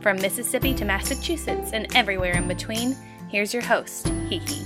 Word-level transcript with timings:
From 0.00 0.16
Mississippi 0.22 0.74
to 0.74 0.84
Massachusetts 0.84 1.72
and 1.72 1.94
everywhere 1.96 2.36
in 2.36 2.46
between, 2.46 2.96
here's 3.28 3.52
your 3.52 3.64
host, 3.64 4.06
HeHe. 4.06 4.64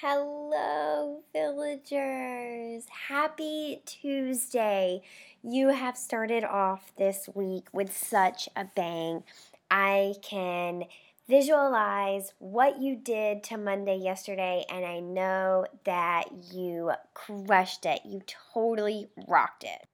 Hello, 0.00 1.22
villagers. 1.32 2.84
Happy 3.08 3.82
Tuesday. 3.84 5.02
You 5.42 5.68
have 5.68 5.96
started 5.96 6.44
off 6.44 6.92
this 6.96 7.28
week 7.34 7.66
with 7.72 7.96
such 7.96 8.48
a 8.54 8.64
bang. 8.76 9.24
I 9.70 10.14
can 10.22 10.84
visualize 11.32 12.34
what 12.40 12.78
you 12.78 12.94
did 12.94 13.42
to 13.42 13.56
Monday 13.56 13.96
yesterday, 13.96 14.66
and 14.68 14.84
I 14.84 15.00
know 15.00 15.64
that 15.84 16.24
you 16.52 16.92
crushed 17.14 17.86
it. 17.86 18.02
You 18.04 18.20
totally 18.52 19.08
rocked 19.26 19.64
it. 19.64 19.88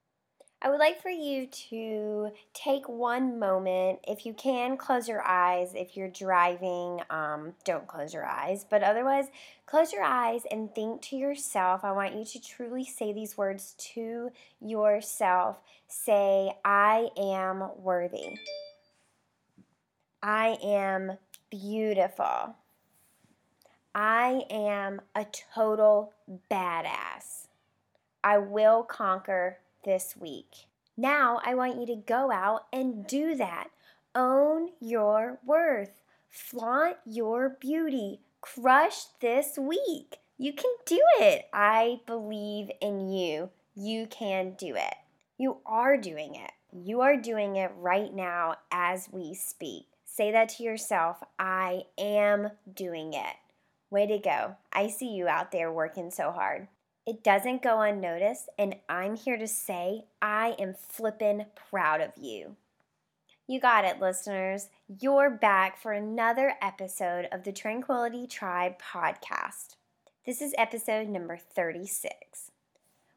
I 0.60 0.68
would 0.68 0.80
like 0.80 1.00
for 1.00 1.10
you 1.10 1.46
to 1.46 2.32
take 2.54 2.88
one 2.88 3.38
moment. 3.38 4.00
If 4.08 4.26
you 4.26 4.34
can, 4.34 4.76
close 4.76 5.06
your 5.06 5.24
eyes. 5.24 5.74
If 5.76 5.96
you're 5.96 6.08
driving, 6.08 7.02
um, 7.08 7.54
don't 7.64 7.86
close 7.86 8.12
your 8.12 8.26
eyes. 8.26 8.66
But 8.68 8.82
otherwise, 8.82 9.26
close 9.64 9.92
your 9.92 10.02
eyes 10.02 10.42
and 10.50 10.74
think 10.74 11.02
to 11.02 11.16
yourself. 11.16 11.84
I 11.84 11.92
want 11.92 12.16
you 12.16 12.24
to 12.24 12.42
truly 12.42 12.84
say 12.84 13.12
these 13.12 13.38
words 13.38 13.76
to 13.92 14.30
yourself. 14.60 15.58
Say, 15.86 16.52
I 16.64 17.10
am 17.16 17.62
worthy. 17.76 18.34
I 20.20 20.58
am 20.64 21.12
beautiful. 21.50 22.56
I 23.94 24.44
am 24.50 25.00
a 25.14 25.26
total 25.54 26.12
badass. 26.50 27.46
I 28.22 28.38
will 28.38 28.82
conquer 28.82 29.58
this 29.84 30.14
week. 30.18 30.66
Now 30.96 31.40
I 31.44 31.54
want 31.54 31.80
you 31.80 31.86
to 31.86 31.96
go 31.96 32.30
out 32.30 32.66
and 32.72 33.06
do 33.06 33.34
that. 33.36 33.68
Own 34.14 34.70
your 34.80 35.38
worth. 35.44 36.00
Flaunt 36.28 36.96
your 37.06 37.48
beauty. 37.48 38.20
Crush 38.40 39.06
this 39.20 39.58
week. 39.58 40.18
You 40.36 40.52
can 40.52 40.70
do 40.86 41.00
it. 41.20 41.48
I 41.52 42.00
believe 42.06 42.70
in 42.80 43.08
you. 43.08 43.50
You 43.74 44.06
can 44.06 44.54
do 44.58 44.74
it. 44.76 44.94
You 45.36 45.58
are 45.64 45.96
doing 45.96 46.34
it. 46.34 46.52
You 46.72 47.00
are 47.00 47.16
doing 47.16 47.56
it 47.56 47.70
right 47.76 48.12
now 48.12 48.56
as 48.70 49.08
we 49.10 49.34
speak. 49.34 49.86
Say 50.10 50.32
that 50.32 50.48
to 50.50 50.62
yourself 50.62 51.18
I 51.38 51.82
am 51.96 52.50
doing 52.72 53.12
it. 53.12 53.36
Way 53.90 54.06
to 54.06 54.18
go. 54.18 54.56
I 54.72 54.88
see 54.88 55.10
you 55.10 55.28
out 55.28 55.52
there 55.52 55.70
working 55.70 56.10
so 56.10 56.32
hard. 56.32 56.66
It 57.06 57.22
doesn't 57.22 57.62
go 57.62 57.80
unnoticed, 57.82 58.48
and 58.58 58.76
I'm 58.88 59.16
here 59.16 59.36
to 59.36 59.46
say 59.46 60.06
I 60.20 60.56
am 60.58 60.74
flippin' 60.74 61.46
proud 61.70 62.00
of 62.00 62.12
you. 62.16 62.56
You 63.46 63.60
got 63.60 63.84
it, 63.84 64.00
listeners. 64.00 64.68
You're 64.88 65.30
back 65.30 65.80
for 65.80 65.92
another 65.92 66.54
episode 66.60 67.28
of 67.30 67.44
the 67.44 67.52
Tranquility 67.52 68.26
Tribe 68.26 68.74
podcast. 68.80 69.76
This 70.26 70.42
is 70.42 70.54
episode 70.58 71.08
number 71.08 71.36
36. 71.36 72.50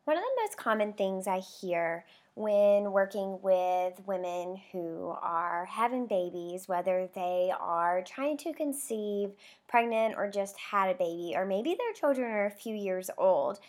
One 0.04 0.18
of 0.18 0.24
the 0.24 0.42
most 0.42 0.58
common 0.58 0.94
things 0.94 1.26
I 1.26 1.40
hear 1.40 2.06
when 2.36 2.92
working 2.92 3.40
with 3.42 4.00
women 4.06 4.60
who 4.72 5.14
are 5.22 5.66
having 5.66 6.08
babies, 6.08 6.68
whether 6.68 7.10
they 7.14 7.52
are 7.60 8.04
trying 8.04 8.38
to 8.38 8.54
conceive, 8.54 9.32
pregnant, 9.68 10.16
or 10.18 10.30
just 10.30 10.58
had 10.58 10.90
a 10.90 10.98
baby, 10.98 11.34
or 11.36 11.46
maybe 11.46 11.76
their 11.78 11.94
children 11.94 12.32
are 12.32 12.46
a 12.46 12.52
few 12.52 12.76
years 12.76 13.10
old, 13.18 13.60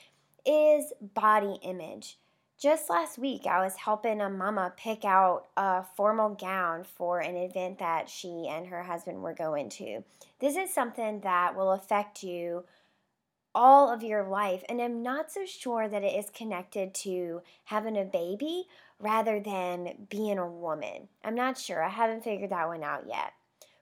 is 0.47 0.93
body 1.15 1.59
image. 1.63 2.19
Just 2.63 2.89
last 2.89 3.19
week, 3.19 3.45
I 3.45 3.65
was 3.65 3.75
helping 3.75 4.21
a 4.21 4.31
mama 4.31 4.73
pick 4.77 5.05
out 5.05 5.49
a 5.57 5.83
formal 5.97 6.37
gown 6.37 6.85
for 6.85 7.19
an 7.19 7.37
event 7.37 7.81
that 7.81 8.09
she 8.09 8.47
and 8.49 8.69
her 8.69 8.85
husband 8.85 9.21
were 9.21 9.35
going 9.35 9.69
to. 9.71 10.05
This 10.39 10.57
is 10.57 10.73
something 10.73 11.23
that 11.23 11.57
will 11.57 11.73
affect 11.73 12.23
you 12.23 12.65
all 13.55 13.93
of 13.93 14.03
your 14.03 14.29
life. 14.29 14.63
And 14.69 14.81
I'm 14.81 15.03
not 15.03 15.31
so 15.31 15.45
sure 15.45 15.89
that 15.89 16.03
it 16.03 16.15
is 16.15 16.31
connected 16.31 16.95
to 16.95 17.43
having 17.65 17.97
a 17.97 18.05
baby 18.05 18.65
rather 18.99 19.41
than 19.41 20.07
being 20.09 20.39
a 20.39 20.49
woman. 20.49 21.09
I'm 21.25 21.35
not 21.35 21.59
sure. 21.59 21.83
I 21.83 21.89
haven't 21.89 22.25
figured 22.25 22.51
that 22.51 22.69
one 22.69 22.83
out 22.83 23.05
yet. 23.09 23.33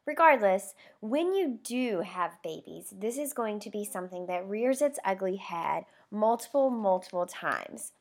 Regardless, 0.07 0.75
when 1.01 1.35
you 1.35 1.59
do 1.63 2.01
have 2.01 2.43
babies, 2.43 2.93
this 2.97 3.19
is 3.19 3.33
going 3.33 3.61
to 3.61 3.71
be 3.71 3.85
something 3.85 4.27
that 4.27 4.49
rears 4.49 4.83
its 4.83 4.99
ugly 5.05 5.37
head 5.37 5.85
multiple, 6.11 6.71
multiple 6.71 7.27
times. 7.27 7.93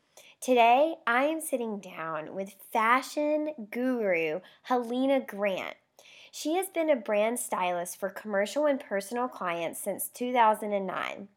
Today, 0.41 0.95
I 1.05 1.25
am 1.25 1.41
sitting 1.41 1.79
down 1.79 2.33
with 2.33 2.55
fashion 2.71 3.53
guru 3.69 4.39
Helena 4.63 5.19
Grant. 5.19 5.75
She 6.31 6.55
has 6.55 6.69
been 6.69 6.89
a 6.89 6.95
brand 6.95 7.39
stylist 7.39 7.99
for 7.99 8.09
commercial 8.09 8.65
and 8.65 8.79
personal 8.79 9.27
clients 9.27 9.81
since 9.81 10.07
2009. 10.07 11.27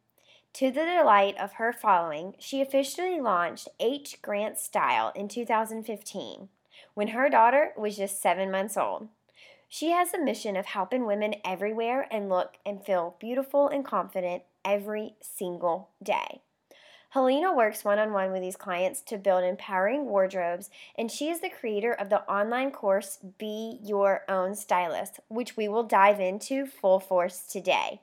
To 0.55 0.71
the 0.71 0.85
delight 0.85 1.39
of 1.39 1.55
her 1.55 1.73
following, 1.73 2.35
she 2.39 2.61
officially 2.61 3.21
launched 3.21 3.69
H. 3.81 4.21
Grant 4.21 4.59
Style 4.59 5.11
in 5.15 5.27
2015 5.29 6.49
when 6.93 7.09
her 7.09 7.31
daughter 7.31 7.73
was 7.75 7.97
just 7.97 8.21
seven 8.21 8.51
months 8.51 8.77
old. 8.77 9.09
She 9.67 9.93
has 9.93 10.13
a 10.13 10.23
mission 10.23 10.55
of 10.57 10.67
helping 10.67 11.07
women 11.07 11.37
everywhere 11.43 12.07
and 12.11 12.29
look 12.29 12.59
and 12.67 12.85
feel 12.85 13.17
beautiful 13.19 13.69
and 13.69 13.83
confident 13.83 14.43
every 14.63 15.15
single 15.23 15.89
day. 16.03 16.43
Helena 17.11 17.55
works 17.55 17.83
one 17.83 17.99
on 17.99 18.13
one 18.13 18.31
with 18.31 18.43
these 18.43 18.57
clients 18.57 19.01
to 19.03 19.17
build 19.17 19.45
empowering 19.45 20.05
wardrobes, 20.05 20.69
and 20.97 21.11
she 21.11 21.31
is 21.31 21.41
the 21.41 21.49
creator 21.49 21.93
of 21.93 22.11
the 22.11 22.23
online 22.31 22.71
course 22.71 23.19
Be 23.39 23.79
Your 23.83 24.25
Own 24.29 24.55
Stylist, 24.55 25.21
which 25.29 25.57
we 25.57 25.69
will 25.69 25.83
dive 25.83 26.21
into 26.21 26.67
full 26.67 27.01
force 27.01 27.41
today. 27.41 28.01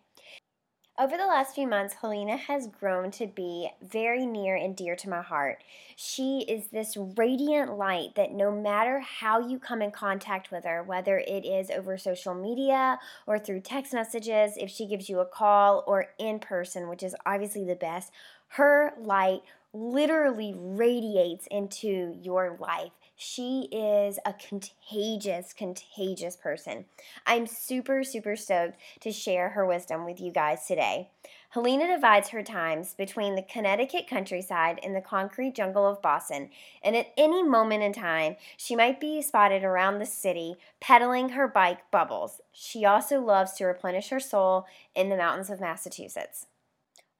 Over 0.99 1.15
the 1.15 1.27
last 1.27 1.55
few 1.55 1.65
months, 1.65 1.93
Helena 2.01 2.35
has 2.35 2.67
grown 2.67 3.09
to 3.11 3.25
be 3.25 3.69
very 3.81 4.25
near 4.25 4.57
and 4.57 4.75
dear 4.75 4.97
to 4.97 5.09
my 5.09 5.21
heart. 5.21 5.63
She 5.95 6.41
is 6.41 6.67
this 6.67 6.97
radiant 7.15 7.77
light 7.77 8.15
that 8.15 8.33
no 8.33 8.51
matter 8.51 8.99
how 8.99 9.39
you 9.39 9.59
come 9.59 9.81
in 9.81 9.91
contact 9.91 10.51
with 10.51 10.65
her, 10.65 10.83
whether 10.83 11.17
it 11.19 11.45
is 11.45 11.71
over 11.71 11.97
social 11.97 12.35
media 12.35 12.99
or 13.25 13.39
through 13.39 13.61
text 13.61 13.93
messages, 13.93 14.57
if 14.57 14.69
she 14.69 14.87
gives 14.87 15.07
you 15.07 15.21
a 15.21 15.25
call 15.25 15.85
or 15.87 16.07
in 16.17 16.37
person, 16.37 16.89
which 16.89 17.01
is 17.01 17.15
obviously 17.25 17.63
the 17.63 17.75
best, 17.75 18.11
her 18.49 18.91
light 18.99 19.43
literally 19.71 20.53
radiates 20.53 21.47
into 21.49 22.13
your 22.21 22.57
life. 22.59 22.91
She 23.21 23.67
is 23.69 24.17
a 24.25 24.31
contagious, 24.31 25.51
contagious 25.51 26.37
person. 26.37 26.85
I'm 27.27 27.47
super, 27.47 28.01
super 28.05 28.37
stoked 28.37 28.79
to 29.01 29.11
share 29.11 29.49
her 29.49 29.65
wisdom 29.65 30.05
with 30.05 30.21
you 30.21 30.31
guys 30.31 30.65
today. 30.65 31.09
Helena 31.49 31.87
divides 31.87 32.29
her 32.29 32.41
times 32.41 32.93
between 32.93 33.35
the 33.35 33.41
Connecticut 33.41 34.07
countryside 34.07 34.79
and 34.81 34.95
the 34.95 35.01
concrete 35.01 35.53
jungle 35.53 35.85
of 35.85 36.01
Boston, 36.01 36.49
and 36.81 36.95
at 36.95 37.11
any 37.17 37.43
moment 37.43 37.83
in 37.83 37.91
time, 37.91 38.37
she 38.55 38.73
might 38.73 39.01
be 39.01 39.21
spotted 39.21 39.65
around 39.65 39.99
the 39.99 40.05
city 40.05 40.55
pedaling 40.79 41.29
her 41.29 41.45
bike 41.45 41.91
bubbles. 41.91 42.39
She 42.53 42.85
also 42.85 43.19
loves 43.19 43.51
to 43.55 43.65
replenish 43.65 44.07
her 44.11 44.21
soul 44.21 44.65
in 44.95 45.09
the 45.09 45.17
mountains 45.17 45.49
of 45.49 45.59
Massachusetts. 45.59 46.45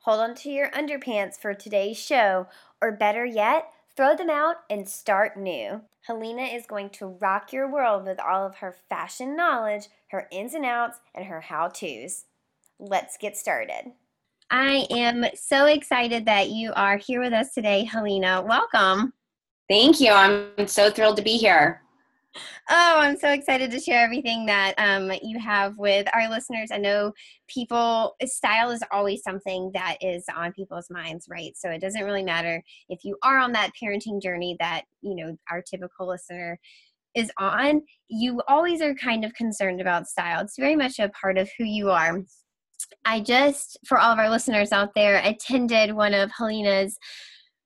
Hold 0.03 0.21
on 0.21 0.35
to 0.35 0.50
your 0.50 0.71
underpants 0.71 1.35
for 1.35 1.53
today's 1.53 1.97
show, 1.97 2.47
or 2.81 2.94
better 2.94 3.25
yet, 3.25 3.74
Throw 4.00 4.16
them 4.16 4.30
out 4.30 4.56
and 4.69 4.88
start 4.88 5.36
new. 5.36 5.81
Helena 6.07 6.44
is 6.44 6.66
going 6.66 6.90
to 6.92 7.18
rock 7.19 7.51
your 7.51 7.69
world 7.69 8.06
with 8.06 8.18
all 8.18 8.48
of 8.48 8.56
her 8.56 8.78
fashion 8.88 9.36
knowledge, 9.36 9.90
her 10.12 10.30
ins 10.31 10.54
and 10.54 10.63
outs, 10.63 11.01
and 11.13 11.25
her 11.25 11.42
how 11.42 11.68
to's. 11.68 12.24
Let's 12.80 13.18
get 13.18 13.36
started. 13.36 13.92
I 14.50 14.88
am 14.90 15.25
so 15.36 15.66
excited 15.66 16.24
that 16.28 16.48
you 16.48 16.72
are 16.78 16.96
here 16.96 17.19
with 17.19 17.34
us 17.34 17.54
today, 17.54 17.84
Helena. 17.84 18.42
Welcome. 18.42 19.12
Thank 19.68 20.00
you. 20.00 20.13
I'm 20.13 20.66
so 20.66 20.90
thrilled 20.90 21.18
to 21.18 21.22
be 21.22 21.36
here. 21.36 21.81
Oh, 22.69 22.95
I'm 22.99 23.17
so 23.17 23.31
excited 23.31 23.71
to 23.71 23.79
share 23.79 24.03
everything 24.03 24.45
that 24.45 24.75
um, 24.77 25.11
you 25.23 25.39
have 25.39 25.77
with 25.77 26.07
our 26.13 26.29
listeners. 26.29 26.69
I 26.71 26.77
know 26.77 27.11
people, 27.47 28.15
style 28.25 28.69
is 28.69 28.83
always 28.91 29.23
something 29.23 29.71
that 29.73 29.97
is 30.01 30.25
on 30.35 30.53
people's 30.53 30.89
minds, 30.91 31.25
right? 31.29 31.53
So 31.55 31.69
it 31.69 31.81
doesn't 31.81 32.03
really 32.03 32.23
matter 32.23 32.63
if 32.87 33.03
you 33.03 33.17
are 33.23 33.39
on 33.39 33.51
that 33.53 33.71
parenting 33.81 34.21
journey 34.21 34.55
that, 34.59 34.83
you 35.01 35.15
know, 35.15 35.35
our 35.49 35.61
typical 35.61 36.07
listener 36.07 36.59
is 37.15 37.31
on, 37.39 37.81
you 38.07 38.41
always 38.47 38.81
are 38.81 38.93
kind 38.93 39.25
of 39.25 39.33
concerned 39.33 39.81
about 39.81 40.07
style. 40.07 40.41
It's 40.41 40.57
very 40.59 40.75
much 40.75 40.99
a 40.99 41.09
part 41.09 41.39
of 41.39 41.49
who 41.57 41.63
you 41.63 41.89
are. 41.89 42.21
I 43.05 43.21
just, 43.21 43.77
for 43.87 43.97
all 43.97 44.11
of 44.11 44.19
our 44.19 44.29
listeners 44.29 44.71
out 44.71 44.93
there, 44.93 45.21
attended 45.23 45.93
one 45.93 46.13
of 46.13 46.31
Helena's 46.31 46.97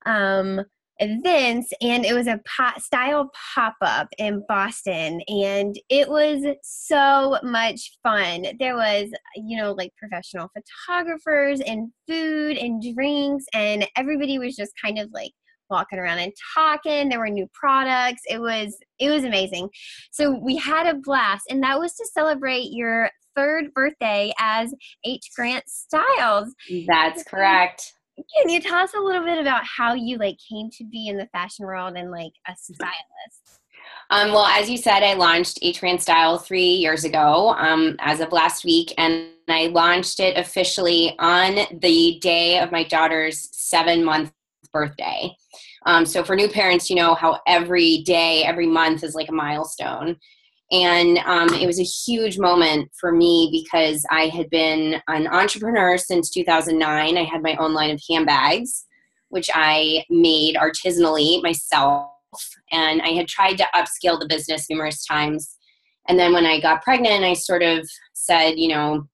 um, 0.05 0.61
events 0.99 1.71
and 1.81 2.05
it 2.05 2.13
was 2.13 2.27
a 2.27 2.39
pop, 2.45 2.79
style 2.79 3.31
pop-up 3.53 4.07
in 4.17 4.43
boston 4.47 5.21
and 5.27 5.75
it 5.89 6.07
was 6.07 6.43
so 6.61 7.37
much 7.43 7.97
fun. 8.03 8.45
There 8.59 8.75
was 8.75 9.09
you 9.35 9.57
know 9.57 9.71
like 9.71 9.91
professional 9.97 10.49
photographers 10.53 11.59
and 11.61 11.89
food 12.07 12.57
and 12.57 12.81
drinks 12.93 13.45
and 13.53 13.87
everybody 13.97 14.37
was 14.37 14.55
just 14.55 14.71
kind 14.81 14.99
of 14.99 15.09
like 15.13 15.31
walking 15.69 15.97
around 15.97 16.19
and 16.19 16.33
talking. 16.53 17.09
There 17.09 17.19
were 17.19 17.29
new 17.29 17.47
products. 17.53 18.21
It 18.29 18.39
was 18.39 18.77
it 18.99 19.09
was 19.09 19.23
amazing. 19.23 19.69
So 20.11 20.39
we 20.39 20.57
had 20.57 20.87
a 20.87 20.99
blast 20.99 21.45
and 21.49 21.63
that 21.63 21.79
was 21.79 21.93
to 21.95 22.05
celebrate 22.13 22.69
your 22.71 23.09
third 23.35 23.73
birthday 23.73 24.31
as 24.39 24.73
h. 25.03 25.29
Grant 25.35 25.67
styles. 25.67 26.53
That's 26.87 27.23
correct 27.23 27.93
can 28.15 28.49
you 28.49 28.59
tell 28.59 28.79
us 28.79 28.93
a 28.93 29.01
little 29.01 29.23
bit 29.23 29.39
about 29.39 29.63
how 29.65 29.93
you 29.93 30.17
like 30.17 30.37
came 30.37 30.69
to 30.71 30.83
be 30.83 31.07
in 31.07 31.17
the 31.17 31.27
fashion 31.27 31.65
world 31.65 31.95
and 31.95 32.11
like 32.11 32.33
a 32.47 32.53
stylist? 32.55 33.59
Um, 34.09 34.31
well, 34.31 34.45
as 34.45 34.69
you 34.69 34.77
said, 34.77 35.01
I 35.01 35.13
launched 35.13 35.59
Grant 35.79 36.01
Style 36.01 36.37
three 36.37 36.73
years 36.73 37.03
ago 37.03 37.55
um, 37.57 37.95
as 37.99 38.19
of 38.19 38.31
last 38.31 38.63
week, 38.63 38.93
and 38.97 39.27
I 39.49 39.67
launched 39.67 40.19
it 40.19 40.37
officially 40.37 41.15
on 41.19 41.57
the 41.79 42.19
day 42.21 42.59
of 42.59 42.71
my 42.71 42.83
daughter's 42.83 43.49
seven 43.51 44.03
month 44.03 44.31
birthday. 44.71 45.35
Um, 45.85 46.05
so 46.05 46.23
for 46.23 46.35
new 46.35 46.47
parents, 46.47 46.89
you 46.89 46.95
know 46.95 47.15
how 47.15 47.39
every 47.47 48.03
day, 48.03 48.43
every 48.43 48.67
month 48.67 49.03
is 49.03 49.15
like 49.15 49.29
a 49.29 49.33
milestone. 49.33 50.17
And 50.71 51.19
um, 51.19 51.53
it 51.53 51.67
was 51.67 51.79
a 51.79 51.83
huge 51.83 52.39
moment 52.39 52.89
for 52.99 53.11
me 53.11 53.49
because 53.51 54.05
I 54.09 54.27
had 54.27 54.49
been 54.49 55.01
an 55.07 55.27
entrepreneur 55.27 55.97
since 55.97 56.31
2009. 56.31 57.17
I 57.17 57.23
had 57.23 57.43
my 57.43 57.55
own 57.57 57.73
line 57.73 57.91
of 57.91 58.01
handbags, 58.09 58.85
which 59.29 59.49
I 59.53 60.03
made 60.09 60.55
artisanally 60.55 61.41
myself. 61.43 62.09
And 62.71 63.01
I 63.01 63.09
had 63.09 63.27
tried 63.27 63.57
to 63.57 63.67
upscale 63.75 64.19
the 64.19 64.27
business 64.27 64.67
numerous 64.69 65.05
times. 65.05 65.57
And 66.07 66.17
then 66.17 66.33
when 66.33 66.45
I 66.45 66.59
got 66.59 66.81
pregnant, 66.81 67.23
I 67.23 67.33
sort 67.33 67.61
of 67.61 67.87
said, 68.13 68.57
you 68.57 68.69
know, 68.69 69.07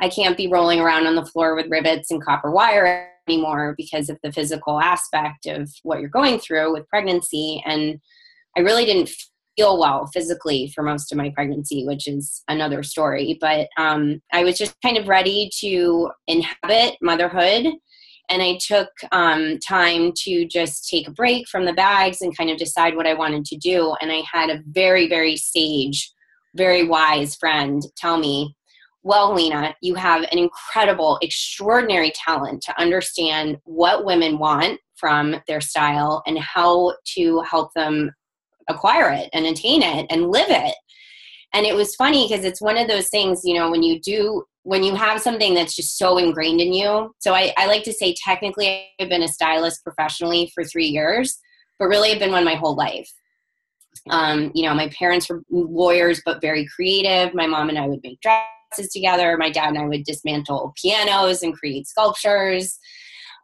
I 0.00 0.08
can't 0.08 0.36
be 0.36 0.48
rolling 0.48 0.80
around 0.80 1.06
on 1.06 1.14
the 1.14 1.24
floor 1.24 1.54
with 1.54 1.70
rivets 1.70 2.10
and 2.10 2.22
copper 2.22 2.50
wire 2.50 3.08
anymore 3.28 3.74
because 3.76 4.08
of 4.10 4.18
the 4.22 4.32
physical 4.32 4.80
aspect 4.80 5.46
of 5.46 5.70
what 5.82 6.00
you're 6.00 6.08
going 6.08 6.38
through 6.38 6.72
with 6.72 6.88
pregnancy. 6.88 7.62
And 7.64 8.00
I 8.56 8.60
really 8.60 8.84
didn't 8.84 9.10
feel 9.56 9.78
well 9.78 10.06
physically 10.12 10.70
for 10.74 10.84
most 10.84 11.10
of 11.10 11.18
my 11.18 11.30
pregnancy, 11.30 11.84
which 11.84 12.06
is 12.06 12.42
another 12.48 12.82
story. 12.82 13.38
But 13.40 13.68
um, 13.78 14.20
I 14.32 14.44
was 14.44 14.58
just 14.58 14.76
kind 14.82 14.96
of 14.96 15.08
ready 15.08 15.50
to 15.60 16.10
inhabit 16.26 16.96
motherhood. 17.00 17.66
And 18.28 18.42
I 18.42 18.58
took 18.60 18.88
um, 19.12 19.58
time 19.66 20.12
to 20.24 20.46
just 20.46 20.88
take 20.88 21.06
a 21.06 21.12
break 21.12 21.48
from 21.48 21.64
the 21.64 21.72
bags 21.72 22.20
and 22.20 22.36
kind 22.36 22.50
of 22.50 22.58
decide 22.58 22.96
what 22.96 23.06
I 23.06 23.14
wanted 23.14 23.44
to 23.46 23.56
do. 23.56 23.94
And 24.00 24.10
I 24.10 24.22
had 24.30 24.50
a 24.50 24.62
very, 24.68 25.08
very 25.08 25.36
sage, 25.36 26.12
very 26.54 26.84
wise 26.84 27.36
friend 27.36 27.82
tell 27.96 28.18
me, 28.18 28.56
well, 29.04 29.32
Lena, 29.32 29.72
you 29.80 29.94
have 29.94 30.22
an 30.32 30.38
incredible, 30.38 31.18
extraordinary 31.22 32.10
talent 32.10 32.62
to 32.62 32.80
understand 32.80 33.58
what 33.62 34.04
women 34.04 34.38
want 34.38 34.80
from 34.96 35.36
their 35.46 35.60
style 35.60 36.24
and 36.26 36.36
how 36.36 36.94
to 37.14 37.40
help 37.42 37.72
them 37.74 38.10
acquire 38.68 39.10
it 39.10 39.28
and 39.32 39.46
attain 39.46 39.82
it 39.82 40.06
and 40.10 40.30
live 40.30 40.48
it. 40.48 40.74
And 41.52 41.64
it 41.64 41.74
was 41.74 41.94
funny 41.94 42.28
because 42.28 42.44
it's 42.44 42.60
one 42.60 42.76
of 42.76 42.88
those 42.88 43.08
things 43.08 43.42
you 43.44 43.54
know 43.54 43.70
when 43.70 43.82
you 43.82 44.00
do 44.00 44.44
when 44.62 44.82
you 44.82 44.96
have 44.96 45.20
something 45.20 45.54
that's 45.54 45.76
just 45.76 45.96
so 45.96 46.18
ingrained 46.18 46.60
in 46.60 46.72
you. 46.72 47.14
So 47.20 47.34
I, 47.34 47.52
I 47.56 47.66
like 47.66 47.84
to 47.84 47.92
say 47.92 48.14
technically 48.24 48.88
i've 49.00 49.08
been 49.08 49.22
a 49.22 49.28
stylist 49.28 49.84
professionally 49.84 50.50
for 50.54 50.64
three 50.64 50.86
years 50.86 51.38
but 51.78 51.86
really 51.86 52.10
i've 52.10 52.18
been 52.18 52.32
one 52.32 52.44
my 52.44 52.54
whole 52.54 52.76
life. 52.76 53.10
Um, 54.10 54.52
you 54.54 54.64
know 54.64 54.74
my 54.74 54.88
parents 54.90 55.28
were 55.28 55.42
lawyers 55.50 56.20
but 56.24 56.40
very 56.40 56.66
creative. 56.74 57.34
My 57.34 57.46
mom 57.46 57.68
and 57.68 57.78
i 57.78 57.86
would 57.86 58.00
make 58.02 58.20
dresses 58.20 58.92
together. 58.92 59.36
My 59.38 59.50
dad 59.50 59.68
and 59.68 59.78
i 59.78 59.86
would 59.86 60.04
dismantle 60.04 60.74
pianos 60.80 61.42
and 61.42 61.54
create 61.54 61.86
sculptures 61.86 62.78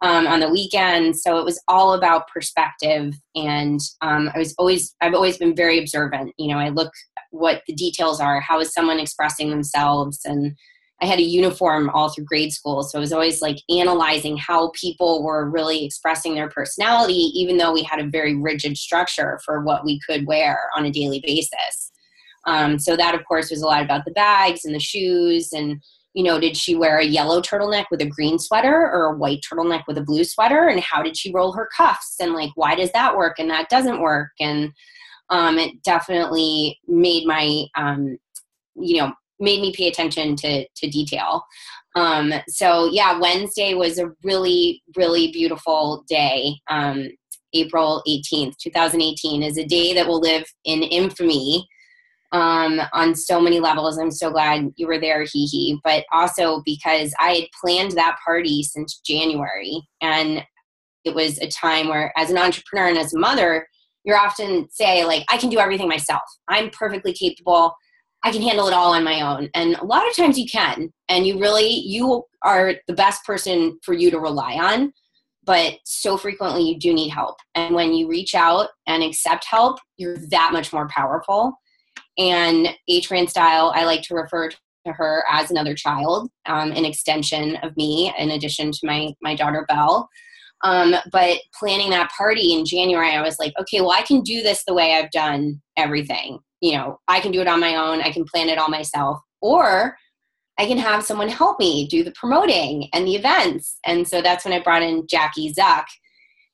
um, 0.02 0.26
on 0.26 0.40
the 0.40 0.50
weekend. 0.50 1.16
So 1.16 1.38
it 1.38 1.44
was 1.44 1.62
all 1.68 1.94
about 1.94 2.28
perspective. 2.28 3.14
And 3.34 3.80
um, 4.02 4.30
I 4.34 4.38
was 4.38 4.54
always, 4.58 4.94
I've 5.00 5.14
always 5.14 5.38
been 5.38 5.54
very 5.54 5.78
observant. 5.78 6.32
You 6.38 6.48
know, 6.48 6.58
I 6.58 6.68
look 6.68 6.92
what 7.30 7.62
the 7.66 7.74
details 7.74 8.20
are. 8.20 8.40
How 8.40 8.60
is 8.60 8.74
someone 8.74 8.98
expressing 8.98 9.48
themselves? 9.48 10.20
And 10.24 10.56
I 11.00 11.06
had 11.06 11.18
a 11.18 11.22
uniform 11.22 11.88
all 11.90 12.10
through 12.10 12.24
grade 12.24 12.52
school. 12.52 12.82
So 12.82 12.98
I 12.98 13.00
was 13.00 13.12
always 13.12 13.40
like 13.40 13.58
analyzing 13.70 14.36
how 14.36 14.70
people 14.70 15.22
were 15.22 15.48
really 15.48 15.84
expressing 15.84 16.34
their 16.34 16.48
personality, 16.48 17.30
even 17.34 17.56
though 17.56 17.72
we 17.72 17.82
had 17.82 18.00
a 18.00 18.08
very 18.08 18.36
rigid 18.36 18.76
structure 18.76 19.40
for 19.44 19.62
what 19.62 19.84
we 19.84 20.00
could 20.06 20.26
wear 20.26 20.58
on 20.76 20.84
a 20.84 20.90
daily 20.90 21.20
basis. 21.24 21.92
Um, 22.44 22.78
so 22.78 22.96
that, 22.96 23.14
of 23.14 23.24
course, 23.24 23.50
was 23.50 23.62
a 23.62 23.66
lot 23.66 23.82
about 23.82 24.04
the 24.04 24.10
bags 24.12 24.64
and 24.64 24.74
the 24.74 24.80
shoes 24.80 25.52
and 25.52 25.80
you 26.14 26.22
know, 26.22 26.38
did 26.38 26.56
she 26.56 26.74
wear 26.74 26.98
a 26.98 27.04
yellow 27.04 27.40
turtleneck 27.40 27.86
with 27.90 28.00
a 28.02 28.06
green 28.06 28.38
sweater 28.38 28.90
or 28.90 29.06
a 29.06 29.16
white 29.16 29.40
turtleneck 29.40 29.84
with 29.86 29.98
a 29.98 30.02
blue 30.02 30.24
sweater? 30.24 30.68
And 30.68 30.80
how 30.80 31.02
did 31.02 31.16
she 31.16 31.32
roll 31.32 31.52
her 31.52 31.68
cuffs? 31.74 32.16
And 32.20 32.34
like, 32.34 32.50
why 32.54 32.74
does 32.74 32.92
that 32.92 33.16
work 33.16 33.38
and 33.38 33.50
that 33.50 33.70
doesn't 33.70 34.00
work? 34.00 34.30
And 34.38 34.72
um, 35.30 35.58
it 35.58 35.82
definitely 35.82 36.78
made 36.86 37.26
my, 37.26 37.64
um, 37.76 38.18
you 38.74 38.98
know, 38.98 39.12
made 39.40 39.60
me 39.60 39.72
pay 39.74 39.88
attention 39.88 40.36
to, 40.36 40.66
to 40.68 40.88
detail. 40.88 41.44
Um, 41.94 42.32
so 42.48 42.86
yeah, 42.86 43.18
Wednesday 43.18 43.74
was 43.74 43.98
a 43.98 44.12
really, 44.22 44.82
really 44.96 45.32
beautiful 45.32 46.04
day. 46.08 46.54
Um, 46.68 47.08
April 47.54 48.02
18th, 48.08 48.56
2018 48.58 49.42
is 49.42 49.58
a 49.58 49.64
day 49.64 49.94
that 49.94 50.06
will 50.06 50.20
live 50.20 50.44
in 50.64 50.82
infamy 50.82 51.68
um, 52.32 52.80
on 52.92 53.14
so 53.14 53.40
many 53.40 53.60
levels. 53.60 53.98
I'm 53.98 54.10
so 54.10 54.30
glad 54.30 54.72
you 54.76 54.86
were 54.86 54.98
there, 54.98 55.22
hee 55.22 55.46
hee. 55.46 55.78
But 55.84 56.04
also 56.12 56.62
because 56.64 57.14
I 57.20 57.32
had 57.34 57.48
planned 57.60 57.92
that 57.92 58.16
party 58.24 58.62
since 58.62 59.00
January. 59.00 59.80
And 60.00 60.44
it 61.04 61.14
was 61.14 61.38
a 61.38 61.48
time 61.48 61.88
where, 61.88 62.12
as 62.16 62.30
an 62.30 62.38
entrepreneur 62.38 62.88
and 62.88 62.98
as 62.98 63.14
a 63.14 63.18
mother, 63.18 63.66
you're 64.04 64.18
often 64.18 64.68
say, 64.70 65.04
like, 65.04 65.24
I 65.30 65.36
can 65.36 65.50
do 65.50 65.58
everything 65.58 65.88
myself. 65.88 66.22
I'm 66.48 66.70
perfectly 66.70 67.12
capable. 67.12 67.74
I 68.24 68.30
can 68.30 68.42
handle 68.42 68.68
it 68.68 68.74
all 68.74 68.94
on 68.94 69.04
my 69.04 69.20
own. 69.20 69.48
And 69.54 69.74
a 69.76 69.84
lot 69.84 70.08
of 70.08 70.16
times 70.16 70.38
you 70.38 70.46
can. 70.46 70.92
And 71.08 71.26
you 71.26 71.38
really, 71.40 71.68
you 71.68 72.24
are 72.42 72.74
the 72.86 72.94
best 72.94 73.24
person 73.24 73.78
for 73.82 73.94
you 73.94 74.10
to 74.10 74.18
rely 74.18 74.54
on. 74.54 74.92
But 75.44 75.74
so 75.84 76.16
frequently 76.16 76.62
you 76.62 76.78
do 76.78 76.94
need 76.94 77.08
help. 77.08 77.36
And 77.56 77.74
when 77.74 77.92
you 77.92 78.08
reach 78.08 78.34
out 78.36 78.68
and 78.86 79.02
accept 79.02 79.44
help, 79.44 79.80
you're 79.96 80.16
that 80.30 80.50
much 80.52 80.72
more 80.72 80.88
powerful 80.88 81.52
and 82.18 82.68
Grant 83.08 83.30
Style, 83.30 83.72
I 83.74 83.84
like 83.84 84.02
to 84.02 84.14
refer 84.14 84.50
to 84.50 84.92
her 84.92 85.24
as 85.30 85.50
another 85.50 85.74
child, 85.74 86.28
um, 86.46 86.72
an 86.72 86.84
extension 86.84 87.56
of 87.56 87.76
me, 87.76 88.12
in 88.18 88.30
addition 88.30 88.72
to 88.72 88.78
my 88.84 89.12
my 89.22 89.34
daughter 89.34 89.64
Belle. 89.68 90.08
Um, 90.64 90.94
but 91.10 91.38
planning 91.58 91.90
that 91.90 92.10
party 92.16 92.52
in 92.52 92.64
January, 92.64 93.10
I 93.10 93.22
was 93.22 93.38
like, 93.38 93.52
okay, 93.60 93.80
well, 93.80 93.90
I 93.90 94.02
can 94.02 94.20
do 94.20 94.42
this 94.42 94.62
the 94.64 94.74
way 94.74 94.94
I've 94.94 95.10
done 95.10 95.60
everything. 95.76 96.38
You 96.60 96.76
know, 96.76 97.00
I 97.08 97.18
can 97.18 97.32
do 97.32 97.40
it 97.40 97.48
on 97.48 97.58
my 97.58 97.74
own. 97.74 98.00
I 98.00 98.12
can 98.12 98.24
plan 98.24 98.48
it 98.48 98.58
all 98.58 98.68
myself, 98.68 99.18
or 99.40 99.96
I 100.58 100.66
can 100.66 100.78
have 100.78 101.02
someone 101.02 101.28
help 101.28 101.58
me 101.58 101.88
do 101.88 102.04
the 102.04 102.12
promoting 102.12 102.88
and 102.92 103.06
the 103.06 103.16
events. 103.16 103.78
And 103.84 104.06
so 104.06 104.22
that's 104.22 104.44
when 104.44 104.54
I 104.54 104.62
brought 104.62 104.82
in 104.82 105.06
Jackie 105.08 105.52
Zuck, 105.52 105.86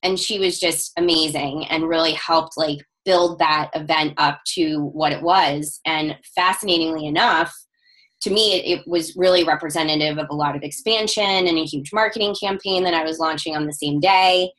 and 0.03 0.19
she 0.19 0.39
was 0.39 0.59
just 0.59 0.93
amazing 0.97 1.67
and 1.67 1.89
really 1.89 2.13
helped 2.13 2.57
like 2.57 2.79
build 3.09 3.39
that 3.39 3.71
event 3.75 4.13
up 4.19 4.39
to 4.45 4.85
what 4.93 5.13
it 5.13 5.23
was. 5.23 5.81
And 5.87 6.15
fascinatingly 6.37 7.07
enough, 7.07 7.57
to 8.21 8.31
me, 8.31 8.57
it, 8.57 8.87
was 8.87 9.17
really 9.17 9.45
representative 9.45 10.19
of 10.19 10.27
a 10.29 10.35
lot 10.35 10.55
of 10.55 10.63
expansion 10.63 11.25
and 11.25 11.57
a 11.57 11.65
huge 11.65 11.91
marketing 11.91 12.37
campaign 12.39 12.85
that 12.85 12.93
I 12.93 13.05
was 13.05 13.19
launching 13.19 13.57
on 13.57 13.65
the 13.65 13.73
same 13.73 13.99
day. 13.99 14.53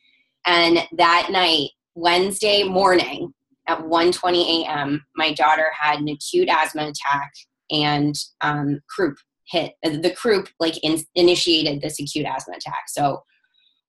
And 0.46 0.84
that 0.96 1.28
night, 1.30 1.68
Wednesday 1.94 2.64
morning 2.64 3.32
at 3.68 3.78
1:20 3.78 4.64
a.m., 4.64 5.06
my 5.14 5.32
daughter 5.32 5.66
had 5.78 6.00
an 6.00 6.08
acute 6.08 6.48
asthma 6.48 6.88
attack, 6.88 7.32
and 7.70 8.16
um, 8.40 8.80
croup 8.88 9.18
hit. 9.46 9.74
The 9.84 10.14
croup 10.16 10.48
like 10.58 10.76
in, 10.82 10.98
initiated 11.14 11.82
this 11.82 12.00
acute 12.00 12.26
asthma 12.26 12.54
attack. 12.56 12.88
So 12.88 13.22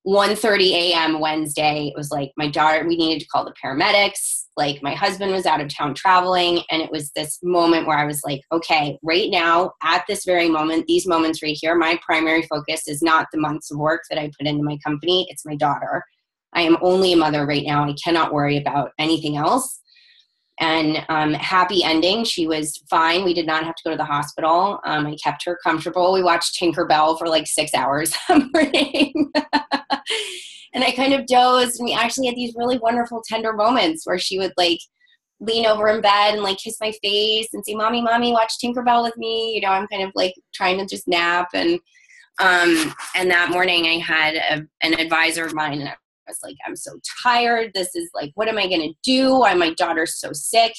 1.30 0.07 0.71
a.m 0.71 1.19
wednesday 1.19 1.87
it 1.87 1.93
was 1.95 2.09
like 2.09 2.31
my 2.35 2.49
daughter 2.49 2.87
we 2.87 2.97
needed 2.97 3.21
to 3.21 3.27
call 3.27 3.45
the 3.45 3.53
paramedics. 3.63 4.39
Like 4.57 4.83
my 4.83 4.93
husband 4.93 5.31
was 5.31 5.45
out 5.45 5.61
of 5.61 5.73
town 5.73 5.93
traveling 5.93 6.61
and 6.69 6.81
it 6.81 6.91
was 6.91 7.11
this 7.11 7.39
moment 7.41 7.87
where 7.87 7.97
i 7.97 8.05
was 8.05 8.21
like 8.25 8.41
okay 8.51 8.97
right 9.03 9.29
now 9.29 9.71
at 9.83 10.03
this 10.07 10.25
very 10.25 10.49
moment 10.49 10.87
these 10.87 11.07
moments 11.07 11.41
right 11.41 11.57
here 11.59 11.75
my 11.75 11.99
primary 12.05 12.41
focus 12.43 12.87
is 12.87 13.01
not 13.01 13.27
the 13.31 13.39
months 13.39 13.71
of 13.71 13.77
work 13.77 14.01
that 14.09 14.19
i 14.19 14.29
put 14.37 14.47
into 14.47 14.63
my 14.63 14.77
company 14.85 15.27
it's 15.29 15.45
my 15.45 15.55
daughter. 15.55 16.03
I 16.53 16.63
am 16.63 16.77
only 16.81 17.13
a 17.13 17.17
mother 17.17 17.45
right 17.45 17.65
now 17.65 17.85
i 17.85 17.95
cannot 18.03 18.33
worry 18.33 18.57
about 18.57 18.91
anything 18.99 19.37
else 19.37 19.81
and 20.61 21.03
um, 21.09 21.33
happy 21.33 21.83
ending. 21.83 22.23
She 22.23 22.47
was 22.47 22.81
fine. 22.89 23.25
We 23.25 23.33
did 23.33 23.47
not 23.47 23.65
have 23.65 23.75
to 23.75 23.83
go 23.83 23.91
to 23.91 23.97
the 23.97 24.05
hospital. 24.05 24.79
Um, 24.85 25.07
I 25.07 25.17
kept 25.21 25.43
her 25.45 25.57
comfortable. 25.63 26.13
We 26.13 26.23
watched 26.23 26.57
Tinkerbell 26.61 27.17
for 27.17 27.27
like 27.27 27.47
six 27.47 27.73
hours 27.73 28.13
and 28.29 28.43
I 30.83 30.91
kind 30.95 31.13
of 31.13 31.25
dozed, 31.25 31.79
and 31.79 31.85
we 31.85 31.93
actually 31.93 32.27
had 32.27 32.35
these 32.35 32.53
really 32.55 32.77
wonderful, 32.77 33.23
tender 33.27 33.53
moments 33.53 34.05
where 34.05 34.19
she 34.19 34.37
would 34.37 34.53
like 34.55 34.79
lean 35.39 35.65
over 35.65 35.89
in 35.89 35.99
bed 36.01 36.35
and 36.35 36.43
like 36.43 36.59
kiss 36.59 36.77
my 36.79 36.93
face 37.01 37.47
and 37.53 37.65
say, 37.65 37.73
"Mommy, 37.73 38.01
mommy, 38.01 38.31
watch 38.31 38.53
Tinkerbell 38.63 39.03
with 39.03 39.17
me." 39.17 39.55
You 39.55 39.61
know, 39.61 39.69
I'm 39.69 39.87
kind 39.87 40.03
of 40.03 40.11
like 40.13 40.35
trying 40.53 40.77
to 40.77 40.85
just 40.85 41.07
nap 41.07 41.49
and 41.53 41.79
um 42.39 42.93
and 43.15 43.29
that 43.29 43.49
morning 43.49 43.85
I 43.85 43.99
had 43.99 44.35
a, 44.35 44.65
an 44.81 44.99
advisor 44.99 45.45
of 45.45 45.53
mine 45.53 45.79
and 45.79 45.89
I 45.89 45.95
was 46.31 46.39
like, 46.43 46.55
I'm 46.65 46.75
so 46.75 46.99
tired. 47.23 47.71
This 47.73 47.95
is 47.95 48.09
like, 48.13 48.31
what 48.35 48.47
am 48.47 48.57
I 48.57 48.67
going 48.67 48.81
to 48.81 48.93
do? 49.03 49.39
Why 49.39 49.53
my 49.53 49.73
daughter's 49.73 50.19
so 50.19 50.29
sick? 50.33 50.73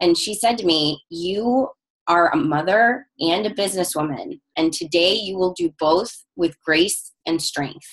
And 0.00 0.16
she 0.16 0.34
said 0.34 0.58
to 0.58 0.66
me, 0.66 1.00
You 1.10 1.68
are 2.06 2.32
a 2.32 2.36
mother 2.36 3.06
and 3.20 3.46
a 3.46 3.54
businesswoman. 3.54 4.40
And 4.56 4.72
today 4.72 5.14
you 5.14 5.36
will 5.36 5.52
do 5.52 5.72
both 5.78 6.24
with 6.36 6.60
grace 6.64 7.12
and 7.26 7.40
strength. 7.40 7.86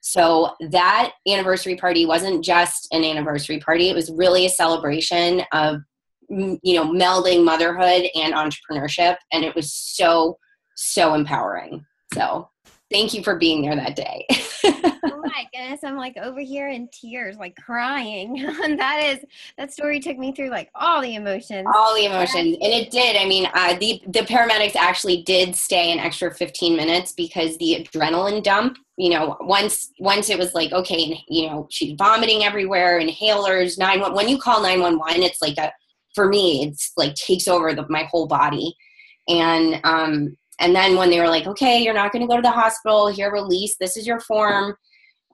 So 0.00 0.54
that 0.70 1.12
anniversary 1.26 1.76
party 1.76 2.06
wasn't 2.06 2.44
just 2.44 2.86
an 2.92 3.02
anniversary 3.02 3.58
party, 3.58 3.88
it 3.88 3.94
was 3.94 4.10
really 4.10 4.46
a 4.46 4.50
celebration 4.50 5.42
of 5.52 5.80
you 6.28 6.74
know 6.74 6.84
melding 6.84 7.44
motherhood 7.44 8.08
and 8.14 8.34
entrepreneurship 8.34 9.16
and 9.32 9.44
it 9.44 9.54
was 9.54 9.72
so 9.72 10.36
so 10.74 11.14
empowering 11.14 11.84
so 12.14 12.48
thank 12.90 13.14
you 13.14 13.22
for 13.22 13.36
being 13.36 13.62
there 13.62 13.76
that 13.76 13.96
day 13.96 14.26
oh 14.66 15.22
my 15.22 15.46
goodness, 15.52 15.84
I'm 15.84 15.96
like 15.96 16.16
over 16.16 16.40
here 16.40 16.68
in 16.68 16.88
tears, 16.88 17.36
like 17.36 17.56
crying. 17.56 18.38
and 18.64 18.78
that 18.78 19.02
is 19.04 19.24
that 19.58 19.72
story 19.72 20.00
took 20.00 20.18
me 20.18 20.32
through 20.32 20.50
like 20.50 20.70
all 20.74 21.00
the 21.00 21.14
emotions. 21.14 21.66
All 21.74 21.94
the 21.94 22.06
emotions, 22.06 22.56
and 22.60 22.72
it 22.72 22.90
did. 22.90 23.16
I 23.16 23.26
mean, 23.26 23.48
uh, 23.54 23.76
the 23.78 24.00
the 24.06 24.20
paramedics 24.20 24.76
actually 24.76 25.22
did 25.22 25.54
stay 25.54 25.92
an 25.92 25.98
extra 25.98 26.32
15 26.32 26.76
minutes 26.76 27.12
because 27.12 27.56
the 27.58 27.84
adrenaline 27.84 28.42
dump. 28.42 28.78
You 28.96 29.10
know, 29.10 29.36
once 29.40 29.92
once 29.98 30.30
it 30.30 30.38
was 30.38 30.54
like 30.54 30.72
okay, 30.72 31.22
you 31.28 31.48
know, 31.48 31.66
she's 31.70 31.94
vomiting 31.98 32.44
everywhere, 32.44 33.00
inhalers, 33.00 33.78
nine 33.78 34.00
one. 34.00 34.14
When 34.14 34.28
you 34.28 34.38
call 34.38 34.62
911, 34.62 35.22
it's 35.22 35.42
like 35.42 35.58
a 35.58 35.72
for 36.14 36.28
me, 36.28 36.64
it's 36.64 36.92
like 36.96 37.14
takes 37.14 37.46
over 37.46 37.74
the, 37.74 37.86
my 37.90 38.04
whole 38.04 38.26
body, 38.26 38.74
and 39.28 39.80
um, 39.84 40.36
and 40.58 40.74
then 40.74 40.96
when 40.96 41.10
they 41.10 41.20
were 41.20 41.28
like, 41.28 41.46
okay, 41.46 41.82
you're 41.82 41.94
not 41.94 42.12
going 42.12 42.22
to 42.22 42.28
go 42.28 42.36
to 42.36 42.42
the 42.42 42.50
hospital, 42.50 43.08
here, 43.08 43.30
release, 43.30 43.76
this 43.78 43.96
is 43.96 44.06
your 44.06 44.20
form. 44.20 44.74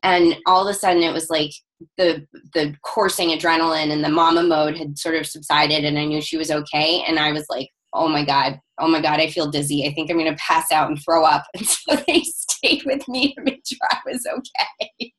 And 0.02 0.36
all 0.46 0.66
of 0.66 0.74
a 0.74 0.76
sudden 0.76 1.02
it 1.02 1.12
was 1.12 1.30
like 1.30 1.52
the 1.96 2.26
the 2.54 2.74
coursing 2.82 3.30
adrenaline 3.30 3.90
and 3.90 4.04
the 4.04 4.08
mama 4.08 4.42
mode 4.42 4.76
had 4.76 4.96
sort 4.96 5.16
of 5.16 5.26
subsided 5.26 5.84
and 5.84 5.98
i 5.98 6.04
knew 6.04 6.20
she 6.20 6.36
was 6.36 6.50
okay. 6.50 7.04
And 7.06 7.18
i 7.18 7.32
was 7.32 7.46
like 7.48 7.68
oh 7.92 8.08
my 8.08 8.24
god 8.24 8.58
oh 8.78 8.88
my 8.88 9.00
god 9.00 9.20
i 9.20 9.28
feel 9.28 9.50
dizzy. 9.50 9.86
I 9.86 9.92
think 9.92 10.10
i'm 10.10 10.18
going 10.18 10.30
to 10.30 10.36
pass 10.36 10.72
out 10.72 10.88
and 10.88 11.00
throw 11.02 11.24
up. 11.24 11.44
And 11.56 11.66
so 11.66 11.96
they 12.06 12.22
stayed 12.22 12.82
with 12.84 13.06
me 13.08 13.34
to 13.34 13.42
make 13.42 13.62
sure 13.66 13.78
i 13.90 13.98
was 14.06 14.26
okay. 14.26 15.12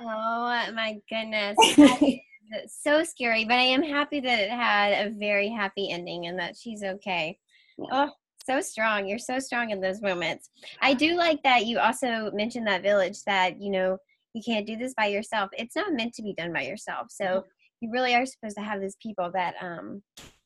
Oh 0.00 0.72
my 0.74 0.96
goodness. 1.08 1.56
So 2.68 3.02
scary 3.02 3.44
but 3.46 3.54
i 3.54 3.62
am 3.62 3.82
happy 3.82 4.20
that 4.20 4.38
it 4.38 4.50
had 4.50 5.06
a 5.06 5.10
very 5.10 5.48
happy 5.48 5.90
ending 5.90 6.26
and 6.26 6.38
that 6.38 6.56
she's 6.56 6.84
okay. 6.84 7.36
Yeah. 7.78 7.86
oh 7.90 8.10
so 8.44 8.60
strong. 8.60 9.06
You're 9.06 9.18
so 9.18 9.38
strong 9.38 9.70
in 9.70 9.80
those 9.80 10.02
moments. 10.02 10.50
I 10.80 10.94
do 10.94 11.14
like 11.14 11.42
that 11.42 11.66
you 11.66 11.78
also 11.78 12.30
mentioned 12.32 12.66
that 12.66 12.82
village 12.82 13.22
that, 13.26 13.60
you 13.60 13.70
know, 13.70 13.98
you 14.34 14.42
can't 14.44 14.66
do 14.66 14.76
this 14.76 14.94
by 14.94 15.06
yourself. 15.06 15.50
It's 15.52 15.76
not 15.76 15.92
meant 15.92 16.14
to 16.14 16.22
be 16.22 16.34
done 16.34 16.52
by 16.52 16.62
yourself. 16.62 17.08
So 17.10 17.24
mm-hmm. 17.24 17.48
you 17.80 17.90
really 17.90 18.14
are 18.14 18.26
supposed 18.26 18.56
to 18.56 18.62
have 18.62 18.80
those 18.80 18.96
people 18.96 19.30
that 19.34 19.54
um 19.60 20.02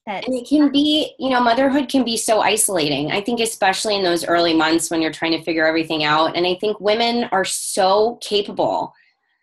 that 0.06 0.26
and 0.26 0.34
it 0.34 0.48
can 0.48 0.70
be, 0.70 1.14
you 1.18 1.30
know, 1.30 1.40
motherhood 1.40 1.88
can 1.88 2.04
be 2.04 2.16
so 2.16 2.40
isolating. 2.40 3.10
I 3.10 3.20
think 3.20 3.40
especially 3.40 3.96
in 3.96 4.02
those 4.02 4.24
early 4.24 4.54
months 4.54 4.90
when 4.90 5.02
you're 5.02 5.12
trying 5.12 5.32
to 5.32 5.42
figure 5.42 5.66
everything 5.66 6.04
out. 6.04 6.36
And 6.36 6.46
I 6.46 6.54
think 6.54 6.80
women 6.80 7.24
are 7.32 7.44
so 7.44 8.18
capable 8.20 8.94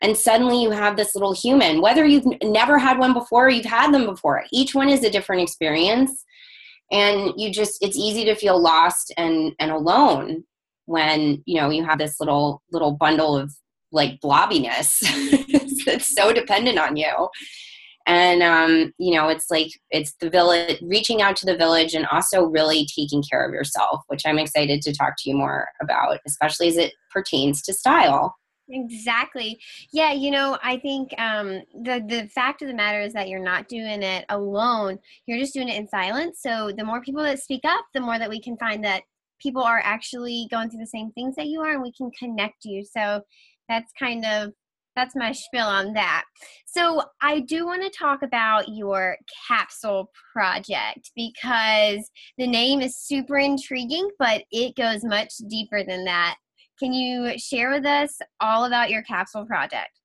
and 0.02 0.16
suddenly 0.16 0.62
you 0.62 0.72
have 0.72 0.98
this 0.98 1.16
little 1.16 1.34
human 1.34 1.82
whether 1.82 2.06
you've 2.06 2.26
never 2.44 2.78
had 2.78 2.98
one 2.98 3.14
before 3.14 3.48
or 3.48 3.50
you've 3.50 3.66
had 3.66 3.94
them 3.94 4.06
before 4.06 4.44
each 4.52 4.76
one 4.76 4.90
is 4.90 5.04
a 5.04 5.10
different 5.10 5.42
experience 5.42 6.26
and 6.92 7.34
you 7.36 7.51
just 7.51 7.82
it's 7.82 7.98
easy 7.98 8.25
to 8.25 8.36
feel 8.36 8.62
lost 8.62 9.13
and 9.18 9.54
and 9.60 9.72
alone 9.72 10.44
when 10.86 11.42
you 11.46 11.60
know 11.60 11.70
you 11.70 11.84
have 11.84 11.98
this 11.98 12.20
little 12.20 12.62
little 12.72 12.92
bundle 12.92 13.36
of 13.36 13.54
like 13.92 14.20
blobbiness 14.22 15.00
that's 15.86 16.13
so 16.13 16.34
dependent 16.34 16.77
on 16.77 16.98
you. 16.98 17.30
And 18.08 18.44
um, 18.44 18.94
you 19.00 19.15
know 19.15 19.30
it's 19.30 19.50
like 19.50 19.72
it's 19.89 20.13
the 20.20 20.30
village 20.30 20.77
reaching 20.84 21.24
out 21.24 21.36
to 21.38 21.46
the 21.46 21.58
village 21.58 21.96
and 21.96 22.06
also 22.08 22.44
really 22.44 22.88
taking 22.96 23.24
care 23.24 23.44
of 23.44 23.51
yourself 23.51 24.01
which 24.10 24.27
i'm 24.27 24.38
excited 24.38 24.84
to 24.84 24.94
talk 24.94 25.13
to 25.18 25.30
you 25.32 25.36
more 25.36 25.70
about 25.82 26.20
especially 26.27 26.68
as 26.68 26.77
it 26.77 26.94
pertains 27.12 27.63
to 27.63 27.74
style 27.74 28.36
Exactly. 28.68 29.60
Yeah, 29.94 30.12
you 30.12 30.32
know, 30.32 30.58
I 30.64 30.78
think 30.78 31.14
um, 31.20 31.62
the 31.84 32.04
the 32.08 32.28
fact 32.34 32.64
of 32.64 32.68
the 32.68 32.74
matter 32.74 33.00
is 33.00 33.14
that 33.14 33.30
you're 33.30 33.40
not 33.44 33.68
doing 33.68 34.02
it 34.02 34.26
alone. 34.30 34.98
You're 35.28 35.38
just 35.38 35.54
doing 35.54 35.70
it 35.70 35.78
in 35.78 35.88
silence. 35.88 36.40
So 36.42 36.72
the 36.76 36.84
more 36.84 37.02
people 37.02 37.22
that 37.24 37.40
speak 37.40 37.62
up, 37.64 37.86
the 37.94 38.02
more 38.02 38.18
that 38.18 38.30
we 38.30 38.42
can 38.42 38.58
find 38.58 38.84
that 38.84 39.04
people 39.40 39.62
are 39.64 39.82
actually 39.84 40.48
going 40.50 40.70
through 40.72 40.80
the 40.80 40.88
same 40.88 41.12
things 41.12 41.36
that 41.36 41.46
you 41.48 41.62
are, 41.62 41.74
and 41.74 41.84
we 41.84 41.92
can 41.92 42.10
connect 42.18 42.66
you. 42.66 42.84
So 42.84 43.22
that's 43.70 43.92
kind 44.00 44.26
of 44.26 44.52
that's 44.96 45.16
my 45.16 45.32
spiel 45.32 45.66
on 45.66 45.94
that. 45.94 46.24
So 46.66 47.04
I 47.22 47.42
do 47.42 47.66
want 47.68 47.84
to 47.84 47.90
talk 47.90 48.24
about 48.24 48.66
your 48.70 49.18
capsule 49.48 50.10
project 50.34 51.12
because 51.16 52.10
the 52.38 52.48
name 52.48 52.82
is 52.82 52.98
super 52.98 53.38
intriguing, 53.38 54.10
but 54.18 54.44
it 54.52 54.76
goes 54.76 55.04
much 55.04 55.34
deeper 55.50 55.84
than 55.84 56.06
that. 56.06 56.38
Can 56.79 56.94
you 56.94 57.38
share 57.38 57.72
with 57.72 57.86
us 57.86 58.20
all 58.39 58.65
about 58.65 58.89
your 58.89 59.01
capsule 59.03 59.46
project? 59.46 60.00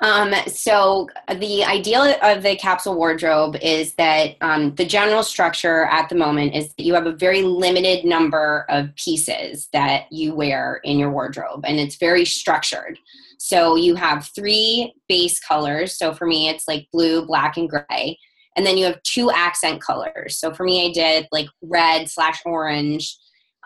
Um, 0.00 0.34
so 0.48 1.08
the 1.36 1.64
idea 1.64 2.18
of 2.22 2.42
the 2.42 2.56
capsule 2.56 2.96
wardrobe 2.96 3.56
is 3.62 3.94
that 3.94 4.36
um, 4.40 4.74
the 4.74 4.84
general 4.84 5.22
structure 5.22 5.84
at 5.84 6.08
the 6.08 6.16
moment 6.16 6.54
is 6.54 6.74
that 6.74 6.82
you 6.82 6.94
have 6.94 7.06
a 7.06 7.12
very 7.12 7.42
limited 7.42 8.04
number 8.04 8.66
of 8.68 8.94
pieces 8.96 9.68
that 9.72 10.10
you 10.10 10.34
wear 10.34 10.80
in 10.84 10.98
your 10.98 11.10
wardrobe, 11.12 11.64
and 11.64 11.78
it's 11.78 11.96
very 11.96 12.24
structured. 12.24 12.98
So 13.38 13.76
you 13.76 13.94
have 13.94 14.28
three 14.34 14.92
base 15.08 15.38
colors. 15.40 15.96
So 15.96 16.12
for 16.14 16.26
me, 16.26 16.48
it's 16.48 16.66
like 16.66 16.88
blue, 16.92 17.24
black, 17.24 17.56
and 17.56 17.70
gray. 17.70 18.18
And 18.56 18.66
then 18.66 18.76
you 18.76 18.84
have 18.84 19.02
two 19.02 19.30
accent 19.30 19.80
colors. 19.80 20.38
So 20.38 20.52
for 20.52 20.64
me, 20.64 20.86
I 20.86 20.92
did 20.92 21.28
like 21.32 21.46
red 21.62 22.10
slash 22.10 22.42
orange 22.44 23.16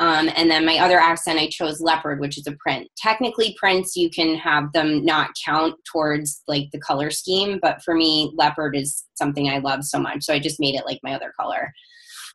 um, 0.00 0.28
and 0.34 0.50
then 0.50 0.66
my 0.66 0.78
other 0.78 0.98
accent, 0.98 1.38
I 1.38 1.48
chose 1.48 1.80
leopard, 1.80 2.18
which 2.18 2.36
is 2.36 2.46
a 2.46 2.56
print. 2.58 2.88
Technically, 2.96 3.56
prints 3.58 3.94
you 3.94 4.10
can 4.10 4.36
have 4.36 4.72
them 4.72 5.04
not 5.04 5.30
count 5.44 5.76
towards 5.90 6.42
like 6.48 6.68
the 6.72 6.80
color 6.80 7.10
scheme, 7.10 7.60
but 7.62 7.80
for 7.82 7.94
me, 7.94 8.32
leopard 8.34 8.76
is 8.76 9.04
something 9.14 9.48
I 9.48 9.58
love 9.58 9.84
so 9.84 9.98
much, 9.98 10.24
so 10.24 10.34
I 10.34 10.40
just 10.40 10.58
made 10.58 10.74
it 10.74 10.84
like 10.84 10.98
my 11.02 11.14
other 11.14 11.32
color. 11.38 11.72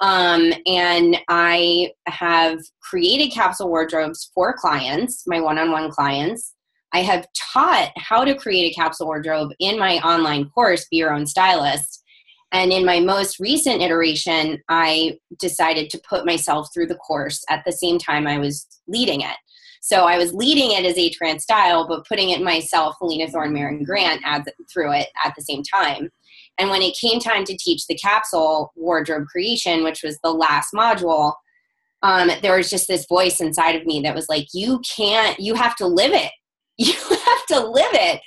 Um, 0.01 0.53
and 0.65 1.17
I 1.27 1.91
have 2.07 2.59
created 2.81 3.33
capsule 3.33 3.67
wardrobes 3.67 4.31
for 4.33 4.53
clients, 4.53 5.23
my 5.27 5.41
one-on-one 5.41 5.91
clients. 5.91 6.53
I 6.93 7.01
have 7.01 7.27
taught 7.53 7.91
how 7.97 8.23
to 8.23 8.33
create 8.33 8.71
a 8.71 8.73
capsule 8.73 9.07
wardrobe 9.07 9.51
in 9.59 9.77
my 9.77 9.97
online 9.97 10.49
course, 10.49 10.87
Be 10.89 10.97
Your 10.97 11.13
Own 11.13 11.27
Stylist. 11.27 11.98
And 12.51 12.71
in 12.71 12.85
my 12.85 12.99
most 12.99 13.39
recent 13.39 13.81
iteration, 13.81 14.61
I 14.69 15.19
decided 15.37 15.89
to 15.91 16.01
put 16.09 16.25
myself 16.25 16.69
through 16.73 16.87
the 16.87 16.95
course 16.95 17.43
at 17.49 17.63
the 17.65 17.71
same 17.71 17.99
time 17.99 18.25
I 18.25 18.39
was 18.39 18.65
leading 18.87 19.21
it. 19.21 19.35
So 19.81 20.05
I 20.05 20.17
was 20.17 20.33
leading 20.33 20.71
it 20.71 20.85
as 20.85 20.97
H. 20.97 21.17
Grant 21.19 21.41
Style, 21.41 21.87
but 21.87 22.07
putting 22.07 22.31
it 22.31 22.41
myself, 22.41 22.95
Helena 22.99 23.27
Thorne 23.27 23.53
Marin 23.53 23.83
Grant, 23.83 24.21
as, 24.25 24.43
through 24.71 24.93
it 24.93 25.07
at 25.23 25.33
the 25.37 25.43
same 25.43 25.63
time. 25.63 26.09
And 26.57 26.69
when 26.69 26.81
it 26.81 26.97
came 26.99 27.19
time 27.19 27.45
to 27.45 27.55
teach 27.55 27.87
the 27.87 27.95
capsule 27.95 28.73
wardrobe 28.75 29.27
creation, 29.27 29.83
which 29.83 30.03
was 30.03 30.19
the 30.21 30.33
last 30.33 30.73
module, 30.73 31.33
um, 32.01 32.29
there 32.41 32.57
was 32.57 32.69
just 32.69 32.87
this 32.87 33.05
voice 33.07 33.39
inside 33.39 33.75
of 33.75 33.85
me 33.85 34.01
that 34.01 34.15
was 34.15 34.27
like, 34.27 34.47
You 34.53 34.81
can't, 34.95 35.39
you 35.39 35.53
have 35.55 35.75
to 35.77 35.87
live 35.87 36.13
it. 36.13 36.31
You 36.81 36.93
have 36.93 37.45
to 37.47 37.67
live 37.67 37.93
it. 37.93 38.21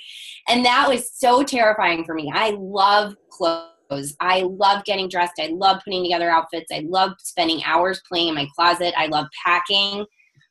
And 0.47 0.63
that 0.63 0.87
was 0.87 1.11
so 1.11 1.41
terrifying 1.41 2.05
for 2.05 2.13
me. 2.13 2.31
I 2.31 2.55
love 2.59 3.15
clothes 3.31 3.72
I 4.19 4.41
love 4.41 4.83
getting 4.85 5.09
dressed. 5.09 5.33
I 5.39 5.47
love 5.47 5.81
putting 5.83 6.03
together 6.03 6.29
outfits. 6.29 6.71
I 6.71 6.83
love 6.87 7.13
spending 7.19 7.61
hours 7.65 8.01
playing 8.07 8.29
in 8.29 8.35
my 8.35 8.47
closet. 8.55 8.93
I 8.97 9.07
love 9.07 9.27
packing. 9.45 10.05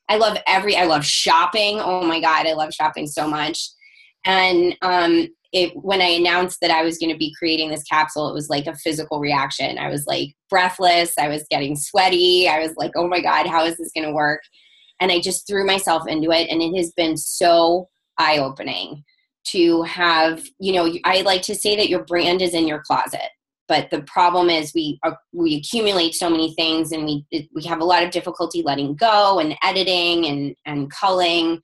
I 0.09 0.17
love 0.17 0.37
every, 0.47 0.77
I 0.77 0.85
love 0.85 1.05
shopping. 1.05 1.81
Oh 1.81 2.03
my 2.03 2.21
God, 2.21 2.47
I 2.47 2.53
love 2.53 2.73
shopping 2.73 3.07
so 3.07 3.27
much. 3.27 3.69
And 4.25 4.77
um, 4.83 5.29
it, 5.53 5.73
when 5.77 6.01
I 6.01 6.07
announced 6.07 6.59
that 6.61 6.71
I 6.71 6.83
was 6.83 6.99
going 6.99 7.13
to 7.13 7.19
be 7.19 7.35
creating 7.39 7.71
this 7.71 7.85
capsule, 7.85 8.29
it 8.29 8.35
was 8.35 8.49
like 8.49 8.67
a 8.67 8.77
physical 8.77 9.21
reaction. 9.21 9.79
I 9.79 9.89
was 9.89 10.07
like 10.07 10.29
breathless. 10.49 11.15
I 11.19 11.29
was 11.29 11.45
getting 11.51 11.77
sweaty. 11.77 12.49
I 12.49 12.61
was 12.61 12.73
like, 12.77 12.93
oh 12.97 13.09
my 13.09 13.21
God, 13.21 13.47
how 13.47 13.65
is 13.65 13.77
this 13.77 13.91
going 13.95 14.07
to 14.07 14.15
work? 14.15 14.41
And 15.01 15.11
I 15.11 15.21
just 15.21 15.47
threw 15.47 15.67
myself 15.67 16.07
into 16.07 16.31
it. 16.31 16.49
And 16.51 16.63
it 16.63 16.77
has 16.77 16.93
been 16.93 17.17
so 17.17 17.89
eye 18.19 18.39
opening 18.39 19.03
to 19.45 19.83
have, 19.83 20.45
you 20.59 20.73
know, 20.73 20.93
I 21.05 21.23
like 21.23 21.43
to 21.43 21.55
say 21.55 21.77
that 21.77 21.89
your 21.89 22.05
brand 22.05 22.43
is 22.43 22.55
in 22.55 22.67
your 22.67 22.81
closet. 22.81 23.31
But 23.69 23.91
the 23.91 24.03
problem 24.03 24.51
is 24.51 24.73
we 24.75 24.99
uh, 25.03 25.13
we 25.33 25.57
accumulate 25.57 26.15
so 26.15 26.29
many 26.29 26.53
things, 26.55 26.93
and 26.93 27.05
we 27.05 27.49
we 27.55 27.63
have 27.65 27.81
a 27.81 27.85
lot 27.85 28.03
of 28.03 28.11
difficulty 28.11 28.63
letting 28.63 28.95
go 28.97 29.39
and 29.39 29.57
editing 29.63 30.27
and 30.27 30.55
and 30.67 30.91
culling 30.91 31.63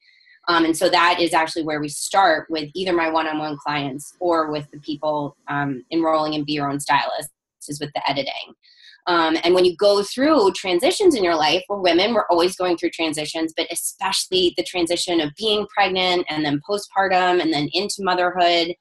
um, 0.49 0.64
and 0.64 0.76
so 0.76 0.88
that 0.88 1.20
is 1.20 1.35
actually 1.35 1.64
where 1.64 1.80
we 1.80 1.90
start 1.90 2.47
with 2.49 2.70
either 2.75 2.94
my 2.94 3.11
one-on-one 3.11 3.58
clients 3.58 4.14
or 4.18 4.50
with 4.50 4.66
the 4.73 4.80
people 4.80 5.37
um, 5.47 5.85
enrolling 5.92 6.32
in 6.32 6.44
Be 6.44 6.54
Your 6.54 6.70
Own 6.70 6.80
Stylist, 6.80 7.30
is 7.68 7.80
with 7.80 7.90
the 7.94 8.11
editing. 8.11 8.54
Um, 9.09 9.38
and 9.43 9.55
when 9.55 9.65
you 9.65 9.75
go 9.75 10.03
through 10.03 10.53
transitions 10.53 11.15
in 11.15 11.25
your 11.25 11.35
life, 11.35 11.65
we're 11.69 11.81
women, 11.81 12.12
we're 12.12 12.27
always 12.31 12.55
going 12.57 12.77
through 12.77 12.91
transitions, 12.91 13.55
but 13.57 13.67
especially 13.73 14.53
the 14.59 14.62
transition 14.62 15.21
of 15.21 15.35
being 15.35 15.67
pregnant 15.75 16.27
and 16.29 16.45
then 16.45 16.61
postpartum 16.69 17.41
and 17.41 17.50
then 17.50 17.71
into 17.73 17.97
motherhood. 18.00 18.75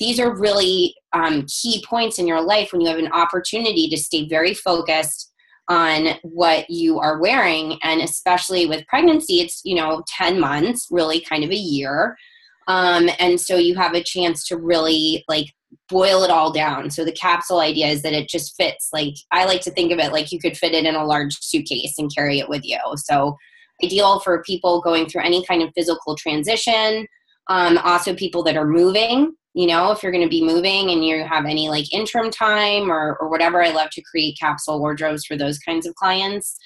These 0.00 0.18
are 0.18 0.34
really 0.34 0.94
um, 1.12 1.44
key 1.46 1.84
points 1.86 2.18
in 2.18 2.26
your 2.26 2.40
life 2.40 2.72
when 2.72 2.80
you 2.80 2.88
have 2.88 2.98
an 2.98 3.12
opportunity 3.12 3.88
to 3.90 3.98
stay 3.98 4.26
very 4.26 4.54
focused 4.54 5.30
on 5.68 6.16
what 6.22 6.68
you 6.68 6.98
are 6.98 7.20
wearing 7.20 7.78
and 7.82 8.02
especially 8.02 8.66
with 8.66 8.86
pregnancy 8.86 9.40
it's 9.40 9.62
you 9.64 9.74
know 9.74 10.02
10 10.08 10.38
months 10.38 10.88
really 10.90 11.22
kind 11.22 11.42
of 11.42 11.50
a 11.50 11.56
year 11.56 12.18
um, 12.68 13.08
and 13.18 13.40
so 13.40 13.56
you 13.56 13.74
have 13.74 13.94
a 13.94 14.02
chance 14.02 14.46
to 14.48 14.58
really 14.58 15.24
like 15.26 15.46
boil 15.88 16.22
it 16.22 16.30
all 16.30 16.52
down. 16.52 16.90
So 16.90 17.04
the 17.04 17.12
capsule 17.12 17.60
idea 17.60 17.88
is 17.88 18.02
that 18.02 18.12
it 18.12 18.28
just 18.28 18.56
fits 18.56 18.88
like 18.92 19.14
i 19.32 19.44
like 19.44 19.60
to 19.62 19.70
think 19.70 19.92
of 19.92 19.98
it 19.98 20.12
like 20.12 20.32
you 20.32 20.38
could 20.38 20.56
fit 20.56 20.72
it 20.72 20.86
in 20.86 20.94
a 20.94 21.04
large 21.04 21.38
suitcase 21.40 21.94
and 21.98 22.14
carry 22.14 22.38
it 22.38 22.48
with 22.48 22.64
you. 22.64 22.78
So 22.96 23.36
ideal 23.82 24.20
for 24.20 24.42
people 24.42 24.80
going 24.80 25.06
through 25.06 25.22
any 25.22 25.44
kind 25.44 25.62
of 25.62 25.72
physical 25.74 26.16
transition 26.16 27.06
um, 27.48 27.78
also 27.78 28.14
people 28.14 28.42
that 28.44 28.56
are 28.56 28.66
moving 28.66 29.34
you 29.54 29.66
know 29.66 29.90
if 29.90 30.02
you're 30.02 30.12
going 30.12 30.24
to 30.24 30.30
be 30.30 30.44
moving 30.44 30.90
and 30.90 31.04
you 31.04 31.24
have 31.24 31.44
any 31.44 31.68
like 31.68 31.92
interim 31.92 32.30
time 32.30 32.90
or, 32.90 33.16
or 33.20 33.28
whatever 33.28 33.62
i 33.62 33.70
love 33.70 33.90
to 33.90 34.02
create 34.02 34.38
capsule 34.38 34.78
wardrobes 34.78 35.24
for 35.24 35.36
those 35.36 35.58
kinds 35.58 35.86
of 35.86 35.94
clients 35.94 36.56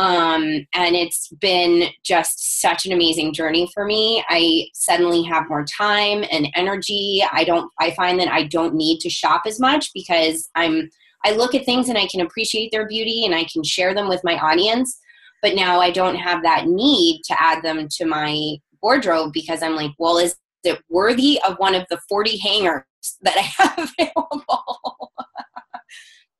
um, 0.00 0.66
and 0.72 0.96
it's 0.96 1.28
been 1.40 1.90
just 2.02 2.60
such 2.62 2.86
an 2.86 2.92
amazing 2.92 3.34
journey 3.34 3.70
for 3.74 3.84
me 3.84 4.24
i 4.28 4.64
suddenly 4.74 5.22
have 5.22 5.48
more 5.48 5.64
time 5.64 6.24
and 6.30 6.48
energy 6.54 7.22
i 7.32 7.44
don't 7.44 7.70
i 7.78 7.90
find 7.92 8.18
that 8.18 8.28
i 8.28 8.42
don't 8.42 8.74
need 8.74 8.98
to 8.98 9.10
shop 9.10 9.42
as 9.46 9.60
much 9.60 9.90
because 9.92 10.48
i'm 10.54 10.88
i 11.24 11.32
look 11.32 11.54
at 11.54 11.66
things 11.66 11.88
and 11.88 11.98
i 11.98 12.06
can 12.06 12.22
appreciate 12.22 12.70
their 12.72 12.88
beauty 12.88 13.24
and 13.24 13.34
i 13.34 13.44
can 13.52 13.62
share 13.62 13.94
them 13.94 14.08
with 14.08 14.22
my 14.24 14.36
audience 14.38 14.98
but 15.42 15.54
now 15.54 15.80
i 15.80 15.90
don't 15.90 16.16
have 16.16 16.42
that 16.42 16.66
need 16.66 17.20
to 17.24 17.34
add 17.40 17.62
them 17.62 17.86
to 17.90 18.06
my 18.06 18.56
wardrobe 18.82 19.32
because 19.34 19.62
i'm 19.62 19.76
like 19.76 19.92
well 19.98 20.16
is 20.16 20.34
it 20.64 20.80
worthy 20.88 21.40
of 21.46 21.56
one 21.56 21.74
of 21.74 21.86
the 21.90 21.98
40 22.08 22.36
hangers 22.38 22.82
that 23.22 23.36
I 23.36 23.62
have 23.62 23.92
available? 23.98 25.12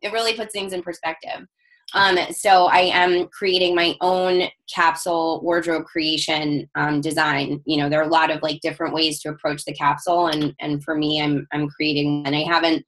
it 0.03 0.13
really 0.13 0.35
puts 0.35 0.53
things 0.53 0.73
in 0.73 0.83
perspective. 0.83 1.47
Um, 1.95 2.19
so 2.31 2.67
I 2.67 2.81
am 2.81 3.27
creating 3.29 3.75
my 3.75 3.97
own 4.01 4.49
capsule 4.73 5.41
wardrobe 5.43 5.85
creation 5.85 6.69
um, 6.75 7.01
design. 7.01 7.61
You 7.67 7.79
know, 7.79 7.89
there 7.89 8.01
are 8.01 8.09
a 8.09 8.13
lot 8.13 8.31
of 8.31 8.43
like 8.43 8.61
different 8.61 8.95
ways 8.95 9.21
to 9.21 9.31
approach 9.31 9.65
the 9.65 9.75
capsule, 9.75 10.29
and 10.29 10.55
and 10.61 10.83
for 10.85 10.95
me, 10.95 11.21
I'm 11.21 11.47
I'm 11.53 11.69
creating, 11.69 12.25
and 12.27 12.35
I 12.35 12.43
haven't. 12.43 12.85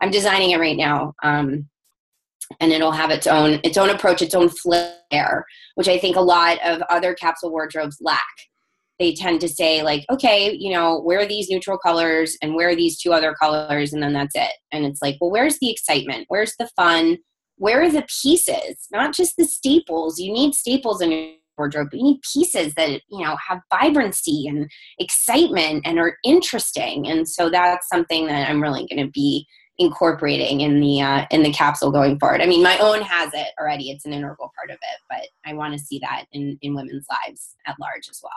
I'm 0.00 0.10
designing 0.10 0.50
it 0.50 0.60
right 0.60 0.76
now, 0.76 1.14
um, 1.22 1.68
and 2.60 2.72
it'll 2.72 2.92
have 2.92 3.10
its 3.10 3.26
own 3.26 3.60
its 3.62 3.76
own 3.76 3.90
approach, 3.90 4.22
its 4.22 4.34
own 4.34 4.48
flair, 4.48 5.44
which 5.74 5.88
I 5.88 5.98
think 5.98 6.16
a 6.16 6.20
lot 6.20 6.58
of 6.64 6.82
other 6.88 7.14
capsule 7.14 7.50
wardrobes 7.50 7.98
lack 8.00 8.24
they 8.98 9.12
tend 9.12 9.40
to 9.40 9.48
say 9.48 9.82
like 9.82 10.04
okay 10.10 10.52
you 10.52 10.72
know 10.72 11.00
wear 11.00 11.26
these 11.26 11.50
neutral 11.50 11.78
colors 11.78 12.36
and 12.42 12.54
wear 12.54 12.74
these 12.74 12.98
two 12.98 13.12
other 13.12 13.34
colors 13.34 13.92
and 13.92 14.02
then 14.02 14.12
that's 14.12 14.34
it 14.34 14.52
and 14.72 14.84
it's 14.84 15.02
like 15.02 15.16
well 15.20 15.30
where's 15.30 15.58
the 15.58 15.70
excitement 15.70 16.24
where's 16.28 16.54
the 16.58 16.68
fun 16.76 17.18
where 17.56 17.82
are 17.82 17.90
the 17.90 18.06
pieces? 18.22 18.86
Not 18.90 19.14
just 19.14 19.36
the 19.36 19.44
staples. 19.44 20.18
You 20.18 20.32
need 20.32 20.54
staples 20.54 21.00
in 21.00 21.10
your 21.10 21.30
wardrobe 21.58 21.88
but 21.90 21.98
you 21.98 22.04
need 22.04 22.20
pieces 22.34 22.74
that 22.74 23.00
you 23.08 23.24
know 23.24 23.34
have 23.48 23.60
vibrancy 23.70 24.46
and 24.46 24.70
excitement 24.98 25.82
and 25.86 25.98
are 25.98 26.18
interesting. 26.22 27.06
And 27.08 27.28
so 27.28 27.48
that's 27.48 27.88
something 27.88 28.26
that 28.26 28.48
i'm 28.48 28.62
really 28.62 28.86
going 28.90 29.04
to 29.04 29.10
be 29.10 29.46
incorporating 29.78 30.62
in 30.62 30.80
the 30.80 31.00
uh, 31.00 31.26
in 31.30 31.42
the 31.42 31.52
capsule 31.52 31.90
going 31.90 32.18
forward. 32.18 32.42
I 32.42 32.46
mean 32.46 32.62
my 32.62 32.78
own 32.78 33.00
has 33.02 33.30
it 33.32 33.48
already. 33.58 33.90
It's 33.90 34.04
an 34.04 34.12
integral 34.12 34.52
part 34.56 34.70
of 34.70 34.76
it 34.76 35.00
but 35.08 35.26
i 35.44 35.54
want 35.54 35.72
to 35.72 35.78
see 35.78 35.98
that 36.00 36.24
in 36.32 36.58
in 36.62 36.74
women's 36.74 37.06
lives 37.10 37.54
at 37.66 37.76
large 37.80 38.08
as 38.10 38.20
well 38.22 38.32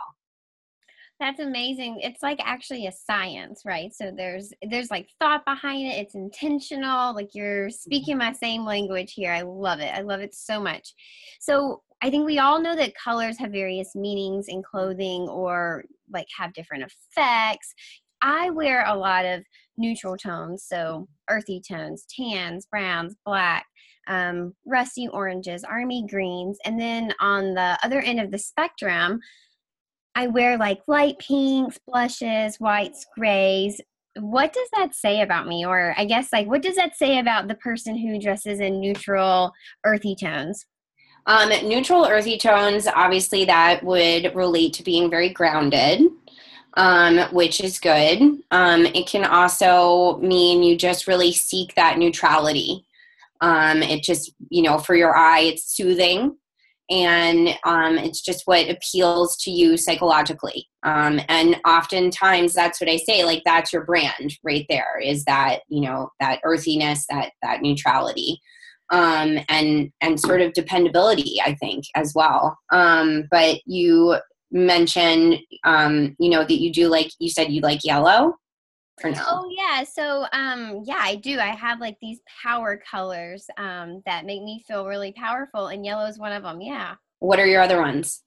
that's 1.20 1.38
amazing. 1.38 2.00
It's 2.00 2.22
like 2.22 2.40
actually 2.42 2.86
a 2.86 2.92
science, 2.92 3.62
right? 3.66 3.94
So 3.94 4.10
there's 4.16 4.52
there's 4.68 4.90
like 4.90 5.08
thought 5.20 5.44
behind 5.44 5.86
it. 5.86 5.98
It's 5.98 6.14
intentional. 6.14 7.14
Like 7.14 7.28
you're 7.34 7.68
speaking 7.70 8.18
my 8.18 8.32
same 8.32 8.64
language 8.64 9.12
here. 9.12 9.30
I 9.30 9.42
love 9.42 9.80
it. 9.80 9.92
I 9.94 10.00
love 10.00 10.20
it 10.20 10.34
so 10.34 10.58
much. 10.58 10.94
So 11.38 11.82
I 12.02 12.10
think 12.10 12.24
we 12.24 12.38
all 12.38 12.60
know 12.60 12.74
that 12.74 12.94
colors 12.96 13.38
have 13.38 13.52
various 13.52 13.94
meanings 13.94 14.46
in 14.48 14.62
clothing 14.62 15.28
or 15.28 15.84
like 16.10 16.26
have 16.38 16.54
different 16.54 16.84
effects. 16.84 17.74
I 18.22 18.50
wear 18.50 18.84
a 18.86 18.96
lot 18.96 19.26
of 19.26 19.44
neutral 19.76 20.16
tones, 20.16 20.64
so 20.66 21.06
earthy 21.28 21.60
tones, 21.66 22.06
tans, 22.08 22.66
browns, 22.70 23.14
black, 23.24 23.66
um, 24.08 24.54
rusty 24.66 25.08
oranges, 25.08 25.64
army 25.64 26.06
greens, 26.08 26.58
and 26.64 26.80
then 26.80 27.12
on 27.20 27.54
the 27.54 27.78
other 27.82 28.00
end 28.00 28.20
of 28.20 28.30
the 28.30 28.38
spectrum, 28.38 29.20
I 30.14 30.26
wear 30.26 30.58
like 30.58 30.80
light 30.86 31.18
pinks, 31.18 31.78
blushes, 31.86 32.56
whites, 32.56 33.06
grays. 33.16 33.80
What 34.18 34.52
does 34.52 34.68
that 34.76 34.94
say 34.94 35.22
about 35.22 35.46
me? 35.46 35.64
Or 35.64 35.94
I 35.96 36.04
guess, 36.04 36.32
like, 36.32 36.48
what 36.48 36.62
does 36.62 36.76
that 36.76 36.96
say 36.96 37.18
about 37.18 37.48
the 37.48 37.54
person 37.54 37.96
who 37.96 38.20
dresses 38.20 38.60
in 38.60 38.80
neutral, 38.80 39.52
earthy 39.84 40.16
tones? 40.16 40.66
Um, 41.26 41.50
neutral, 41.68 42.06
earthy 42.06 42.38
tones, 42.38 42.88
obviously, 42.88 43.44
that 43.44 43.84
would 43.84 44.34
relate 44.34 44.72
to 44.74 44.82
being 44.82 45.10
very 45.10 45.28
grounded, 45.28 46.02
um, 46.76 47.18
which 47.32 47.60
is 47.60 47.78
good. 47.78 48.20
Um, 48.50 48.86
it 48.86 49.06
can 49.06 49.24
also 49.24 50.18
mean 50.18 50.62
you 50.62 50.76
just 50.76 51.06
really 51.06 51.32
seek 51.32 51.74
that 51.76 51.98
neutrality. 51.98 52.84
Um, 53.40 53.82
it 53.82 54.02
just, 54.02 54.32
you 54.48 54.62
know, 54.62 54.78
for 54.78 54.96
your 54.96 55.16
eye, 55.16 55.40
it's 55.40 55.76
soothing 55.76 56.36
and 56.90 57.48
um, 57.64 57.96
it's 57.96 58.20
just 58.20 58.42
what 58.46 58.68
appeals 58.68 59.36
to 59.38 59.50
you 59.50 59.76
psychologically 59.76 60.68
um, 60.82 61.20
and 61.28 61.56
oftentimes 61.66 62.52
that's 62.52 62.80
what 62.80 62.90
i 62.90 62.96
say 62.96 63.24
like 63.24 63.42
that's 63.44 63.72
your 63.72 63.84
brand 63.84 64.32
right 64.42 64.66
there 64.68 64.98
is 65.02 65.24
that 65.24 65.60
you 65.68 65.80
know 65.80 66.10
that 66.20 66.40
earthiness 66.44 67.06
that 67.08 67.32
that 67.42 67.62
neutrality 67.62 68.40
um, 68.90 69.38
and 69.48 69.90
and 70.00 70.20
sort 70.20 70.40
of 70.40 70.52
dependability 70.52 71.40
i 71.44 71.54
think 71.54 71.84
as 71.94 72.12
well 72.14 72.58
um, 72.70 73.24
but 73.30 73.60
you 73.66 74.16
mentioned 74.50 75.38
um, 75.64 76.16
you 76.18 76.28
know 76.28 76.40
that 76.40 76.60
you 76.60 76.72
do 76.72 76.88
like 76.88 77.10
you 77.18 77.30
said 77.30 77.50
you 77.50 77.60
like 77.60 77.84
yellow? 77.84 78.36
Oh 79.04 79.48
yeah, 79.50 79.84
so 79.84 80.26
um 80.32 80.82
yeah, 80.84 81.00
I 81.00 81.16
do. 81.16 81.38
I 81.38 81.48
have 81.48 81.80
like 81.80 81.96
these 82.00 82.20
power 82.42 82.80
colors 82.90 83.46
um 83.56 84.02
that 84.06 84.26
make 84.26 84.42
me 84.42 84.64
feel 84.66 84.86
really 84.86 85.12
powerful 85.12 85.68
and 85.68 85.84
yellow 85.84 86.06
is 86.06 86.18
one 86.18 86.32
of 86.32 86.42
them. 86.42 86.60
Yeah. 86.60 86.94
What 87.18 87.38
are 87.38 87.46
your 87.46 87.62
other 87.62 87.80
ones? 87.80 88.22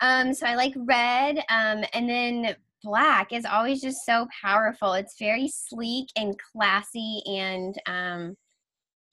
Um 0.00 0.34
so 0.34 0.46
I 0.46 0.54
like 0.54 0.74
red 0.76 1.38
um 1.48 1.84
and 1.92 2.08
then 2.08 2.56
black 2.82 3.32
is 3.32 3.44
always 3.44 3.80
just 3.80 4.04
so 4.04 4.26
powerful. 4.42 4.92
It's 4.92 5.18
very 5.18 5.48
sleek 5.48 6.08
and 6.16 6.34
classy 6.52 7.22
and 7.26 7.74
um 7.86 8.36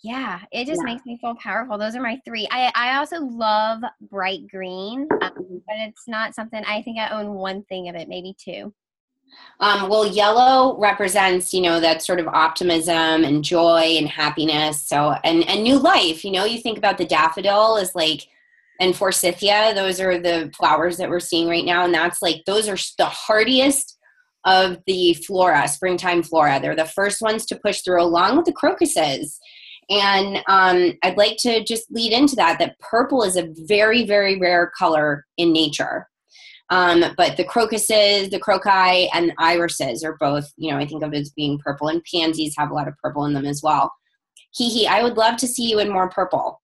yeah, 0.04 0.42
it 0.52 0.66
just 0.68 0.82
yeah. 0.86 0.94
makes 0.94 1.06
me 1.06 1.18
feel 1.22 1.36
powerful. 1.36 1.78
Those 1.78 1.96
are 1.96 2.02
my 2.02 2.20
three. 2.26 2.46
I, 2.52 2.72
I 2.76 2.98
also 2.98 3.22
love 3.22 3.82
bright 4.12 4.42
green, 4.52 5.08
um, 5.22 5.62
but 5.66 5.76
it's 5.78 6.10
not 6.10 6.36
something 6.36 6.62
I 6.66 6.82
think 6.82 7.00
I 7.00 7.08
own 7.08 7.34
one 7.34 7.64
thing 7.64 7.88
of 7.88 7.96
it, 7.96 8.10
maybe 8.10 8.36
two. 8.38 8.74
Um, 9.60 9.90
well, 9.90 10.06
yellow 10.06 10.78
represents, 10.80 11.54
you 11.54 11.62
know, 11.62 11.80
that 11.80 12.02
sort 12.02 12.20
of 12.20 12.28
optimism 12.28 13.24
and 13.24 13.44
joy 13.44 13.96
and 13.98 14.10
happiness. 14.10 14.82
So, 14.82 15.16
and 15.24 15.48
and 15.48 15.64
new 15.64 15.78
life. 15.80 16.26
You 16.26 16.32
know, 16.32 16.46
you 16.46 16.60
think 16.60 16.78
about 16.78 16.98
the 16.98 17.06
daffodil 17.06 17.78
is 17.78 17.96
like, 17.96 18.28
and 18.80 18.96
forsythia. 18.96 19.74
Those 19.74 20.00
are 20.00 20.20
the 20.20 20.52
flowers 20.58 20.98
that 20.98 21.10
we're 21.10 21.20
seeing 21.20 21.48
right 21.48 21.66
now, 21.66 21.86
and 21.86 21.94
that's 21.94 22.22
like 22.22 22.44
those 22.46 22.68
are 22.68 22.78
the 22.98 23.06
hardiest 23.06 23.98
of 24.46 24.78
the 24.88 25.14
flora, 25.14 25.68
springtime 25.68 26.24
flora. 26.24 26.60
They're 26.60 26.76
the 26.76 26.86
first 26.86 27.22
ones 27.22 27.46
to 27.46 27.56
push 27.56 27.82
through, 27.82 28.02
along 28.02 28.36
with 28.36 28.46
the 28.46 28.54
crocuses. 28.54 29.40
And 29.90 30.38
um, 30.48 30.94
I'd 31.04 31.18
like 31.18 31.38
to 31.40 31.64
just 31.64 31.92
lead 31.92 32.14
into 32.14 32.36
that 32.36 32.60
that 32.60 32.80
purple 32.80 33.24
is 33.24 33.36
a 33.36 33.50
very, 33.68 34.06
very 34.06 34.38
rare 34.38 34.72
color 34.78 35.26
in 35.38 35.52
nature. 35.52 36.10
Um, 36.74 37.04
but 37.18 37.38
the 37.38 37.44
crocuses, 37.44 38.32
the 38.32 38.40
croci, 38.40 39.08
and 39.14 39.32
irises 39.38 40.04
are 40.04 40.18
both, 40.20 40.52
you 40.58 40.72
know, 40.72 40.78
I 40.78 40.88
think 40.88 41.04
of 41.04 41.14
as 41.14 41.30
being 41.30 41.60
purple, 41.60 41.88
and 41.90 42.04
pansies 42.12 42.56
have 42.58 42.72
a 42.72 42.74
lot 42.74 42.88
of 42.88 42.98
purple 42.98 43.26
in 43.26 43.34
them 43.34 43.46
as 43.46 43.62
well. 43.62 43.94
Hee 44.56 44.70
hee, 44.70 44.88
I 44.88 45.04
would 45.04 45.16
love 45.16 45.38
to 45.38 45.48
see 45.48 45.70
you 45.70 45.78
in 45.78 45.92
more 45.92 46.10
purple. 46.10 46.60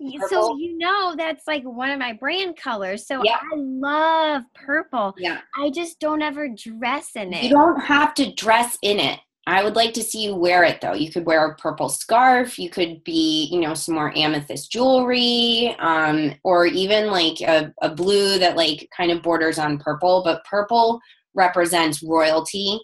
Purple. 0.00 0.28
So 0.28 0.58
you 0.58 0.76
know 0.76 1.14
that's 1.16 1.44
like 1.46 1.62
one 1.62 1.90
of 1.90 1.98
my 2.00 2.12
brand 2.12 2.56
colors. 2.56 3.06
So 3.06 3.22
yeah. 3.22 3.36
I 3.36 3.56
love 3.56 4.42
purple. 4.52 5.14
Yeah. 5.16 5.40
I 5.56 5.70
just 5.70 6.00
don't 6.00 6.22
ever 6.22 6.48
dress 6.48 7.10
in 7.14 7.32
it. 7.32 7.44
You 7.44 7.50
don't 7.50 7.80
have 7.80 8.14
to 8.14 8.34
dress 8.34 8.76
in 8.82 8.98
it. 8.98 9.20
I 9.48 9.62
would 9.62 9.76
like 9.76 9.94
to 9.94 10.02
see 10.02 10.24
you 10.24 10.34
wear 10.34 10.64
it 10.64 10.80
though. 10.80 10.94
You 10.94 11.10
could 11.10 11.24
wear 11.24 11.46
a 11.46 11.54
purple 11.54 11.88
scarf. 11.88 12.58
You 12.58 12.68
could 12.68 13.04
be, 13.04 13.48
you 13.52 13.60
know, 13.60 13.74
some 13.74 13.94
more 13.94 14.16
amethyst 14.16 14.72
jewelry, 14.72 15.76
um, 15.78 16.34
or 16.42 16.66
even 16.66 17.10
like 17.12 17.40
a, 17.40 17.72
a 17.80 17.94
blue 17.94 18.40
that 18.40 18.56
like 18.56 18.88
kind 18.96 19.12
of 19.12 19.22
borders 19.22 19.58
on 19.58 19.78
purple. 19.78 20.22
But 20.24 20.44
purple 20.44 21.00
represents 21.34 22.02
royalty 22.02 22.80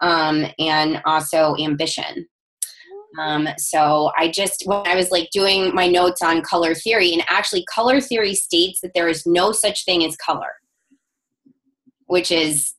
um, 0.00 0.46
and 0.58 1.00
also 1.04 1.54
ambition. 1.60 2.26
Um, 3.18 3.48
so 3.58 4.10
I 4.18 4.30
just, 4.30 4.62
when 4.66 4.86
I 4.86 4.94
was 4.94 5.10
like 5.10 5.30
doing 5.30 5.74
my 5.74 5.86
notes 5.86 6.22
on 6.22 6.42
color 6.42 6.74
theory, 6.74 7.12
and 7.12 7.24
actually, 7.28 7.64
color 7.64 8.00
theory 8.00 8.34
states 8.34 8.80
that 8.82 8.92
there 8.94 9.08
is 9.08 9.26
no 9.26 9.52
such 9.52 9.84
thing 9.84 10.04
as 10.04 10.16
color, 10.16 10.54
which 12.06 12.30
is 12.30 12.74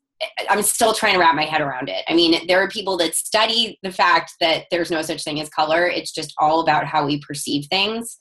I'm 0.50 0.62
still 0.62 0.94
trying 0.94 1.14
to 1.14 1.20
wrap 1.20 1.36
my 1.36 1.46
head 1.46 1.62
around 1.62 1.90
it. 1.90 2.04
I 2.08 2.14
mean, 2.14 2.48
there 2.48 2.62
are 2.62 2.70
people 2.70 2.98
that 2.98 3.16
study 3.16 3.80
the 3.84 3.92
fact 3.92 4.34
that 4.40 4.66
there's 4.72 4.92
no 4.92 5.02
such 5.02 5.24
thing 5.24 5.40
as 5.40 5.50
color. 5.50 5.88
It's 5.88 6.12
just 6.12 6.34
all 6.38 6.62
about 6.62 6.86
how 6.86 7.06
we 7.06 7.20
perceive 7.20 7.66
things. 7.70 8.18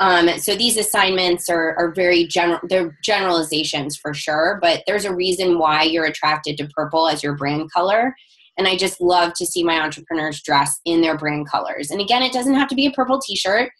Um, 0.00 0.28
so 0.38 0.54
these 0.56 0.78
assignments 0.78 1.50
are, 1.50 1.76
are 1.78 1.92
very 1.92 2.26
general, 2.26 2.58
they're 2.68 2.96
generalizations 3.04 3.98
for 3.98 4.14
sure, 4.14 4.58
but 4.62 4.82
there's 4.86 5.04
a 5.04 5.14
reason 5.14 5.58
why 5.58 5.82
you're 5.82 6.06
attracted 6.06 6.56
to 6.56 6.68
purple 6.74 7.06
as 7.06 7.22
your 7.22 7.36
brand 7.36 7.70
color. 7.70 8.14
And 8.56 8.66
I 8.66 8.76
just 8.76 9.00
love 9.00 9.34
to 9.34 9.46
see 9.46 9.62
my 9.62 9.80
entrepreneurs 9.80 10.42
dress 10.42 10.80
in 10.86 11.02
their 11.02 11.18
brand 11.18 11.48
colors. 11.48 11.90
And 11.90 12.00
again, 12.00 12.22
it 12.22 12.32
doesn't 12.32 12.54
have 12.54 12.68
to 12.68 12.74
be 12.74 12.86
a 12.86 12.92
purple 12.92 13.20
t 13.20 13.36
shirt, 13.36 13.70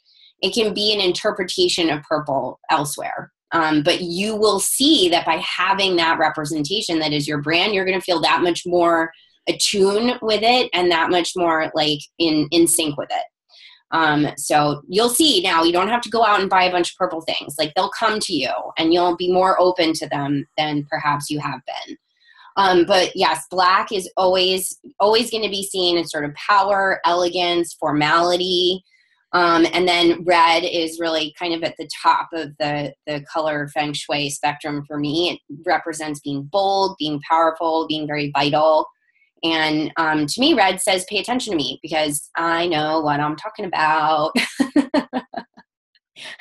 it 0.42 0.54
can 0.54 0.74
be 0.74 0.92
an 0.92 1.00
interpretation 1.00 1.90
of 1.90 2.02
purple 2.02 2.60
elsewhere. 2.70 3.32
Um, 3.52 3.82
but 3.82 4.00
you 4.00 4.36
will 4.36 4.60
see 4.60 5.08
that 5.08 5.26
by 5.26 5.36
having 5.36 5.96
that 5.96 6.18
representation 6.18 6.98
that 7.00 7.12
is 7.12 7.26
your 7.26 7.42
brand, 7.42 7.74
you're 7.74 7.84
going 7.84 7.98
to 7.98 8.04
feel 8.04 8.20
that 8.20 8.42
much 8.42 8.62
more 8.64 9.10
attuned 9.48 10.18
with 10.22 10.42
it 10.42 10.70
and 10.72 10.90
that 10.90 11.10
much 11.10 11.32
more 11.36 11.70
like 11.74 11.98
in 12.18 12.46
in 12.50 12.66
sync 12.66 12.96
with 12.96 13.10
it. 13.10 13.24
Um, 13.92 14.28
so 14.36 14.82
you'll 14.88 15.08
see 15.08 15.42
now 15.42 15.64
you 15.64 15.72
don't 15.72 15.88
have 15.88 16.02
to 16.02 16.10
go 16.10 16.24
out 16.24 16.40
and 16.40 16.48
buy 16.48 16.64
a 16.64 16.70
bunch 16.70 16.92
of 16.92 16.96
purple 16.96 17.22
things. 17.22 17.56
Like 17.58 17.72
they'll 17.74 17.90
come 17.90 18.20
to 18.20 18.32
you 18.32 18.52
and 18.78 18.92
you'll 18.92 19.16
be 19.16 19.32
more 19.32 19.60
open 19.60 19.92
to 19.94 20.08
them 20.08 20.46
than 20.56 20.86
perhaps 20.88 21.28
you 21.28 21.40
have 21.40 21.60
been. 21.66 21.96
Um, 22.56 22.84
but 22.84 23.12
yes, 23.16 23.46
black 23.50 23.90
is 23.90 24.08
always 24.16 24.78
always 25.00 25.30
going 25.30 25.42
to 25.42 25.50
be 25.50 25.64
seen 25.64 25.98
as 25.98 26.10
sort 26.10 26.24
of 26.24 26.34
power, 26.34 27.00
elegance, 27.04 27.74
formality. 27.74 28.84
Um, 29.32 29.66
and 29.72 29.86
then 29.86 30.24
red 30.24 30.64
is 30.64 30.98
really 30.98 31.32
kind 31.38 31.54
of 31.54 31.62
at 31.62 31.76
the 31.78 31.88
top 32.02 32.28
of 32.32 32.50
the, 32.58 32.92
the 33.06 33.24
color 33.32 33.68
feng 33.68 33.92
shui 33.92 34.28
spectrum 34.28 34.84
for 34.86 34.98
me. 34.98 35.30
It 35.30 35.40
represents 35.64 36.20
being 36.20 36.42
bold, 36.50 36.96
being 36.98 37.20
powerful, 37.28 37.86
being 37.86 38.08
very 38.08 38.32
vital. 38.34 38.86
And 39.42 39.92
um, 39.96 40.26
to 40.26 40.40
me, 40.40 40.54
red 40.54 40.80
says, 40.80 41.06
pay 41.08 41.18
attention 41.18 41.52
to 41.52 41.56
me 41.56 41.78
because 41.80 42.28
I 42.36 42.66
know 42.66 43.00
what 43.00 43.20
I'm 43.20 43.36
talking 43.36 43.64
about. 43.64 44.32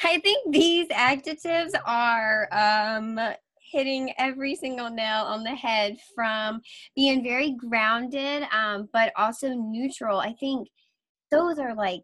I 0.04 0.20
think 0.20 0.52
these 0.52 0.88
adjectives 0.92 1.74
are 1.86 2.50
um, 2.52 3.20
hitting 3.72 4.14
every 4.18 4.56
single 4.56 4.90
nail 4.90 5.24
on 5.24 5.44
the 5.44 5.56
head 5.56 5.98
from 6.16 6.62
being 6.96 7.24
very 7.24 7.52
grounded, 7.52 8.44
um, 8.52 8.90
but 8.92 9.14
also 9.16 9.50
neutral. 9.50 10.20
I 10.20 10.34
think 10.34 10.68
those 11.32 11.60
are 11.60 11.76
like 11.76 12.02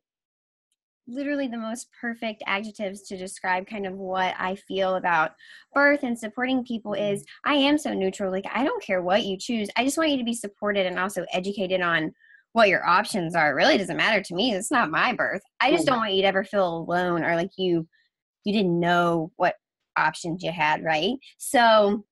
literally 1.08 1.48
the 1.48 1.58
most 1.58 1.88
perfect 2.00 2.44
adjectives 2.48 3.02
to 3.04 3.18
describe 3.18 3.68
kind 3.68 3.86
of 3.86 3.94
what 3.94 4.34
I 4.38 4.56
feel 4.56 4.96
about 4.96 5.32
birth 5.74 6.04
and 6.04 6.18
supporting 6.18 6.64
people 6.64 6.94
is 6.94 7.22
mm-hmm. 7.22 7.52
I 7.52 7.56
am 7.56 7.78
so 7.78 7.94
neutral. 7.94 8.32
Like, 8.32 8.46
I 8.54 8.64
don't 8.64 8.84
care 8.84 9.02
what 9.02 9.26
you 9.26 9.38
choose. 9.38 9.70
I 9.76 9.84
just 9.84 9.98
want 9.98 10.12
you 10.12 10.18
to 10.18 10.24
be 10.24 10.34
supported 10.34 10.86
and 10.86 11.00
also 11.00 11.26
educated 11.34 11.82
on 11.82 12.14
what 12.54 12.70
your 12.70 12.88
options 12.88 13.36
are. 13.36 13.52
It 13.52 13.56
really 13.56 13.78
doesn't 13.78 13.98
matter 13.98 14.22
to 14.22 14.34
me. 14.34 14.54
It's 14.54 14.72
not 14.72 14.90
my 14.90 15.14
birth. 15.14 15.42
I 15.60 15.72
just 15.72 15.86
don't 15.86 15.98
want 15.98 16.14
you 16.14 16.22
to 16.22 16.28
ever 16.28 16.46
feel 16.46 16.78
alone 16.78 17.24
or 17.24 17.36
like 17.36 17.52
you 17.58 17.86
you 18.46 18.54
didn't 18.54 18.80
know 18.80 19.32
what 19.36 19.56
options 19.98 20.42
you 20.42 20.54
had, 20.54 20.82
right? 20.82 21.16
So 21.38 22.06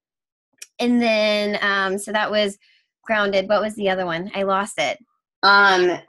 and 0.80 1.02
then 1.02 1.58
um 1.62 1.98
so 1.98 2.12
that 2.12 2.30
was 2.30 2.58
grounded. 3.06 3.48
What 3.48 3.62
was 3.62 3.76
the 3.76 3.90
other 3.90 4.06
one? 4.06 4.32
I 4.36 4.44
lost 4.44 4.74
it. 4.80 4.98
Um 5.44 6.00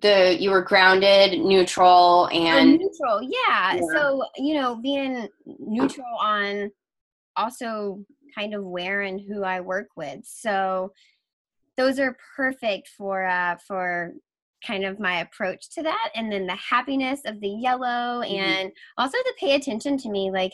the 0.00 0.36
you 0.38 0.50
were 0.50 0.62
grounded, 0.62 1.40
neutral, 1.40 2.28
oh, 2.30 2.34
and 2.34 2.80
oh, 2.80 2.84
neutral. 2.84 3.22
Yeah. 3.22 3.74
yeah. 3.74 3.80
So 3.92 4.24
you 4.36 4.54
know, 4.54 4.76
being 4.76 5.28
neutral 5.58 6.06
on 6.18 6.70
also 7.36 8.04
kind 8.34 8.54
of 8.54 8.64
where 8.64 9.02
and 9.02 9.20
who 9.20 9.44
I 9.44 9.60
work 9.60 9.88
with. 9.96 10.20
So 10.24 10.92
those 11.76 11.98
are 11.98 12.16
perfect 12.36 12.88
for 12.96 13.24
uh, 13.24 13.56
for 13.66 14.14
kind 14.66 14.84
of 14.84 14.98
my 14.98 15.20
approach 15.20 15.68
to 15.70 15.82
that 15.82 16.10
and 16.14 16.32
then 16.32 16.46
the 16.46 16.56
happiness 16.56 17.20
of 17.26 17.40
the 17.40 17.48
yellow 17.48 18.22
mm-hmm. 18.22 18.34
and 18.34 18.72
also 18.96 19.18
the 19.18 19.34
pay 19.38 19.54
attention 19.54 19.98
to 19.98 20.08
me 20.08 20.30
like 20.30 20.52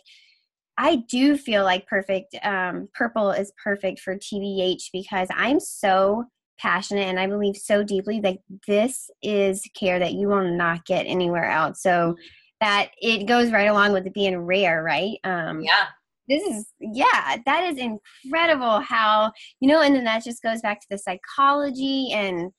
i 0.78 0.96
do 1.08 1.36
feel 1.36 1.62
like 1.62 1.86
perfect 1.86 2.34
um, 2.42 2.88
purple 2.92 3.30
is 3.30 3.52
perfect 3.62 4.00
for 4.00 4.16
tbh 4.16 4.82
because 4.92 5.28
i'm 5.36 5.60
so 5.60 6.24
passionate 6.60 7.06
and 7.06 7.18
I 7.18 7.26
believe 7.26 7.56
so 7.56 7.82
deeply 7.82 8.20
that 8.20 8.38
this 8.66 9.10
is 9.22 9.68
care 9.74 9.98
that 9.98 10.12
you 10.12 10.28
will 10.28 10.44
not 10.44 10.84
get 10.84 11.06
anywhere 11.06 11.50
else. 11.50 11.82
So 11.82 12.16
that 12.60 12.90
it 13.00 13.26
goes 13.26 13.50
right 13.50 13.68
along 13.68 13.92
with 13.92 14.06
it 14.06 14.14
being 14.14 14.36
rare, 14.36 14.82
right? 14.82 15.18
Um, 15.24 15.62
yeah. 15.62 15.86
This 16.28 16.42
is, 16.44 16.66
yeah, 16.78 17.38
that 17.44 17.64
is 17.72 17.78
incredible 17.78 18.80
how, 18.80 19.32
you 19.58 19.68
know, 19.68 19.80
and 19.80 19.96
then 19.96 20.04
that 20.04 20.22
just 20.22 20.42
goes 20.42 20.60
back 20.60 20.80
to 20.80 20.86
the 20.88 20.98
psychology 20.98 22.12
and 22.12 22.52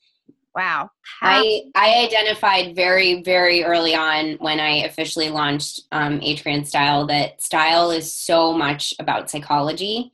wow. 0.53 0.89
I, 1.21 1.61
I 1.75 2.05
identified 2.05 2.75
very, 2.75 3.21
very 3.23 3.63
early 3.63 3.95
on 3.95 4.33
when 4.39 4.59
I 4.59 4.83
officially 4.83 5.29
launched 5.29 5.83
um, 5.93 6.19
H. 6.21 6.43
Grant 6.43 6.67
Style 6.67 7.07
that 7.07 7.41
style 7.41 7.91
is 7.91 8.13
so 8.13 8.51
much 8.51 8.93
about 8.99 9.29
psychology, 9.29 10.11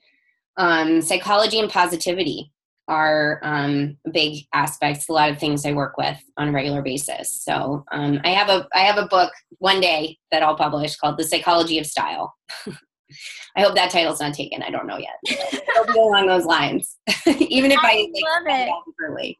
um, 0.57 1.01
psychology 1.01 1.59
and 1.59 1.71
positivity 1.71 2.51
are 2.87 3.39
um, 3.43 3.97
big 4.11 4.45
aspects. 4.53 5.09
A 5.09 5.13
lot 5.13 5.29
of 5.29 5.39
things 5.39 5.65
I 5.65 5.73
work 5.73 5.97
with 5.97 6.17
on 6.37 6.49
a 6.49 6.51
regular 6.51 6.81
basis. 6.81 7.43
So 7.43 7.83
um, 7.91 8.19
I 8.23 8.29
have 8.29 8.49
a 8.49 8.67
I 8.73 8.79
have 8.79 8.97
a 8.97 9.07
book 9.07 9.31
one 9.59 9.81
day 9.81 10.17
that 10.31 10.43
I'll 10.43 10.55
publish 10.55 10.95
called 10.95 11.17
The 11.17 11.23
Psychology 11.23 11.79
of 11.79 11.85
Style. 11.85 12.33
I 13.55 13.61
hope 13.61 13.75
that 13.75 13.89
title's 13.89 14.19
not 14.19 14.33
taken. 14.33 14.61
I 14.61 14.69
don't 14.69 14.87
know 14.87 14.97
yet. 14.97 15.15
It'll 15.25 15.93
be 15.93 15.99
along 15.99 16.27
those 16.27 16.45
lines, 16.45 16.97
even 17.25 17.71
if 17.71 17.79
I, 17.79 17.91
I 17.91 18.07
like, 18.13 18.47
love 18.47 18.69
it. 19.17 19.37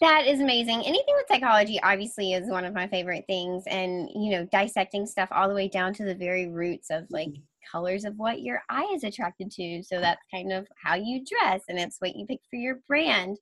That 0.00 0.26
is 0.26 0.40
amazing. 0.40 0.82
Anything 0.84 1.14
with 1.14 1.26
psychology 1.28 1.80
obviously 1.82 2.32
is 2.32 2.50
one 2.50 2.64
of 2.64 2.74
my 2.74 2.88
favorite 2.88 3.24
things, 3.26 3.64
and 3.66 4.08
you 4.14 4.30
know, 4.30 4.46
dissecting 4.50 5.06
stuff 5.06 5.28
all 5.30 5.48
the 5.48 5.54
way 5.54 5.68
down 5.68 5.94
to 5.94 6.04
the 6.04 6.14
very 6.14 6.48
roots 6.48 6.88
of 6.90 7.04
like 7.10 7.30
colors 7.74 8.04
of 8.04 8.16
what 8.16 8.40
your 8.40 8.62
eye 8.68 8.88
is 8.94 9.02
attracted 9.02 9.50
to. 9.50 9.82
So 9.82 10.00
that's 10.00 10.22
kind 10.32 10.52
of 10.52 10.66
how 10.76 10.94
you 10.94 11.24
dress 11.24 11.62
and 11.68 11.78
it's 11.78 11.96
what 11.98 12.14
you 12.14 12.24
pick 12.24 12.40
for 12.48 12.56
your 12.56 12.78
brand. 12.86 13.36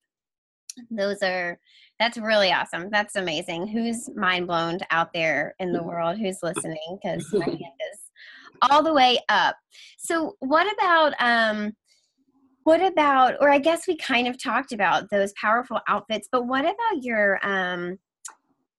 Those 0.90 1.22
are 1.22 1.58
that's 1.98 2.16
really 2.16 2.50
awesome. 2.50 2.88
That's 2.90 3.16
amazing. 3.16 3.66
Who's 3.66 4.08
mind 4.16 4.46
blown 4.46 4.78
out 4.90 5.12
there 5.12 5.54
in 5.58 5.72
the 5.72 5.82
world 5.90 6.18
who's 6.18 6.42
listening? 6.42 6.98
Because 7.02 7.30
my 7.34 7.44
hand 7.46 7.58
is 7.60 8.00
all 8.62 8.82
the 8.82 8.94
way 8.94 9.18
up. 9.28 9.56
So 9.98 10.34
what 10.40 10.66
about 10.72 11.12
um 11.18 11.72
what 12.64 12.82
about 12.82 13.34
or 13.40 13.50
I 13.50 13.58
guess 13.58 13.86
we 13.86 13.96
kind 13.96 14.26
of 14.26 14.42
talked 14.42 14.72
about 14.72 15.10
those 15.10 15.34
powerful 15.34 15.80
outfits, 15.88 16.28
but 16.32 16.46
what 16.46 16.64
about 16.64 17.02
your 17.02 17.38
um 17.46 17.98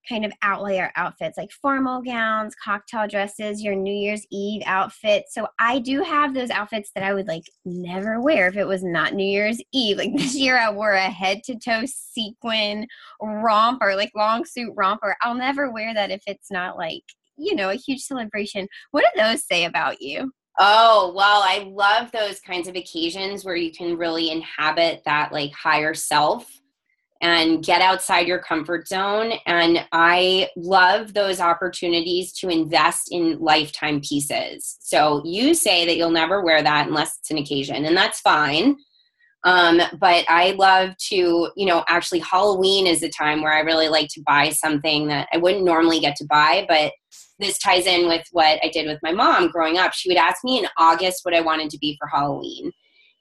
kind 0.08 0.26
of 0.26 0.34
outlier 0.42 0.92
outfits 0.96 1.38
like 1.38 1.52
formal 1.52 2.02
gowns, 2.02 2.56
cocktail 2.56 3.08
dresses, 3.08 3.62
your 3.62 3.76
New 3.76 3.94
Year's 3.94 4.26
Eve 4.32 4.62
outfit. 4.66 5.26
So 5.30 5.48
I 5.60 5.80
do 5.80 6.02
have 6.04 6.34
those 6.34 6.50
outfits 6.50 6.92
that 6.96 7.04
I 7.04 7.14
would 7.14 7.28
like 7.28 7.44
never 7.66 8.22
wear 8.22 8.48
if 8.48 8.58
it 8.58 8.68
was 8.68 8.84
not 8.84 9.14
New 9.14 9.26
Year's 9.26 9.62
Eve. 9.72 9.98
Like 9.98 10.14
this 10.18 10.36
year 10.36 10.58
I 10.58 10.72
wore 10.72 10.94
a 10.94 11.10
head 11.10 11.44
to 11.46 11.58
toe 11.58 11.84
sequin 11.86 12.88
romper, 13.22 13.96
like 13.96 14.12
long 14.16 14.46
suit 14.46 14.74
romper. 14.76 15.16
I'll 15.22 15.36
never 15.36 15.72
wear 15.72 15.94
that 15.94 16.12
if 16.12 16.22
it's 16.28 16.52
not 16.52 16.78
like, 16.78 17.04
you 17.38 17.56
know, 17.56 17.70
a 17.70 17.76
huge 17.76 18.02
celebration. 18.02 18.68
What 18.92 19.06
do 19.14 19.22
those 19.22 19.46
say 19.46 19.66
about 19.66 20.02
you? 20.02 20.32
Oh, 20.60 21.14
well, 21.16 21.42
I 21.44 21.68
love 21.72 22.12
those 22.12 22.40
kinds 22.40 22.68
of 22.68 22.76
occasions 22.76 23.44
where 23.44 23.56
you 23.56 23.72
can 23.72 23.98
really 23.98 24.30
inhabit 24.30 25.02
that 25.06 25.32
like 25.32 25.52
higher 25.52 25.96
self 25.96 26.48
and 27.24 27.64
get 27.64 27.82
outside 27.82 28.28
your 28.28 28.40
comfort 28.40 28.86
zone. 28.86 29.32
And 29.46 29.86
I 29.94 30.50
love 30.58 31.14
those 31.14 31.40
opportunities 31.40 32.34
to 32.34 32.50
invest 32.50 33.08
in 33.12 33.40
lifetime 33.40 34.02
pieces. 34.02 34.78
So 34.82 35.24
you 35.26 35.54
say 35.54 35.86
that 35.86 35.96
you'll 35.96 36.12
never 36.12 36.44
wear 36.44 36.62
that 36.62 36.88
unless 36.88 37.18
it's 37.18 37.32
an 37.32 37.38
occasion, 37.38 37.86
and 37.86 37.96
that's 37.96 38.20
fine. 38.20 38.76
Um, 39.46 39.82
but 40.00 40.26
I 40.30 40.52
love 40.52 40.96
to, 41.10 41.50
you 41.56 41.66
know, 41.66 41.84
actually, 41.88 42.20
Halloween 42.20 42.88
is 42.88 43.04
a 43.04 43.10
time 43.10 43.42
where 43.42 43.54
I 43.54 43.62
really 43.62 43.90
like 43.90 44.10
to 44.10 44.24
buy 44.26 44.50
something 44.50 45.08
that 45.08 45.28
I 45.34 45.38
wouldn't 45.38 45.66
normally 45.66 46.00
get 46.00 46.16
to 46.18 46.26
buy, 46.26 46.66
but 46.68 46.92
this 47.40 47.58
ties 47.58 47.86
in 47.86 48.08
with 48.08 48.26
what 48.32 48.60
I 48.64 48.70
did 48.70 48.86
with 48.86 49.00
my 49.02 49.12
mom 49.12 49.50
growing 49.50 49.78
up. 49.78 49.94
She 49.94 50.10
would 50.10 50.18
ask 50.18 50.44
me 50.44 50.60
in 50.60 50.68
August 50.78 51.22
what 51.24 51.36
I 51.36 51.42
wanted 51.42 51.70
to 51.72 51.78
be 51.78 51.98
for 52.00 52.08
Halloween. 52.08 52.72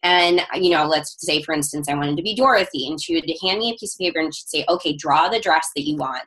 And, 0.02 0.40
you 0.54 0.70
know, 0.70 0.86
let's 0.86 1.16
say, 1.18 1.42
for 1.42 1.54
instance, 1.54 1.88
I 1.88 1.94
wanted 1.94 2.16
to 2.16 2.22
be 2.22 2.34
Dorothy, 2.34 2.88
and 2.88 3.00
she 3.00 3.14
would 3.14 3.30
hand 3.42 3.60
me 3.60 3.70
a 3.70 3.78
piece 3.78 3.94
of 3.94 3.98
paper 3.98 4.18
and 4.18 4.34
she'd 4.34 4.48
say, 4.48 4.64
okay, 4.68 4.96
draw 4.96 5.28
the 5.28 5.40
dress 5.40 5.68
that 5.76 5.86
you 5.86 5.96
want. 5.96 6.24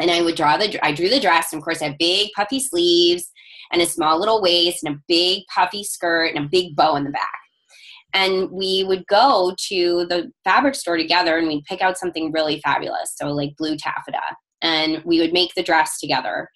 And 0.00 0.10
I 0.10 0.22
would 0.22 0.34
draw 0.34 0.56
the, 0.56 0.84
I 0.84 0.92
drew 0.92 1.08
the 1.08 1.20
dress, 1.20 1.52
and 1.52 1.60
of 1.60 1.64
course, 1.64 1.82
I 1.82 1.88
had 1.88 1.98
big 1.98 2.30
puffy 2.34 2.58
sleeves 2.58 3.30
and 3.72 3.80
a 3.80 3.86
small 3.86 4.18
little 4.18 4.42
waist 4.42 4.82
and 4.82 4.96
a 4.96 5.00
big 5.06 5.42
puffy 5.54 5.84
skirt 5.84 6.34
and 6.34 6.46
a 6.46 6.48
big 6.48 6.74
bow 6.74 6.96
in 6.96 7.04
the 7.04 7.10
back. 7.10 7.28
And 8.12 8.50
we 8.50 8.82
would 8.82 9.06
go 9.06 9.54
to 9.68 10.06
the 10.06 10.32
fabric 10.42 10.74
store 10.74 10.96
together 10.96 11.38
and 11.38 11.46
we'd 11.46 11.64
pick 11.64 11.80
out 11.80 11.96
something 11.96 12.32
really 12.32 12.60
fabulous. 12.60 13.14
So, 13.14 13.28
like 13.28 13.56
blue 13.56 13.76
taffeta. 13.76 14.22
And 14.62 15.00
we 15.04 15.20
would 15.20 15.32
make 15.32 15.54
the 15.54 15.62
dress 15.62 16.00
together 16.00 16.48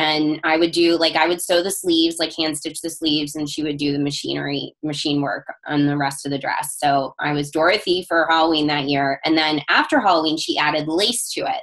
and 0.00 0.40
i 0.44 0.56
would 0.56 0.70
do 0.70 0.96
like 0.96 1.14
i 1.14 1.28
would 1.28 1.42
sew 1.42 1.62
the 1.62 1.70
sleeves 1.70 2.18
like 2.18 2.34
hand 2.34 2.56
stitch 2.56 2.80
the 2.80 2.88
sleeves 2.88 3.34
and 3.34 3.48
she 3.48 3.62
would 3.62 3.76
do 3.76 3.92
the 3.92 3.98
machinery 3.98 4.74
machine 4.82 5.20
work 5.20 5.46
on 5.66 5.86
the 5.86 5.96
rest 5.96 6.24
of 6.24 6.32
the 6.32 6.38
dress. 6.38 6.76
So 6.78 7.14
i 7.20 7.32
was 7.32 7.50
dorothy 7.50 8.04
for 8.08 8.26
halloween 8.28 8.66
that 8.68 8.88
year. 8.88 9.20
And 9.24 9.36
then 9.36 9.60
after 9.68 10.00
halloween 10.00 10.38
she 10.38 10.58
added 10.58 10.88
lace 10.88 11.30
to 11.32 11.40
it. 11.40 11.62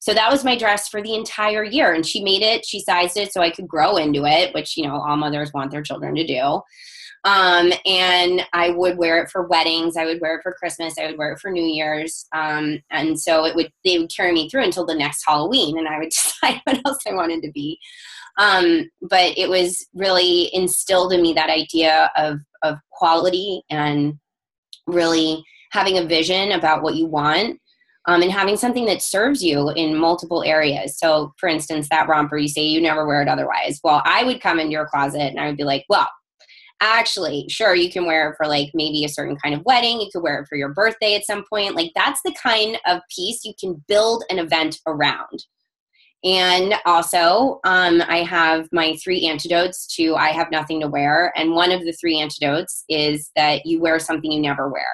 So 0.00 0.14
that 0.14 0.30
was 0.30 0.44
my 0.44 0.56
dress 0.56 0.88
for 0.88 1.02
the 1.02 1.14
entire 1.14 1.64
year. 1.64 1.92
And 1.92 2.06
she 2.06 2.22
made 2.22 2.42
it 2.42 2.66
she 2.66 2.80
sized 2.80 3.16
it 3.16 3.32
so 3.32 3.40
i 3.40 3.50
could 3.50 3.68
grow 3.68 3.96
into 3.96 4.24
it 4.24 4.54
which 4.54 4.76
you 4.76 4.84
know 4.84 4.96
all 5.00 5.16
mothers 5.16 5.52
want 5.52 5.70
their 5.70 5.82
children 5.82 6.14
to 6.16 6.26
do 6.26 6.60
um, 7.24 7.72
and 7.84 8.42
I 8.52 8.70
would 8.70 8.96
wear 8.96 9.22
it 9.22 9.30
for 9.30 9.46
weddings. 9.46 9.96
I 9.96 10.04
would 10.04 10.20
wear 10.20 10.36
it 10.36 10.42
for 10.42 10.54
Christmas. 10.54 10.98
I 10.98 11.06
would 11.06 11.18
wear 11.18 11.32
it 11.32 11.40
for 11.40 11.50
New 11.50 11.64
Year's. 11.64 12.26
Um, 12.34 12.80
and 12.90 13.20
so 13.20 13.44
it 13.44 13.54
would 13.54 13.70
they 13.84 13.98
would 13.98 14.12
carry 14.14 14.32
me 14.32 14.48
through 14.48 14.64
until 14.64 14.86
the 14.86 14.94
next 14.94 15.24
Halloween, 15.26 15.78
and 15.78 15.88
I 15.88 15.98
would 15.98 16.10
decide 16.42 16.60
what 16.64 16.80
else 16.86 16.98
I 17.06 17.14
wanted 17.14 17.42
to 17.42 17.52
be. 17.52 17.78
Um, 18.38 18.88
but 19.02 19.36
it 19.36 19.48
was 19.48 19.86
really 19.94 20.54
instilled 20.54 21.12
in 21.12 21.22
me 21.22 21.32
that 21.34 21.50
idea 21.50 22.10
of 22.16 22.38
of 22.62 22.78
quality 22.90 23.62
and 23.70 24.14
really 24.86 25.44
having 25.72 25.98
a 25.98 26.04
vision 26.04 26.52
about 26.52 26.82
what 26.82 26.94
you 26.94 27.06
want. 27.06 27.60
Um, 28.06 28.22
and 28.22 28.32
having 28.32 28.56
something 28.56 28.86
that 28.86 29.02
serves 29.02 29.44
you 29.44 29.68
in 29.76 29.94
multiple 29.94 30.42
areas. 30.42 30.98
So, 30.98 31.34
for 31.36 31.46
instance, 31.46 31.90
that 31.90 32.08
romper, 32.08 32.38
you 32.38 32.48
say 32.48 32.62
you 32.62 32.80
never 32.80 33.06
wear 33.06 33.20
it 33.20 33.28
otherwise. 33.28 33.80
Well, 33.84 34.00
I 34.06 34.24
would 34.24 34.40
come 34.40 34.58
into 34.58 34.72
your 34.72 34.86
closet 34.86 35.20
and 35.20 35.38
I 35.38 35.46
would 35.46 35.58
be 35.58 35.64
like, 35.64 35.84
well, 35.90 36.08
actually 36.80 37.46
sure 37.48 37.74
you 37.74 37.90
can 37.90 38.06
wear 38.06 38.30
it 38.30 38.36
for 38.36 38.46
like 38.46 38.70
maybe 38.74 39.04
a 39.04 39.08
certain 39.08 39.36
kind 39.36 39.54
of 39.54 39.64
wedding 39.64 40.00
you 40.00 40.08
could 40.12 40.22
wear 40.22 40.40
it 40.40 40.46
for 40.46 40.56
your 40.56 40.68
birthday 40.68 41.14
at 41.14 41.24
some 41.24 41.44
point 41.50 41.74
like 41.74 41.90
that's 41.94 42.20
the 42.24 42.34
kind 42.40 42.78
of 42.86 43.00
piece 43.14 43.44
you 43.44 43.52
can 43.58 43.82
build 43.88 44.24
an 44.30 44.38
event 44.38 44.78
around. 44.86 45.44
And 46.24 46.74
also 46.84 47.60
um, 47.64 48.02
i 48.08 48.18
have 48.18 48.68
my 48.72 48.96
three 48.96 49.26
antidotes 49.26 49.86
to 49.96 50.16
i 50.16 50.28
have 50.28 50.50
nothing 50.50 50.80
to 50.80 50.88
wear 50.88 51.32
and 51.36 51.52
one 51.52 51.70
of 51.70 51.84
the 51.84 51.92
three 51.92 52.18
antidotes 52.18 52.84
is 52.88 53.30
that 53.36 53.66
you 53.66 53.80
wear 53.80 53.98
something 53.98 54.30
you 54.30 54.40
never 54.40 54.68
wear. 54.68 54.86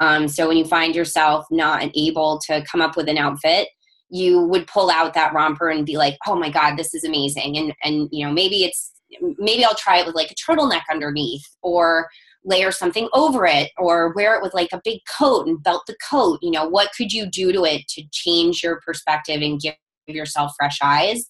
Um, 0.00 0.26
so 0.26 0.48
when 0.48 0.56
you 0.56 0.64
find 0.64 0.94
yourself 0.94 1.46
not 1.50 1.90
able 1.96 2.40
to 2.46 2.62
come 2.70 2.80
up 2.80 2.96
with 2.96 3.08
an 3.08 3.18
outfit 3.18 3.68
you 4.10 4.40
would 4.40 4.66
pull 4.66 4.90
out 4.90 5.14
that 5.14 5.32
romper 5.32 5.70
and 5.70 5.86
be 5.86 5.96
like 5.96 6.16
oh 6.26 6.36
my 6.36 6.50
god 6.50 6.76
this 6.76 6.94
is 6.94 7.04
amazing. 7.04 7.56
And 7.56 7.74
and 7.82 8.08
you 8.12 8.26
know 8.26 8.32
maybe 8.32 8.64
it's 8.64 8.93
maybe 9.38 9.64
I'll 9.64 9.74
try 9.74 9.98
it 9.98 10.06
with 10.06 10.14
like 10.14 10.30
a 10.30 10.34
turtleneck 10.34 10.82
underneath 10.90 11.46
or 11.62 12.08
layer 12.44 12.70
something 12.70 13.08
over 13.12 13.46
it 13.46 13.70
or 13.78 14.12
wear 14.14 14.34
it 14.36 14.42
with 14.42 14.54
like 14.54 14.68
a 14.72 14.80
big 14.84 15.00
coat 15.18 15.46
and 15.46 15.62
belt 15.62 15.82
the 15.86 15.96
coat. 16.08 16.38
You 16.42 16.50
know, 16.50 16.68
what 16.68 16.90
could 16.96 17.12
you 17.12 17.26
do 17.26 17.52
to 17.52 17.64
it 17.64 17.88
to 17.88 18.02
change 18.12 18.62
your 18.62 18.80
perspective 18.86 19.40
and 19.40 19.60
give 19.60 19.74
yourself 20.06 20.52
fresh 20.58 20.78
eyes? 20.82 21.24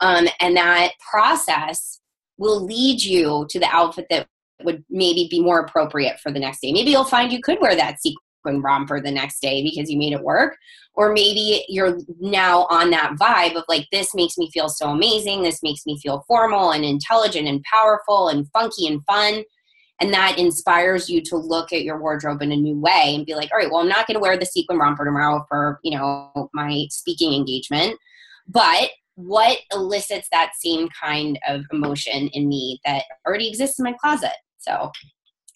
Um, 0.00 0.28
and 0.40 0.56
that 0.56 0.92
process 1.10 2.00
will 2.38 2.64
lead 2.64 3.02
you 3.02 3.46
to 3.50 3.58
the 3.58 3.68
outfit 3.68 4.06
that 4.10 4.26
would 4.62 4.84
maybe 4.88 5.28
be 5.30 5.40
more 5.40 5.60
appropriate 5.60 6.18
for 6.20 6.32
the 6.32 6.38
next 6.38 6.60
day. 6.60 6.72
Maybe 6.72 6.90
you'll 6.90 7.04
find 7.04 7.32
you 7.32 7.40
could 7.40 7.60
wear 7.60 7.76
that 7.76 8.00
sequin 8.00 8.18
romper 8.44 9.00
the 9.00 9.10
next 9.10 9.40
day 9.40 9.62
because 9.62 9.90
you 9.90 9.98
made 9.98 10.12
it 10.12 10.22
work. 10.22 10.56
Or 10.94 11.12
maybe 11.12 11.64
you're 11.68 11.98
now 12.20 12.66
on 12.70 12.90
that 12.90 13.14
vibe 13.20 13.56
of 13.56 13.64
like 13.68 13.86
this 13.90 14.14
makes 14.14 14.38
me 14.38 14.50
feel 14.52 14.68
so 14.68 14.90
amazing. 14.90 15.42
This 15.42 15.62
makes 15.62 15.84
me 15.86 15.98
feel 15.98 16.24
formal 16.28 16.72
and 16.72 16.84
intelligent 16.84 17.48
and 17.48 17.62
powerful 17.64 18.28
and 18.28 18.48
funky 18.52 18.86
and 18.86 19.04
fun. 19.04 19.42
And 20.00 20.12
that 20.12 20.38
inspires 20.38 21.08
you 21.08 21.20
to 21.22 21.36
look 21.36 21.72
at 21.72 21.82
your 21.82 22.00
wardrobe 22.00 22.42
in 22.42 22.52
a 22.52 22.56
new 22.56 22.78
way 22.78 23.14
and 23.14 23.26
be 23.26 23.34
like 23.34 23.50
all 23.52 23.58
right 23.58 23.70
well 23.70 23.80
i'm 23.80 23.88
not 23.88 24.08
going 24.08 24.16
to 24.16 24.20
wear 24.20 24.36
the 24.36 24.44
sequin 24.44 24.76
romper 24.76 25.04
tomorrow 25.04 25.44
for 25.48 25.78
you 25.84 25.96
know 25.96 26.50
my 26.52 26.86
speaking 26.90 27.32
engagement. 27.32 27.98
But 28.46 28.90
what 29.14 29.58
elicits 29.72 30.28
that 30.32 30.52
same 30.58 30.88
kind 31.00 31.38
of 31.48 31.62
emotion 31.72 32.28
in 32.28 32.48
me 32.48 32.80
that 32.84 33.04
already 33.26 33.48
exists 33.48 33.78
in 33.78 33.84
my 33.84 33.94
closet? 34.00 34.34
So 34.58 34.90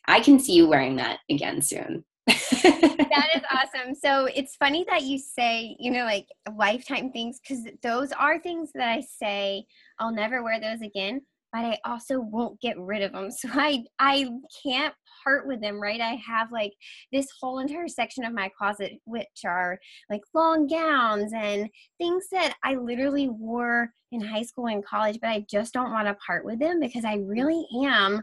i 0.09 0.19
can 0.19 0.41
see 0.41 0.55
you 0.55 0.67
wearing 0.67 0.97
that 0.97 1.21
again 1.31 1.63
soon 1.63 2.05
that 2.29 3.29
is 3.35 3.43
awesome. 3.53 3.95
So 3.95 4.27
it's 4.27 4.57
funny 4.57 4.85
that 4.89 5.03
you 5.03 5.19
say, 5.19 5.77
you 5.79 5.91
know, 5.91 6.05
like 6.05 6.27
lifetime 6.57 7.11
things, 7.11 7.41
because 7.41 7.67
those 7.83 8.13
are 8.13 8.39
things 8.39 8.71
that 8.75 8.89
I 8.89 9.01
say, 9.01 9.65
I'll 9.99 10.13
never 10.13 10.43
wear 10.43 10.61
those 10.61 10.83
again, 10.83 11.23
but 11.53 11.61
I 11.61 11.79
also 11.85 12.21
won't 12.21 12.61
get 12.61 12.79
rid 12.79 13.03
of 13.03 13.13
them. 13.13 13.31
So 13.39 13.49
I 13.53 13.85
I 13.99 14.29
can't 14.63 14.95
part 15.25 15.47
with 15.47 15.61
them, 15.61 15.81
right? 15.81 16.01
I 16.01 16.15
have 16.27 16.53
like 16.53 16.73
this 17.13 17.29
whole 17.41 17.59
entire 17.59 17.89
section 17.89 18.25
of 18.25 18.33
my 18.33 18.51
closet 18.57 18.93
which 19.05 19.45
are 19.45 19.79
like 20.11 20.23
long 20.35 20.67
gowns 20.67 21.33
and 21.35 21.69
things 21.99 22.27
that 22.31 22.55
I 22.63 22.75
literally 22.75 23.29
wore 23.29 23.91
in 24.13 24.21
high 24.21 24.43
school 24.43 24.67
and 24.67 24.85
college, 24.85 25.19
but 25.21 25.31
I 25.31 25.45
just 25.51 25.73
don't 25.73 25.93
want 25.93 26.09
to 26.09 26.15
part 26.15 26.45
with 26.45 26.59
them 26.59 26.81
because 26.81 27.05
I 27.05 27.17
really 27.17 27.67
am 27.85 28.23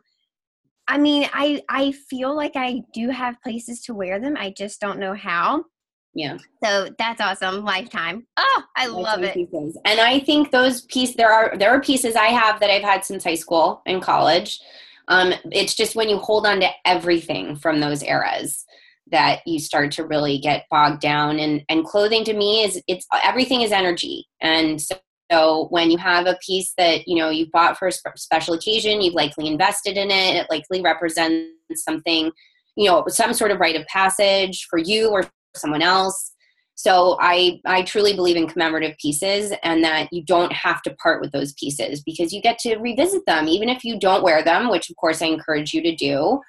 I 0.88 0.98
mean, 0.98 1.28
I 1.34 1.62
I 1.70 1.92
feel 1.92 2.36
like 2.36 2.54
I 2.56 2.82
do 2.94 3.10
have 3.10 3.42
places 3.42 3.82
to 3.84 3.94
wear 3.94 4.20
them. 4.20 4.36
I 4.38 4.52
just 4.52 4.80
don't 4.80 5.00
know 5.00 5.14
how. 5.14 5.66
Yeah. 6.14 6.38
So 6.64 6.90
that's 6.98 7.20
awesome. 7.20 7.64
Lifetime. 7.66 8.26
Oh, 8.38 8.64
I 8.78 8.88
love 8.88 9.22
it. 9.24 9.34
Pieces. 9.34 9.78
And 9.84 10.00
I 10.00 10.20
think 10.20 10.52
those 10.52 10.82
pieces 10.82 11.16
there 11.16 11.32
are 11.32 11.58
there 11.58 11.72
are 11.72 11.82
pieces 11.82 12.16
I 12.16 12.28
have 12.28 12.60
that 12.60 12.70
I've 12.70 12.84
had 12.84 13.04
since 13.04 13.24
high 13.24 13.36
school 13.36 13.82
and 13.86 14.02
college. 14.02 14.60
Um, 15.08 15.34
it's 15.52 15.76
just 15.76 15.96
when 15.96 16.10
you 16.10 16.18
hold 16.18 16.48
on 16.48 16.62
to 16.62 16.70
everything 16.86 17.56
from 17.58 17.80
those 17.80 18.02
eras 18.02 18.66
that 19.12 19.42
you 19.46 19.60
start 19.60 19.92
to 19.92 20.06
really 20.06 20.40
get 20.40 20.66
bogged 20.72 21.02
down 21.02 21.40
and 21.40 21.64
and 21.70 21.86
clothing 21.86 22.24
to 22.24 22.34
me 22.34 22.64
is 22.64 22.82
it's 22.88 23.06
everything 23.24 23.62
is 23.62 23.72
energy 23.72 24.26
and 24.42 24.82
so 24.82 24.96
so 25.32 25.68
when 25.70 25.90
you 25.90 25.98
have 25.98 26.28
a 26.28 26.38
piece 26.46 26.74
that 26.78 27.08
you 27.08 27.18
know 27.18 27.30
you 27.30 27.48
bought 27.52 27.78
for 27.78 27.88
a 27.88 28.18
special 28.18 28.54
occasion, 28.54 29.02
you've 29.02 29.14
likely 29.14 29.48
invested 29.48 29.98
in 29.98 30.12
it. 30.12 30.36
It 30.36 30.48
likely 30.50 30.82
represents 30.82 31.50
something, 31.76 32.32
you 32.76 32.90
know, 32.90 33.06
some 33.08 33.34
sort 33.34 33.52
of 33.52 33.60
rite 33.60 33.76
of 33.76 33.86
passage 33.88 34.68
for 34.70 34.78
you 34.78 35.10
or 35.10 35.26
someone 35.56 35.82
else. 35.82 36.34
So 36.76 37.18
I 37.20 37.60
I 37.66 37.82
truly 37.84 38.14
believe 38.14 38.36
in 38.36 38.48
commemorative 38.48 38.98
pieces 39.02 39.54
and 39.64 39.84
that 39.84 40.10
you 40.12 40.24
don't 40.24 40.54
have 40.54 40.82
to 40.84 40.96
part 40.96 41.22
with 41.22 41.32
those 41.32 41.54
pieces 41.54 42.04
because 42.04 42.32
you 42.32 42.42
get 42.42 42.60
to 42.60 42.78
revisit 42.78 43.24
them 43.26 43.48
even 43.48 43.70
if 43.70 43.84
you 43.84 44.00
don't 44.00 44.24
wear 44.24 44.44
them, 44.44 44.70
which 44.70 44.90
of 44.90 44.96
course 44.98 45.22
I 45.22 45.28
encourage 45.28 45.74
you 45.74 45.82
to 45.82 45.96
do. 45.96 46.42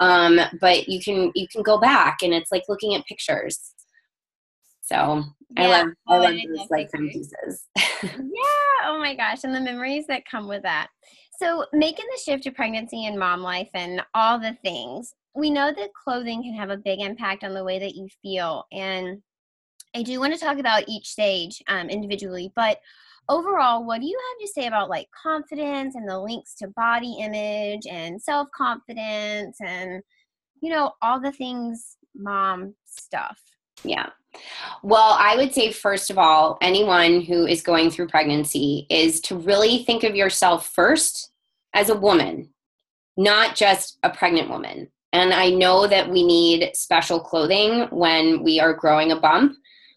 Um, 0.00 0.38
but 0.60 0.88
you 0.88 1.00
can 1.00 1.32
you 1.34 1.48
can 1.48 1.62
go 1.62 1.78
back 1.80 2.18
and 2.22 2.32
it's 2.32 2.52
like 2.52 2.62
looking 2.68 2.94
at 2.94 3.06
pictures. 3.06 3.72
So 4.82 5.24
I 5.56 5.66
love 5.66 5.88
I 6.08 6.18
love 6.18 6.34
oh, 6.34 6.56
those 6.56 6.70
lifetime 6.70 7.08
pieces. 7.08 7.66
yeah. 8.02 8.84
Oh 8.84 8.98
my 8.98 9.14
gosh. 9.14 9.44
And 9.44 9.54
the 9.54 9.60
memories 9.60 10.06
that 10.06 10.22
come 10.30 10.48
with 10.48 10.62
that. 10.62 10.88
So 11.38 11.64
making 11.72 12.06
the 12.10 12.20
shift 12.22 12.44
to 12.44 12.50
pregnancy 12.50 13.06
and 13.06 13.18
mom 13.18 13.40
life 13.40 13.70
and 13.74 14.02
all 14.14 14.38
the 14.38 14.56
things, 14.62 15.14
we 15.34 15.50
know 15.50 15.72
that 15.72 15.94
clothing 15.94 16.42
can 16.42 16.54
have 16.54 16.70
a 16.70 16.76
big 16.76 17.00
impact 17.00 17.44
on 17.44 17.54
the 17.54 17.64
way 17.64 17.78
that 17.78 17.94
you 17.94 18.08
feel. 18.22 18.64
And 18.72 19.22
I 19.94 20.02
do 20.02 20.20
want 20.20 20.34
to 20.34 20.40
talk 20.40 20.58
about 20.58 20.84
each 20.86 21.08
stage 21.08 21.62
um, 21.68 21.88
individually, 21.88 22.52
but 22.54 22.78
overall, 23.28 23.84
what 23.84 24.00
do 24.00 24.06
you 24.06 24.18
have 24.18 24.46
to 24.46 24.52
say 24.52 24.66
about 24.66 24.90
like 24.90 25.08
confidence 25.10 25.94
and 25.94 26.08
the 26.08 26.18
links 26.18 26.54
to 26.56 26.68
body 26.68 27.16
image 27.20 27.86
and 27.88 28.20
self 28.20 28.48
confidence 28.54 29.56
and, 29.60 30.02
you 30.60 30.70
know, 30.70 30.92
all 31.00 31.20
the 31.20 31.32
things 31.32 31.96
mom 32.14 32.74
stuff? 32.84 33.40
Yeah. 33.82 34.10
Well, 34.82 35.16
I 35.18 35.36
would 35.36 35.52
say, 35.52 35.72
first 35.72 36.10
of 36.10 36.18
all, 36.18 36.56
anyone 36.62 37.20
who 37.20 37.46
is 37.46 37.62
going 37.62 37.90
through 37.90 38.08
pregnancy 38.08 38.86
is 38.88 39.20
to 39.22 39.36
really 39.36 39.84
think 39.84 40.04
of 40.04 40.14
yourself 40.14 40.68
first 40.68 41.30
as 41.74 41.90
a 41.90 41.98
woman, 41.98 42.50
not 43.16 43.54
just 43.54 43.98
a 44.02 44.10
pregnant 44.10 44.48
woman. 44.48 44.90
And 45.12 45.32
I 45.34 45.50
know 45.50 45.86
that 45.86 46.08
we 46.08 46.24
need 46.24 46.70
special 46.74 47.20
clothing 47.20 47.88
when 47.90 48.42
we 48.42 48.60
are 48.60 48.72
growing 48.72 49.12
a 49.12 49.20
bump. 49.20 49.56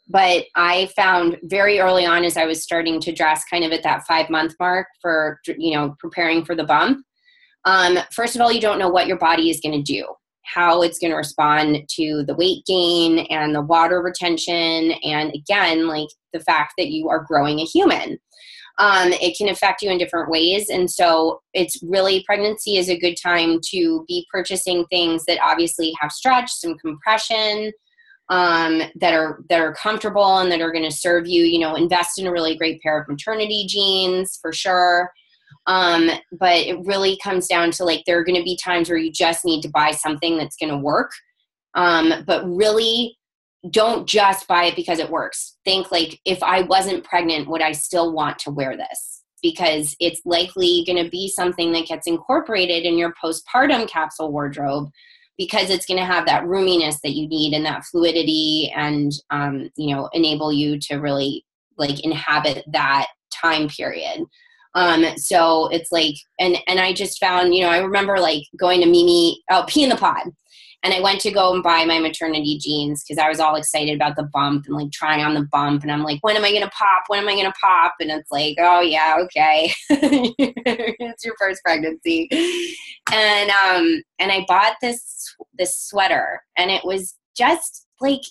But 0.10 0.46
I 0.56 0.89
found 0.96 1.39
very 1.43 1.80
early 1.80 2.06
on 2.06 2.26
as 2.26 2.36
I 2.36 2.46
was 2.46 2.62
starting 2.62 3.00
to 3.02 3.13
dress 3.13 3.46
kind 3.46 3.63
of 3.63 3.72
at 3.72 3.84
that 3.84 4.06
five 4.06 4.30
month 4.30 4.54
mark 4.60 4.88
for, 5.02 5.39
you 5.58 5.74
know, 5.74 5.96
preparing 5.98 6.43
for 6.43 6.56
the 6.56 6.65
bump. 6.65 7.06
Um, 7.65 7.98
first 8.12 8.36
of 8.36 8.41
all, 8.41 8.52
you 8.52 8.60
don't 8.60 8.80
know 8.80 8.89
what 8.89 9.08
your 9.08 9.17
body 9.17 9.50
is 9.50 9.62
going 9.62 9.82
to 9.82 9.82
do, 9.82 10.06
how 10.45 10.82
it's 10.82 10.99
going 10.99 11.12
to 11.12 11.17
respond 11.17 11.77
to 11.89 12.23
the 12.27 12.36
weight 12.36 12.65
gain 12.65 13.19
and 13.29 13.56
the 13.56 13.62
water 13.62 14.01
retention. 14.01 14.91
And 15.03 15.34
again, 15.34 15.88
like 15.88 16.10
the 16.34 16.41
fact 16.41 16.73
that 16.77 16.89
you 16.89 17.10
are 17.10 17.25
growing 17.27 17.60
a 17.60 17.65
human 17.65 18.19
um, 18.79 19.13
it 19.13 19.38
can 19.38 19.49
affect 19.49 19.82
you 19.82 19.91
in 19.91 19.97
different 19.97 20.29
ways. 20.29 20.69
And 20.69 20.89
so 20.89 21.41
it's 21.53 21.82
really 21.84 22.23
pregnancy 22.23 22.77
is 22.77 22.89
a 22.89 22.97
good 22.97 23.15
time 23.21 23.60
to 23.69 24.03
be 24.08 24.25
purchasing 24.32 24.86
things 24.88 25.25
that 25.25 25.39
obviously 25.43 25.93
have 25.99 26.12
stretch, 26.12 26.51
some 26.51 26.77
compression, 26.77 27.71
um, 28.29 28.82
that 28.95 29.13
are 29.13 29.41
that 29.49 29.60
are 29.60 29.75
comfortable 29.75 30.39
and 30.39 30.51
that 30.51 30.62
are 30.62 30.71
going 30.71 30.89
to 30.89 30.95
serve 30.95 31.27
you. 31.27 31.43
You 31.43 31.60
know, 31.60 31.75
invest 31.75 32.17
in 32.17 32.25
a 32.25 32.32
really 32.32 32.58
great 32.58 32.82
pair 32.82 32.99
of 32.99 33.08
maternity 33.08 33.65
jeans 33.67 34.39
for 34.41 34.51
sure. 34.51 35.12
Um, 35.65 36.10
but 36.32 36.58
it 36.58 36.78
really 36.86 37.17
comes 37.23 37.47
down 37.47 37.71
to 37.71 37.86
like 37.86 38.04
there 38.06 38.19
are 38.19 38.23
going 38.23 38.39
to 38.39 38.43
be 38.43 38.58
times 38.62 38.89
where 38.89 38.97
you 38.97 39.12
just 39.12 39.45
need 39.45 39.62
to 39.62 39.69
buy 39.69 39.91
something 39.91 40.38
that's 40.38 40.58
going 40.58 40.71
to 40.71 40.78
work. 40.78 41.12
Um, 41.76 42.23
but 42.28 42.45
really 42.45 43.17
don't 43.71 44.08
just 44.08 44.47
buy 44.47 44.65
it 44.65 44.76
because 44.76 44.99
it 44.99 45.10
works. 45.10 45.58
Think 45.63 45.91
like, 45.91 46.19
if 46.26 46.43
I 46.43 46.63
wasn't 46.63 47.06
pregnant, 47.06 47.47
would 47.47 47.62
I 47.62 47.71
still 47.71 48.13
want 48.13 48.39
to 48.39 48.52
wear 48.52 48.76
this? 48.76 49.23
Because 49.41 49.95
it's 49.99 50.21
likely 50.26 50.84
going 50.86 51.02
to 51.04 51.10
be 51.10 51.30
something 51.30 51.71
that 51.73 51.88
gets 51.88 52.08
incorporated 52.08 52.84
in 52.84 52.97
your 52.97 53.13
postpartum 53.23 53.88
capsule 53.88 54.32
wardrobe 54.32 54.89
because 55.38 55.69
it's 55.69 55.86
going 55.86 55.97
to 55.99 56.06
have 56.06 56.26
that 56.26 56.43
roominess 56.43 56.99
that 57.02 57.13
you 57.13 57.28
need 57.28 57.54
and 57.54 57.65
that 57.65 57.84
fluidity 57.86 58.71
and, 58.76 59.13
um, 59.32 59.69
you 59.76 59.95
know, 59.95 60.10
enable 60.13 60.54
you 60.54 60.78
to 60.80 60.97
really 60.97 61.45
like 61.78 62.04
inhabit 62.04 62.63
that 62.71 63.08
time 63.34 63.67
period. 63.67 64.23
Um, 64.76 65.06
so 65.18 65.68
it's 65.68 65.92
like, 65.92 66.16
and, 66.40 66.58
and 66.68 66.80
I 66.80 66.94
just 66.94 67.20
found, 67.20 67.54
you 67.54 67.62
know, 67.62 67.70
I 67.70 67.78
remember 67.78 68.18
like 68.18 68.44
going 68.58 68.82
to 68.82 68.88
Mimi, 68.88 69.42
oh, 69.52 69.66
Pea 69.68 69.84
in 69.84 69.90
the 69.90 69.96
Pod 69.96 70.32
and 70.84 70.94
I 70.94 71.00
went 71.00 71.22
to 71.22 71.32
go 71.32 71.54
and 71.54 71.64
buy 71.64 71.86
my 71.86 71.98
maternity 72.00 72.58
jeans 72.60 73.04
because 73.04 73.18
I 73.18 73.30
was 73.30 73.40
all 73.40 73.56
excited 73.56 73.96
about 73.96 74.18
the 74.18 74.30
bump 74.34 74.66
and 74.68 74.76
like 74.76 74.92
trying 74.92 75.24
on 75.24 75.34
the 75.34 75.48
bump. 75.50 75.82
And 75.82 75.92
I'm 75.92 76.04
like, 76.04 76.20
when 76.22 76.36
am 76.36 76.44
I 76.44 76.52
going 76.52 76.64
to 76.64 76.70
pop? 76.70 77.04
When 77.08 77.22
am 77.22 77.30
I 77.30 77.34
going 77.34 77.46
to 77.46 77.54
pop? 77.62 77.94
And 78.02 78.12
it's 78.12 78.30
like, 78.30 78.58
oh, 78.60 78.82
yeah, 78.82 79.16
okay. 79.22 79.74
it's 79.90 81.24
your 81.24 81.36
first 81.40 81.62
pregnancy. 81.64 82.28
And, 83.12 83.50
um, 83.50 84.04
and 84.20 84.32
I 84.32 84.44
bought 84.46 84.76
this, 84.82 85.34
this 85.58 85.80
sweater 85.80 86.42
and 86.58 86.70
it 86.70 86.84
was 86.84 87.16
just 87.36 87.88
like 88.02 88.22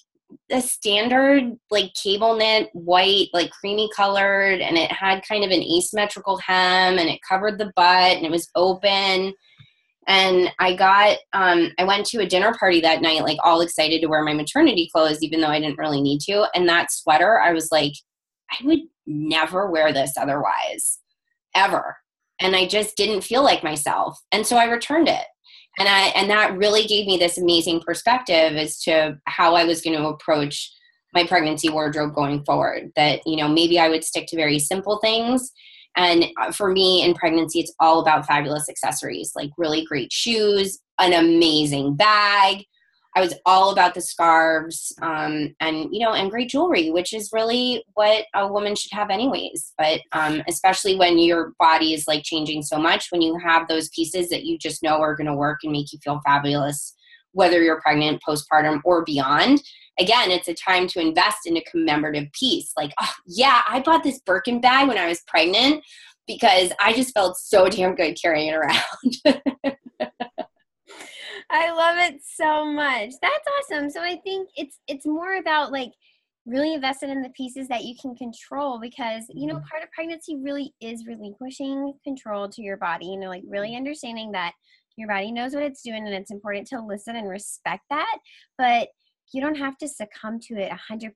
the 0.49 0.61
standard 0.61 1.57
like 1.71 1.93
cable 1.95 2.37
knit 2.37 2.71
white 2.73 3.29
like 3.33 3.51
creamy 3.51 3.89
colored 3.95 4.61
and 4.61 4.77
it 4.77 4.91
had 4.91 5.27
kind 5.27 5.45
of 5.45 5.51
an 5.51 5.63
asymmetrical 5.63 6.39
hem 6.39 6.99
and 6.99 7.09
it 7.09 7.21
covered 7.29 7.59
the 7.59 7.73
butt 7.77 8.17
and 8.17 8.25
it 8.25 8.31
was 8.31 8.49
open. 8.55 9.33
And 10.09 10.51
i 10.59 10.75
got 10.75 11.19
um, 11.33 11.71
i 11.79 11.85
went 11.85 12.07
to 12.07 12.21
a 12.21 12.27
dinner 12.27 12.55
party 12.59 12.81
that 12.81 13.03
night 13.03 13.23
like 13.23 13.39
all 13.45 13.61
excited 13.61 14.01
to 14.01 14.09
wear 14.09 14.25
my 14.25 14.35
maternity 14.35 14.89
clothes 14.93 15.23
even 15.23 15.41
though 15.41 15.49
i 15.49 15.61
didn't 15.61 15.79
really 15.79 16.03
need 16.03 16.21
to. 16.23 16.47
And 16.55 16.69
that 16.69 16.91
sweater 16.91 17.41
i 17.41 17.53
was 17.53 17.71
like 17.71 17.93
i 18.51 18.65
would 18.65 18.81
never 19.07 19.71
wear 19.71 19.93
this 19.93 20.15
otherwise 20.17 20.99
ever. 21.55 21.97
And 22.41 22.57
i 22.57 22.67
just 22.67 22.97
didn't 22.97 23.23
feel 23.23 23.43
like 23.43 23.63
myself. 23.63 24.19
And 24.33 24.47
so 24.47 24.57
i 24.57 24.65
returned 24.65 25.09
it 25.09 25.25
and 25.79 25.89
i 25.89 26.09
and 26.15 26.31
that 26.31 26.57
really 26.57 26.85
gave 26.85 27.07
me 27.07 27.17
this 27.17 27.39
amazing 27.39 27.81
perspective 27.81 28.57
as 28.57 28.79
to 28.81 29.17
how 29.27 29.55
i 29.55 29.65
was 29.65 29.81
going 29.81 29.97
to 29.97 30.07
approach 30.07 30.71
my 31.15 31.27
pregnancy 31.27 31.69
wardrobe 31.69 32.15
going 32.15 32.45
forward 32.45 32.91
that 32.97 33.21
you 33.27 33.37
know 33.37 33.49
maybe 33.49 33.79
i 33.79 33.89
would 33.89 34.05
stick 34.05 34.27
to 34.27 34.37
very 34.37 34.59
simple 34.59 34.99
things 35.01 35.53
and 35.97 36.27
uh, 36.41 36.53
for 36.53 36.71
me 36.71 37.03
in 37.05 37.15
pregnancy, 37.15 37.61
it's 37.61 37.75
all 37.79 38.01
about 38.01 38.27
fabulous 38.27 38.69
accessories 38.69 39.33
like 39.35 39.51
really 39.59 39.85
great 39.85 40.13
shoes, 40.13 40.79
an 40.99 41.13
amazing 41.13 41.97
bag. 41.97 42.65
I 43.15 43.21
was 43.21 43.35
all 43.45 43.71
about 43.71 43.95
the 43.95 44.01
scarves 44.01 44.93
um, 45.03 45.55
and, 45.61 45.89
you 45.93 46.01
know, 46.01 46.13
and 46.13 46.31
great 46.31 46.49
jewelry, 46.49 46.91
which 46.91 47.13
is 47.13 47.31
really 47.33 47.85
what 47.95 48.25
a 48.35 48.51
woman 48.51 48.75
should 48.75 48.93
have, 48.93 49.11
anyways. 49.11 49.75
But 49.77 50.01
um, 50.13 50.43
especially 50.49 50.97
when 50.97 51.19
your 51.19 51.53
body 51.59 51.93
is 51.93 52.09
like 52.09 52.23
changing 52.25 52.63
so 52.63 52.79
much, 52.79 53.09
when 53.11 53.21
you 53.21 53.39
have 53.39 53.69
those 53.69 53.91
pieces 53.91 54.31
that 54.31 54.45
you 54.45 54.57
just 54.57 54.83
know 54.83 55.01
are 55.01 55.15
going 55.15 55.27
to 55.27 55.35
work 55.35 55.59
and 55.63 55.73
make 55.73 55.93
you 55.93 55.99
feel 56.03 56.21
fabulous, 56.25 56.95
whether 57.33 57.63
you're 57.63 57.81
pregnant, 57.83 58.23
postpartum, 58.27 58.81
or 58.85 59.05
beyond, 59.05 59.63
again, 59.99 60.31
it's 60.31 60.49
a 60.49 60.55
time 60.55 60.87
to 60.89 61.01
invest 61.01 61.41
in 61.47 61.57
a 61.57 61.65
commemorative 61.65 62.33
piece. 62.33 62.73
Like, 62.77 62.93
oh, 63.01 63.13
yeah, 63.27 63.63
I 63.69 63.81
bought 63.81 64.05
this 64.05 64.21
Birkin 64.21 64.61
bag 64.61 64.89
when 64.89 64.99
I 64.99 65.07
was 65.07 65.21
pregnant 65.27 65.85
because 66.27 66.73
I 66.81 66.93
just 66.93 67.13
felt 67.13 67.37
so 67.37 67.69
damn 67.69 67.95
good 67.95 68.17
carrying 68.21 68.49
it 68.49 68.55
around. 68.55 69.77
I 71.53 71.71
love 71.71 71.99
it 71.99 72.21
so 72.25 72.65
much. 72.65 73.11
That's 73.21 73.49
awesome. 73.59 73.91
So 73.91 74.03
I 74.03 74.17
think 74.25 74.49
it's 74.57 74.79
it's 74.89 75.07
more 75.07 75.37
about 75.37 75.71
like 75.71 75.93
really 76.47 76.75
invested 76.75 77.11
in 77.11 77.23
the 77.23 77.29
pieces 77.31 77.69
that 77.69 77.85
you 77.85 77.95
can 78.01 78.15
control 78.17 78.81
because 78.81 79.25
you 79.29 79.47
know 79.47 79.55
mm-hmm. 79.55 79.67
part 79.67 79.83
of 79.83 79.91
pregnancy 79.93 80.37
really 80.37 80.75
is 80.81 81.07
relinquishing 81.07 81.95
control 82.03 82.49
to 82.49 82.63
your 82.63 82.77
body 82.77 83.07
you 83.07 83.17
know 83.17 83.29
like 83.29 83.45
really 83.47 83.77
understanding 83.77 84.33
that 84.33 84.53
your 84.97 85.09
body 85.09 85.31
knows 85.31 85.55
what 85.55 85.63
it's 85.63 85.83
doing 85.83 86.05
and 86.05 86.15
it's 86.15 86.33
important 86.33 86.67
to 86.67 86.81
listen 86.81 87.15
and 87.15 87.29
respect 87.29 87.83
that 87.91 88.19
but 88.59 88.89
you 89.33 89.41
don't 89.41 89.55
have 89.55 89.79
to 89.79 89.87
succumb 89.87 90.41
to 90.41 90.55
it 90.55 90.71
100% 90.91 91.13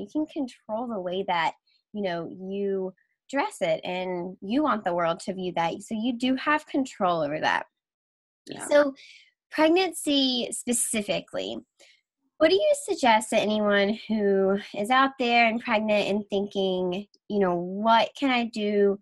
you 0.00 0.06
can 0.10 0.24
control 0.26 0.86
the 0.86 1.00
way 1.00 1.24
that 1.28 1.52
you 1.92 2.02
know 2.02 2.26
you 2.40 2.92
dress 3.30 3.58
it 3.60 3.80
and 3.84 4.36
you 4.40 4.62
want 4.62 4.82
the 4.82 4.94
world 4.94 5.20
to 5.20 5.34
view 5.34 5.52
that 5.54 5.74
so 5.82 5.94
you 5.94 6.16
do 6.16 6.34
have 6.36 6.66
control 6.66 7.20
over 7.20 7.38
that 7.38 7.66
yeah. 8.46 8.66
so 8.66 8.94
pregnancy 9.50 10.48
specifically 10.52 11.58
what 12.38 12.48
do 12.48 12.54
you 12.54 12.74
suggest 12.84 13.30
to 13.30 13.36
anyone 13.36 13.98
who 14.08 14.58
is 14.76 14.90
out 14.90 15.10
there 15.18 15.46
and 15.46 15.62
pregnant 15.62 16.08
and 16.08 16.24
thinking 16.30 17.06
you 17.28 17.38
know 17.38 17.54
what 17.54 18.10
can 18.18 18.30
i 18.30 18.44
do 18.44 18.98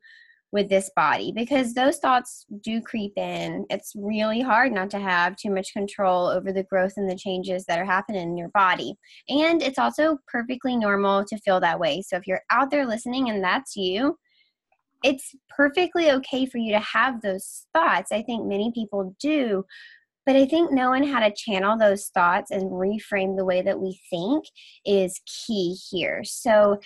with 0.50 0.68
this 0.68 0.90
body 0.96 1.32
because 1.34 1.74
those 1.74 1.98
thoughts 1.98 2.46
do 2.62 2.80
creep 2.80 3.12
in. 3.16 3.66
It's 3.68 3.92
really 3.94 4.40
hard 4.40 4.72
not 4.72 4.90
to 4.90 4.98
have 4.98 5.37
too 5.37 5.50
much 5.50 5.72
control 5.72 6.26
over 6.26 6.52
the 6.52 6.62
growth 6.64 6.94
and 6.96 7.11
the 7.11 7.16
changes 7.16 7.64
that 7.66 7.78
are 7.78 7.84
happening 7.84 8.22
in 8.22 8.37
your 8.37 8.48
body. 8.50 8.94
And 9.28 9.62
it's 9.62 9.78
also 9.78 10.18
perfectly 10.26 10.76
normal 10.76 11.24
to 11.26 11.38
feel 11.38 11.61
that 11.61 11.78
way. 11.78 12.02
So 12.02 12.16
if 12.16 12.26
you're 12.26 12.42
out 12.50 12.70
there 12.70 12.87
listening 12.87 13.28
and 13.28 13.44
that's 13.44 13.76
you, 13.76 14.16
it's 15.04 15.34
perfectly 15.48 16.11
okay 16.11 16.46
for 16.46 16.58
you 16.58 16.72
to 16.72 16.80
have 16.80 17.20
those 17.20 17.66
thoughts. 17.72 18.11
I 18.11 18.22
think 18.22 18.46
many 18.46 18.72
people 18.72 19.14
do. 19.20 19.64
But 20.29 20.37
I 20.37 20.45
think 20.45 20.71
knowing 20.71 21.05
how 21.05 21.21
to 21.21 21.33
channel 21.33 21.79
those 21.79 22.09
thoughts 22.09 22.51
and 22.51 22.71
reframe 22.71 23.35
the 23.35 23.47
way 23.47 23.62
that 23.62 23.81
we 23.81 23.99
think 24.11 24.45
is 24.85 25.23
key 25.25 25.75
here. 25.91 26.21
So, 26.23 26.81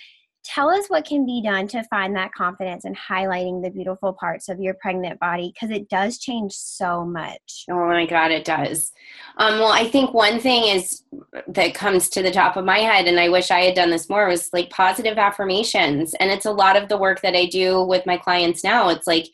tell 0.45 0.69
us 0.69 0.87
what 0.87 1.03
can 1.03 1.25
be 1.25 1.41
done 1.41 1.67
to 1.67 1.83
find 1.89 2.15
that 2.15 2.33
confidence 2.33 2.85
and 2.85 2.97
highlighting 2.97 3.61
the 3.61 3.69
beautiful 3.69 4.13
parts 4.13 4.47
of 4.47 4.61
your 4.61 4.75
pregnant 4.75 5.19
body 5.19 5.53
because 5.53 5.75
it 5.75 5.89
does 5.89 6.19
change 6.19 6.53
so 6.53 7.03
much. 7.03 7.65
Oh 7.69 7.87
my 7.87 8.05
god 8.05 8.31
it 8.31 8.45
does. 8.45 8.91
Um, 9.37 9.59
well 9.59 9.71
i 9.71 9.89
think 9.89 10.13
one 10.13 10.39
thing 10.39 10.63
is 10.75 11.03
that 11.47 11.73
comes 11.73 12.09
to 12.09 12.21
the 12.21 12.31
top 12.31 12.57
of 12.57 12.65
my 12.65 12.79
head 12.79 13.07
and 13.07 13.19
i 13.19 13.29
wish 13.29 13.51
i 13.51 13.61
had 13.61 13.75
done 13.75 13.89
this 13.89 14.09
more 14.09 14.27
was 14.27 14.49
like 14.53 14.69
positive 14.69 15.17
affirmations. 15.17 16.13
And 16.15 16.29
it's 16.29 16.45
a 16.45 16.51
lot 16.51 16.75
of 16.75 16.87
the 16.89 16.97
work 16.97 17.21
that 17.21 17.35
i 17.35 17.45
do 17.45 17.83
with 17.83 18.05
my 18.05 18.17
clients 18.17 18.63
now. 18.63 18.89
It's 18.89 19.07
like 19.07 19.27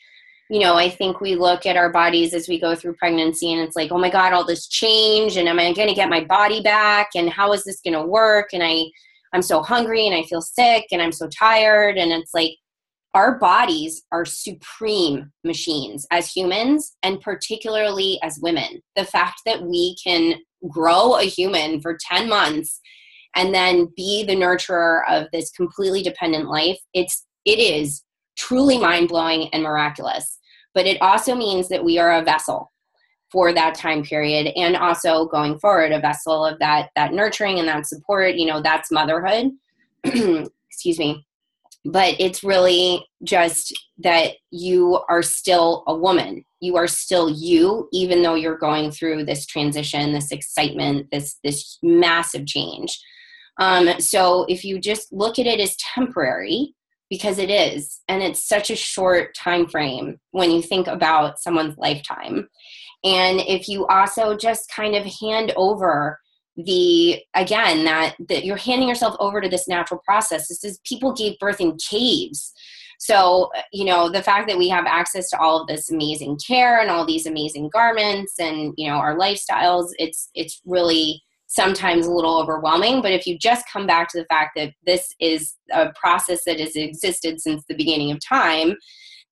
you 0.49 0.59
know, 0.59 0.75
I 0.75 0.89
think 0.89 1.21
we 1.21 1.35
look 1.35 1.67
at 1.67 1.77
our 1.77 1.91
bodies 1.91 2.33
as 2.33 2.47
we 2.47 2.59
go 2.59 2.73
through 2.73 2.95
pregnancy 2.95 3.53
and 3.53 3.62
it's 3.62 3.75
like, 3.75 3.91
oh 3.91 3.99
my 3.99 4.09
God, 4.09 4.33
all 4.33 4.45
this 4.45 4.67
change 4.67 5.38
and 5.38 5.47
am 5.47 5.59
I 5.59 5.71
going 5.73 5.88
to 5.88 5.93
get 5.93 6.09
my 6.09 6.23
body 6.23 6.62
back 6.62 7.12
and 7.15 7.29
how 7.29 7.53
is 7.53 7.63
this 7.63 7.81
going 7.81 7.93
to 7.93 8.05
work? 8.05 8.49
And 8.51 8.63
I, 8.63 8.85
I'm 9.31 9.43
so 9.43 9.62
hungry 9.62 10.07
and 10.07 10.15
I 10.15 10.23
feel 10.23 10.41
sick 10.41 10.85
and 10.91 11.03
I'm 11.03 11.12
so 11.12 11.27
tired. 11.27 11.97
And 11.97 12.12
it's 12.12 12.33
like 12.33 12.53
our 13.13 13.38
bodies 13.38 14.01
are 14.12 14.25
supreme 14.25 15.31
machines 15.43 16.07
as 16.09 16.31
humans 16.31 16.95
and 17.03 17.21
particularly 17.21 18.19
as 18.23 18.39
women. 18.41 18.81
The 18.95 19.05
fact 19.05 19.41
that 19.45 19.62
we 19.62 19.95
can 20.03 20.39
grow 20.67 21.15
a 21.15 21.23
human 21.23 21.79
for 21.79 21.95
10 22.09 22.27
months 22.27 22.81
and 23.35 23.53
then 23.53 23.93
be 23.95 24.23
the 24.23 24.35
nurturer 24.35 25.01
of 25.07 25.27
this 25.31 25.51
completely 25.51 26.01
dependent 26.01 26.49
life, 26.49 26.79
it's 26.95 27.25
it 27.45 27.59
is 27.59 28.03
truly 28.35 28.77
mind-blowing 28.77 29.49
and 29.53 29.62
miraculous. 29.62 30.38
But 30.73 30.86
it 30.86 31.01
also 31.01 31.36
means 31.36 31.69
that 31.69 31.84
we 31.84 31.97
are 31.97 32.13
a 32.13 32.23
vessel 32.23 32.72
for 33.32 33.53
that 33.53 33.76
time 33.76 34.03
period 34.03 34.51
and 34.55 34.76
also 34.76 35.26
going 35.26 35.59
forward 35.59 35.91
a 35.91 35.99
vessel 35.99 36.45
of 36.45 36.57
that 36.59 36.89
that 36.95 37.13
nurturing 37.13 37.59
and 37.59 37.67
that 37.67 37.86
support 37.86 38.36
you 38.36 38.45
know 38.45 38.61
that's 38.61 38.91
motherhood. 38.91 39.51
Excuse 40.03 40.99
me. 40.99 41.26
But 41.86 42.15
it's 42.20 42.43
really 42.43 43.05
just 43.24 43.74
that 43.99 44.34
you 44.51 44.99
are 45.09 45.22
still 45.22 45.84
a 45.88 45.95
woman. 45.95 46.43
You 46.59 46.76
are 46.76 46.88
still 46.88 47.30
you 47.30 47.88
even 47.93 48.22
though 48.22 48.36
you're 48.36 48.57
going 48.57 48.91
through 48.91 49.26
this 49.26 49.45
transition 49.45 50.13
this 50.13 50.32
excitement 50.32 51.07
this 51.11 51.38
this 51.43 51.78
massive 51.84 52.45
change. 52.45 52.99
Um, 53.59 53.99
so 53.99 54.45
if 54.47 54.63
you 54.63 54.80
just 54.80 55.11
look 55.11 55.38
at 55.38 55.45
it 55.45 55.59
as 55.59 55.76
temporary 55.76 56.74
because 57.10 57.39
it 57.39 57.49
is 57.49 58.01
and 58.07 58.22
it's 58.22 58.47
such 58.47 58.70
a 58.70 58.76
short 58.76 59.36
time 59.36 59.68
frame 59.68 60.20
when 60.32 60.51
you 60.51 60.62
think 60.62 60.88
about 60.88 61.39
someone's 61.39 61.78
lifetime. 61.78 62.47
And 63.03 63.39
if 63.41 63.68
you 63.68 63.88
also 63.88 64.36
just 64.36 64.70
kind 64.70 64.95
of 64.95 65.05
hand 65.05 65.53
over 65.55 66.20
the 66.66 67.22
again 67.36 67.86
that 67.86 68.16
that 68.28 68.45
you're 68.45 68.57
handing 68.57 68.89
yourself 68.89 69.16
over 69.20 69.41
to 69.41 69.49
this 69.49 69.68
natural 69.68 70.01
process. 70.05 70.47
This 70.47 70.64
is 70.64 70.80
people 70.84 71.14
gave 71.14 71.39
birth 71.39 71.62
in 71.62 71.78
caves. 71.78 72.53
So 72.99 73.49
you 73.72 73.86
know 73.86 74.10
the 74.10 74.24
fact 74.24 74.47
that 74.49 74.57
we 74.57 74.68
have 74.70 74.86
access 74.86 75.30
to 75.30 75.39
all 75.39 75.62
of 75.62 75.68
this 75.68 75.89
amazing 75.89 76.38
care 76.45 76.82
and 76.82 76.89
all 76.89 77.05
these 77.05 77.26
amazing 77.26 77.70
garments 77.72 78.34
and 78.39 78.74
you 78.78 78.89
know 78.89 78.95
our 78.95 79.18
lifestyles 79.18 79.89
it's 79.97 80.30
it's 80.36 80.62
really 80.66 81.24
sometimes 81.50 82.06
a 82.06 82.12
little 82.12 82.39
overwhelming. 82.39 83.02
But 83.02 83.12
if 83.12 83.26
you 83.26 83.38
just 83.38 83.68
come 83.68 83.88
back 83.88 84.08
to 84.10 84.20
the 84.20 84.26
fact 84.26 84.52
that 84.56 84.72
this 84.86 85.14
is 85.20 85.56
a 85.72 85.91
process 86.00 86.43
that 86.45 86.60
has 86.60 86.76
existed 86.76 87.41
since 87.41 87.64
the 87.68 87.76
beginning 87.76 88.12
of 88.12 88.20
time, 88.24 88.76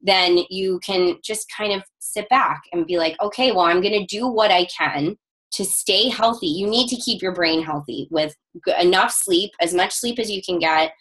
then 0.01 0.39
you 0.49 0.79
can 0.83 1.17
just 1.23 1.45
kind 1.55 1.73
of 1.73 1.83
sit 1.99 2.27
back 2.29 2.61
and 2.73 2.87
be 2.87 2.97
like, 2.97 3.15
okay, 3.21 3.51
well, 3.51 3.65
I'm 3.65 3.81
going 3.81 3.99
to 3.99 4.05
do 4.05 4.27
what 4.27 4.51
I 4.51 4.65
can 4.65 5.15
to 5.51 5.63
stay 5.63 6.09
healthy. 6.09 6.47
You 6.47 6.67
need 6.67 6.87
to 6.89 6.95
keep 6.97 7.21
your 7.21 7.33
brain 7.33 7.63
healthy 7.63 8.07
with 8.09 8.35
enough 8.79 9.11
sleep, 9.11 9.51
as 9.61 9.73
much 9.73 9.93
sleep 9.93 10.19
as 10.19 10.29
you 10.29 10.41
can 10.43 10.59
get, 10.59 10.91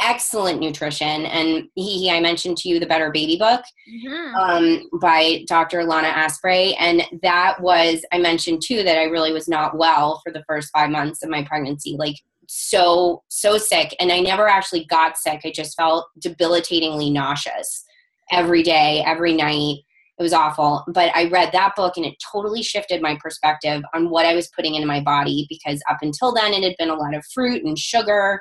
excellent 0.00 0.60
nutrition. 0.60 1.26
And 1.26 1.68
he, 1.74 2.10
I 2.10 2.20
mentioned 2.20 2.56
to 2.58 2.68
you 2.68 2.78
the 2.78 2.86
Better 2.86 3.10
Baby 3.10 3.36
book 3.36 3.62
mm-hmm. 3.88 4.34
um, 4.36 4.88
by 5.00 5.44
Dr. 5.48 5.84
Lana 5.84 6.08
Asprey. 6.08 6.74
And 6.74 7.02
that 7.22 7.60
was, 7.60 8.04
I 8.12 8.18
mentioned 8.18 8.62
too, 8.64 8.82
that 8.84 8.98
I 8.98 9.04
really 9.04 9.32
was 9.32 9.48
not 9.48 9.76
well 9.76 10.20
for 10.24 10.32
the 10.32 10.44
first 10.46 10.70
five 10.72 10.90
months 10.90 11.22
of 11.22 11.30
my 11.30 11.44
pregnancy. 11.44 11.96
Like, 11.98 12.16
so, 12.46 13.22
so 13.28 13.58
sick. 13.58 13.94
And 14.00 14.10
I 14.10 14.20
never 14.20 14.48
actually 14.48 14.84
got 14.86 15.18
sick. 15.18 15.40
I 15.44 15.50
just 15.50 15.76
felt 15.76 16.06
debilitatingly 16.20 17.10
nauseous 17.10 17.84
every 18.30 18.62
day, 18.62 19.02
every 19.06 19.34
night. 19.34 19.78
It 20.18 20.22
was 20.22 20.32
awful. 20.32 20.84
But 20.88 21.14
I 21.14 21.28
read 21.28 21.52
that 21.52 21.76
book 21.76 21.96
and 21.96 22.04
it 22.04 22.14
totally 22.32 22.62
shifted 22.62 23.02
my 23.02 23.16
perspective 23.20 23.82
on 23.94 24.10
what 24.10 24.26
I 24.26 24.34
was 24.34 24.48
putting 24.48 24.74
into 24.74 24.86
my 24.86 25.00
body 25.00 25.46
because 25.48 25.80
up 25.88 25.98
until 26.02 26.32
then 26.32 26.52
it 26.52 26.64
had 26.64 26.74
been 26.78 26.90
a 26.90 26.96
lot 26.96 27.14
of 27.14 27.24
fruit 27.32 27.64
and 27.64 27.78
sugar 27.78 28.40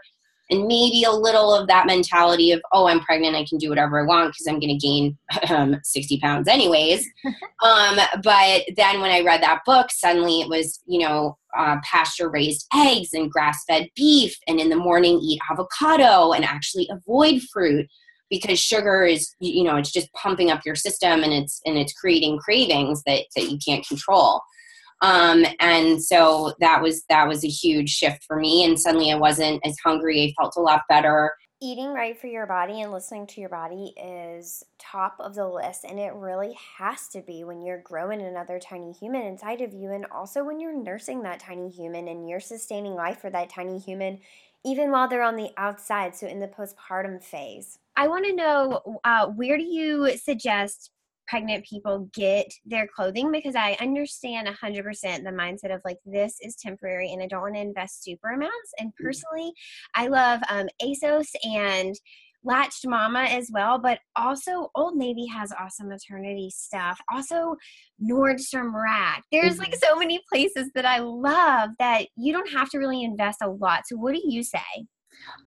and 0.50 0.66
maybe 0.66 1.04
a 1.04 1.12
little 1.12 1.54
of 1.54 1.68
that 1.68 1.86
mentality 1.86 2.52
of 2.52 2.62
oh 2.74 2.88
i'm 2.88 3.00
pregnant 3.02 3.36
i 3.36 3.45
can 3.45 3.58
do 3.58 3.70
whatever 3.70 4.00
i 4.00 4.06
want 4.06 4.32
because 4.32 4.48
i'm 4.48 4.60
going 4.60 4.78
to 4.78 4.88
gain 4.88 5.18
um, 5.50 5.76
60 5.84 6.20
pounds 6.20 6.48
anyways. 6.48 7.06
Um, 7.64 7.98
but 8.22 8.64
then 8.76 9.02
when 9.02 9.10
i 9.10 9.22
read 9.22 9.41
that 9.41 9.62
book 9.66 9.88
suddenly 9.89 10.41
it 10.41 10.48
was 10.48 10.80
you 10.86 11.00
know 11.00 11.38
uh, 11.58 11.78
pasture 11.84 12.30
raised 12.30 12.68
eggs 12.74 13.10
and 13.14 13.32
grass 13.32 13.64
fed 13.68 13.89
beef 13.95 14.38
and 14.48 14.60
in 14.60 14.70
the 14.70 14.76
morning 14.76 15.20
eat 15.20 15.41
avocado 15.50 16.34
and 16.34 16.45
actually 16.45 16.88
avoid 16.91 17.41
fruit 17.52 17.88
because 18.30 18.60
sugar 18.60 19.04
is 19.04 19.34
you 19.39 19.64
know 19.64 19.76
it's 19.76 19.91
just 19.91 20.14
pumping 20.14 20.52
up 20.52 20.62
your 20.66 20.76
system 20.76 21.24
and 21.24 21.34
it's 21.34 21.60
and 21.66 21.78
it's 21.78 21.93
creating 21.93 22.38
cravings 22.38 23.02
that 23.06 23.24
that 23.36 23.50
you 23.50 23.58
can't 23.66 23.88
control 23.88 24.41
um, 25.02 25.45
and 25.60 26.02
so 26.02 26.54
that 26.60 26.82
was 26.82 27.04
that 27.10 27.28
was 27.28 27.43
a 27.43 27.50
huge 27.50 27.89
shift 27.89 28.24
for 28.24 28.38
me 28.38 28.64
and 28.64 28.80
suddenly 28.80 29.12
i 29.12 29.16
wasn't 29.16 29.62
as 29.66 29.78
hungry. 29.84 30.24
I 30.24 30.41
felt 30.41 30.56
a 30.58 30.62
lot 30.62 30.84
better. 30.89 31.34
Eating 31.60 31.88
right 31.88 32.20
for 32.20 32.28
your 32.28 32.45
body 32.45 32.82
and 32.82 32.91
listening 32.91 33.26
to 33.28 33.41
your 33.41 33.50
body 33.50 33.93
is 33.98 34.64
top 34.78 35.16
of 35.20 35.34
the 35.34 35.48
list 35.48 35.86
and 35.86 36.00
it 36.00 36.14
really 36.14 36.56
has 36.78 37.08
to 37.10 37.22
be 37.22 37.43
when 37.43 37.64
you're 37.64 37.82
growing 37.82 38.22
another 38.22 38.60
tiny 38.60 38.91
human 38.91 39.24
inside 39.24 39.62
of 39.62 39.74
you 39.74 39.91
and 39.91 40.06
also 40.12 40.43
when 40.43 40.60
you're 40.60 40.78
nursing 40.78 41.24
that 41.24 41.39
tiny 41.39 41.70
human 41.70 42.08
and 42.08 42.30
you're 42.30 42.39
sustaining 42.39 42.93
life 42.93 43.20
for 43.20 43.32
that 43.32 43.50
tiny 43.50 43.80
human 43.80 44.20
even 44.64 44.91
while 44.91 45.08
they're 45.08 45.24
on 45.24 45.36
the 45.36 45.50
outside 45.58 46.16
so 46.16 46.28
in 46.28 46.39
the 46.39 46.48
postpartum 46.48 47.24
phase. 47.24 47.80
I 47.95 48.08
want 48.08 48.26
to 48.26 48.36
know 48.36 49.00
uh, 49.04 49.28
where 49.28 49.58
do 49.58 49.64
you 49.64 50.16
suggest 50.18 50.91
pregnant 51.28 51.66
people 51.66 52.10
get 52.14 52.48
their 52.66 52.88
clothing 52.88 53.32
because 53.32 53.56
I 53.56 53.78
understand 53.80 54.48
100% 54.48 54.54
the 55.02 55.30
mindset 55.32 55.74
of 55.74 55.82
like, 55.86 55.98
this 56.06 56.38
is 56.42 56.56
temporary 56.56 57.12
and 57.12 57.22
I 57.22 57.28
don't 57.28 57.42
want 57.42 57.56
to 57.56 57.62
invest 57.62 58.04
super 58.04 58.30
amounts. 58.30 58.72
And 58.80 58.90
mm. 58.90 59.04
personally, 59.04 59.52
I 59.96 60.08
love 60.08 60.42
um, 60.50 60.68
ASOS 60.82 61.30
and 61.44 61.96
Latched 62.44 62.88
Mama 62.88 63.24
as 63.24 63.50
well, 63.52 63.78
but 63.78 64.00
also 64.16 64.70
Old 64.76 64.96
Navy 64.96 65.26
has 65.26 65.52
awesome 65.60 65.90
maternity 65.90 66.50
stuff. 66.54 67.00
Also, 67.12 67.56
Nordstrom 68.02 68.74
Rack. 68.74 69.24
There's 69.32 69.54
mm-hmm. 69.54 69.64
like 69.64 69.76
so 69.76 69.98
many 69.98 70.22
places 70.32 70.72
that 70.76 70.86
I 70.86 71.00
love 71.00 71.72
that 71.80 72.08
you 72.16 72.32
don't 72.32 72.50
have 72.52 72.70
to 72.70 72.78
really 72.78 73.04
invest 73.04 73.40
a 73.42 73.50
lot. 73.50 73.84
So, 73.86 73.98
what 73.98 74.14
do 74.14 74.22
you 74.24 74.44
say? 74.44 74.60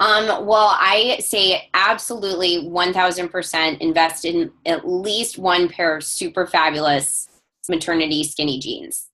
Um, 0.01 0.47
well, 0.47 0.77
I 0.79 1.19
say 1.21 1.69
absolutely 1.75 2.67
1000% 2.69 3.79
invest 3.81 4.25
in 4.25 4.51
at 4.65 4.89
least 4.89 5.39
one 5.39 5.69
pair 5.69 5.97
of 5.97 6.05
super 6.05 6.47
fabulous 6.47 7.29
maternity 7.69 8.25
skinny 8.25 8.59
jeans. 8.59 9.09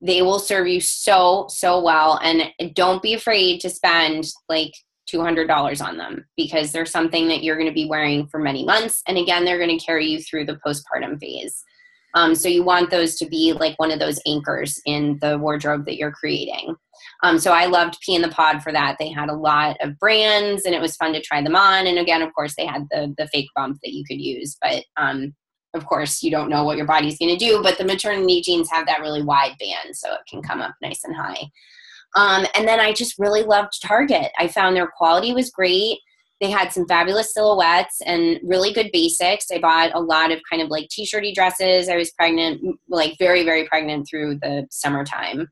They 0.00 0.22
will 0.22 0.38
serve 0.38 0.68
you 0.68 0.80
so, 0.80 1.46
so 1.48 1.82
well. 1.82 2.18
And 2.22 2.52
don't 2.74 3.02
be 3.02 3.14
afraid 3.14 3.60
to 3.60 3.70
spend 3.70 4.28
like 4.48 4.72
$200 5.12 5.84
on 5.84 5.98
them 5.98 6.24
because 6.36 6.70
they're 6.70 6.86
something 6.86 7.28
that 7.28 7.42
you're 7.42 7.56
going 7.56 7.68
to 7.68 7.74
be 7.74 7.88
wearing 7.88 8.26
for 8.28 8.38
many 8.38 8.64
months. 8.64 9.02
And 9.06 9.18
again, 9.18 9.44
they're 9.44 9.58
going 9.58 9.76
to 9.76 9.84
carry 9.84 10.06
you 10.06 10.20
through 10.20 10.46
the 10.46 10.60
postpartum 10.64 11.18
phase. 11.18 11.64
Um, 12.14 12.34
so 12.34 12.48
you 12.48 12.62
want 12.62 12.90
those 12.90 13.16
to 13.16 13.26
be 13.26 13.52
like 13.52 13.78
one 13.78 13.90
of 13.90 13.98
those 13.98 14.20
anchors 14.26 14.80
in 14.86 15.18
the 15.20 15.38
wardrobe 15.38 15.84
that 15.86 15.96
you're 15.96 16.12
creating. 16.12 16.74
Um, 17.22 17.38
so 17.38 17.52
I 17.52 17.66
loved 17.66 17.98
Pea 18.00 18.16
in 18.16 18.22
the 18.22 18.28
Pod 18.28 18.62
for 18.62 18.72
that. 18.72 18.96
They 18.98 19.10
had 19.10 19.28
a 19.28 19.34
lot 19.34 19.76
of 19.80 19.98
brands 19.98 20.64
and 20.64 20.74
it 20.74 20.80
was 20.80 20.96
fun 20.96 21.12
to 21.12 21.20
try 21.20 21.42
them 21.42 21.56
on. 21.56 21.86
And 21.86 21.98
again, 21.98 22.22
of 22.22 22.34
course, 22.34 22.54
they 22.56 22.66
had 22.66 22.86
the 22.90 23.14
the 23.16 23.28
fake 23.28 23.48
bump 23.54 23.78
that 23.82 23.92
you 23.92 24.04
could 24.04 24.20
use, 24.20 24.56
but 24.60 24.84
um, 24.96 25.34
of 25.74 25.86
course, 25.86 26.22
you 26.22 26.30
don't 26.30 26.50
know 26.50 26.64
what 26.64 26.76
your 26.76 26.86
body's 26.86 27.18
going 27.18 27.36
to 27.36 27.44
do. 27.44 27.62
But 27.62 27.78
the 27.78 27.84
maternity 27.84 28.42
jeans 28.42 28.70
have 28.70 28.86
that 28.86 29.00
really 29.00 29.22
wide 29.22 29.56
band, 29.60 29.94
so 29.94 30.12
it 30.12 30.20
can 30.28 30.42
come 30.42 30.60
up 30.60 30.74
nice 30.82 31.04
and 31.04 31.14
high. 31.14 31.50
Um, 32.16 32.46
and 32.56 32.66
then 32.66 32.80
I 32.80 32.92
just 32.92 33.18
really 33.18 33.42
loved 33.42 33.80
Target. 33.82 34.32
I 34.38 34.48
found 34.48 34.74
their 34.74 34.90
quality 34.96 35.32
was 35.32 35.50
great. 35.50 35.98
They 36.40 36.50
had 36.50 36.72
some 36.72 36.86
fabulous 36.86 37.34
silhouettes 37.34 38.00
and 38.04 38.40
really 38.42 38.72
good 38.72 38.90
basics. 38.92 39.46
I 39.52 39.58
bought 39.58 39.90
a 39.94 40.00
lot 40.00 40.32
of 40.32 40.40
kind 40.50 40.62
of 40.62 40.68
like 40.68 40.88
t-shirty 40.88 41.34
dresses. 41.34 41.88
I 41.88 41.96
was 41.96 42.10
pregnant, 42.12 42.62
like 42.88 43.16
very, 43.18 43.44
very 43.44 43.66
pregnant 43.66 44.06
through 44.08 44.36
the 44.36 44.66
summertime 44.70 45.48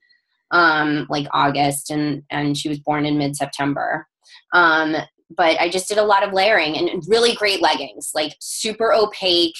um, 0.51 1.07
like 1.09 1.26
August, 1.32 1.91
and 1.91 2.22
and 2.30 2.57
she 2.57 2.68
was 2.68 2.78
born 2.78 3.07
in 3.07 3.18
mid 3.18 3.36
September. 3.36 4.07
Um, 4.53 4.97
but 5.36 5.61
I 5.61 5.68
just 5.68 5.89
did 5.89 5.99
a 5.99 6.05
lot 6.05 6.26
of 6.26 6.32
layering 6.32 6.76
and 6.76 7.03
really 7.07 7.34
great 7.34 7.61
leggings, 7.61 8.12
like 8.14 8.34
super 8.41 8.95
opaque 8.95 9.57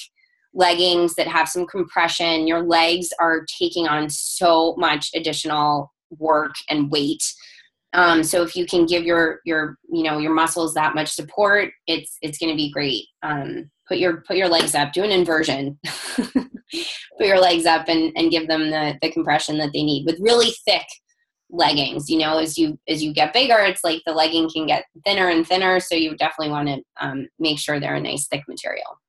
leggings 0.53 1.13
that 1.15 1.27
have 1.27 1.47
some 1.47 1.67
compression. 1.67 2.47
Your 2.47 2.63
legs 2.63 3.09
are 3.19 3.45
taking 3.59 3.87
on 3.87 4.09
so 4.09 4.75
much 4.77 5.11
additional 5.13 5.93
work 6.17 6.55
and 6.69 6.89
weight. 6.89 7.23
Um, 7.93 8.23
so 8.23 8.43
if 8.43 8.55
you 8.55 8.65
can 8.65 8.85
give 8.85 9.03
your 9.03 9.39
your 9.45 9.77
you 9.91 10.03
know 10.03 10.19
your 10.19 10.33
muscles 10.33 10.73
that 10.75 10.95
much 10.95 11.09
support, 11.09 11.71
it's 11.87 12.17
it's 12.21 12.37
going 12.37 12.51
to 12.51 12.57
be 12.57 12.71
great. 12.71 13.05
Um, 13.23 13.71
put 13.89 13.97
your 13.97 14.21
put 14.21 14.37
your 14.37 14.47
legs 14.47 14.75
up 14.75 14.93
do 14.93 15.03
an 15.03 15.09
inversion 15.09 15.77
put 16.31 16.47
your 17.19 17.39
legs 17.39 17.65
up 17.65 17.89
and, 17.89 18.13
and 18.15 18.31
give 18.31 18.47
them 18.47 18.69
the, 18.69 18.97
the 19.01 19.11
compression 19.11 19.57
that 19.57 19.71
they 19.73 19.83
need 19.83 20.05
with 20.05 20.19
really 20.21 20.51
thick 20.65 20.85
leggings 21.49 22.09
you 22.09 22.19
know 22.19 22.37
as 22.37 22.57
you 22.57 22.79
as 22.87 23.03
you 23.03 23.11
get 23.11 23.33
bigger 23.33 23.57
it's 23.57 23.83
like 23.83 24.01
the 24.05 24.13
legging 24.13 24.47
can 24.49 24.67
get 24.67 24.85
thinner 25.03 25.29
and 25.29 25.47
thinner 25.47 25.79
so 25.79 25.95
you 25.95 26.15
definitely 26.15 26.51
want 26.51 26.67
to 26.67 26.81
um, 27.01 27.27
make 27.39 27.57
sure 27.57 27.79
they're 27.79 27.95
a 27.95 27.99
nice 27.99 28.27
thick 28.27 28.43
material 28.47 28.99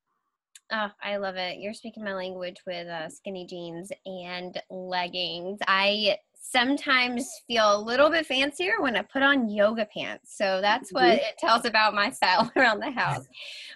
Oh, 0.73 0.87
I 1.03 1.17
love 1.17 1.35
it. 1.35 1.59
You're 1.59 1.73
speaking 1.73 2.01
my 2.01 2.13
language 2.13 2.55
with 2.65 2.87
uh, 2.87 3.09
skinny 3.09 3.45
jeans 3.45 3.91
and 4.05 4.57
leggings. 4.69 5.59
I 5.67 6.15
sometimes 6.51 7.29
feel 7.47 7.75
a 7.75 7.81
little 7.81 8.09
bit 8.09 8.25
fancier 8.25 8.81
when 8.81 8.95
I 8.95 9.03
put 9.03 9.23
on 9.23 9.49
yoga 9.49 9.87
pants. 9.95 10.35
So 10.37 10.59
that's 10.61 10.91
what 10.91 11.03
mm-hmm. 11.03 11.13
it 11.15 11.37
tells 11.39 11.65
about 11.65 11.93
my 11.93 12.09
style 12.11 12.51
around 12.55 12.79
the 12.79 12.91
house 12.91 13.25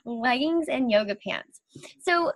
leggings 0.05 0.67
and 0.69 0.91
yoga 0.91 1.15
pants. 1.15 1.61
So, 2.01 2.32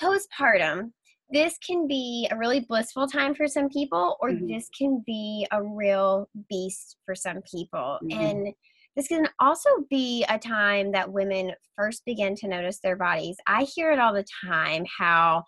postpartum, 0.00 0.90
this 1.30 1.56
can 1.58 1.86
be 1.86 2.28
a 2.30 2.36
really 2.36 2.60
blissful 2.60 3.06
time 3.06 3.34
for 3.34 3.46
some 3.46 3.68
people, 3.68 4.16
or 4.20 4.30
mm-hmm. 4.30 4.46
this 4.46 4.68
can 4.76 5.02
be 5.06 5.46
a 5.52 5.62
real 5.62 6.28
beast 6.48 6.96
for 7.04 7.14
some 7.14 7.40
people. 7.50 7.98
Mm-hmm. 8.04 8.20
And 8.20 8.54
this 8.96 9.08
can 9.08 9.28
also 9.40 9.68
be 9.90 10.24
a 10.28 10.38
time 10.38 10.92
that 10.92 11.12
women 11.12 11.52
first 11.76 12.04
begin 12.04 12.36
to 12.36 12.48
notice 12.48 12.78
their 12.80 12.96
bodies. 12.96 13.36
I 13.46 13.64
hear 13.64 13.90
it 13.90 13.98
all 13.98 14.12
the 14.12 14.26
time 14.44 14.84
how 14.98 15.44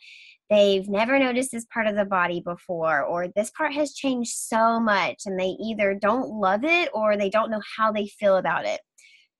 they've 0.50 0.88
never 0.88 1.18
noticed 1.18 1.50
this 1.52 1.66
part 1.72 1.86
of 1.86 1.96
the 1.96 2.04
body 2.04 2.40
before, 2.44 3.02
or 3.02 3.28
this 3.28 3.50
part 3.50 3.72
has 3.74 3.94
changed 3.94 4.32
so 4.34 4.78
much, 4.80 5.22
and 5.26 5.38
they 5.38 5.56
either 5.60 5.94
don't 5.94 6.28
love 6.30 6.64
it 6.64 6.88
or 6.94 7.16
they 7.16 7.30
don't 7.30 7.50
know 7.50 7.62
how 7.76 7.92
they 7.92 8.06
feel 8.06 8.36
about 8.36 8.64
it. 8.64 8.80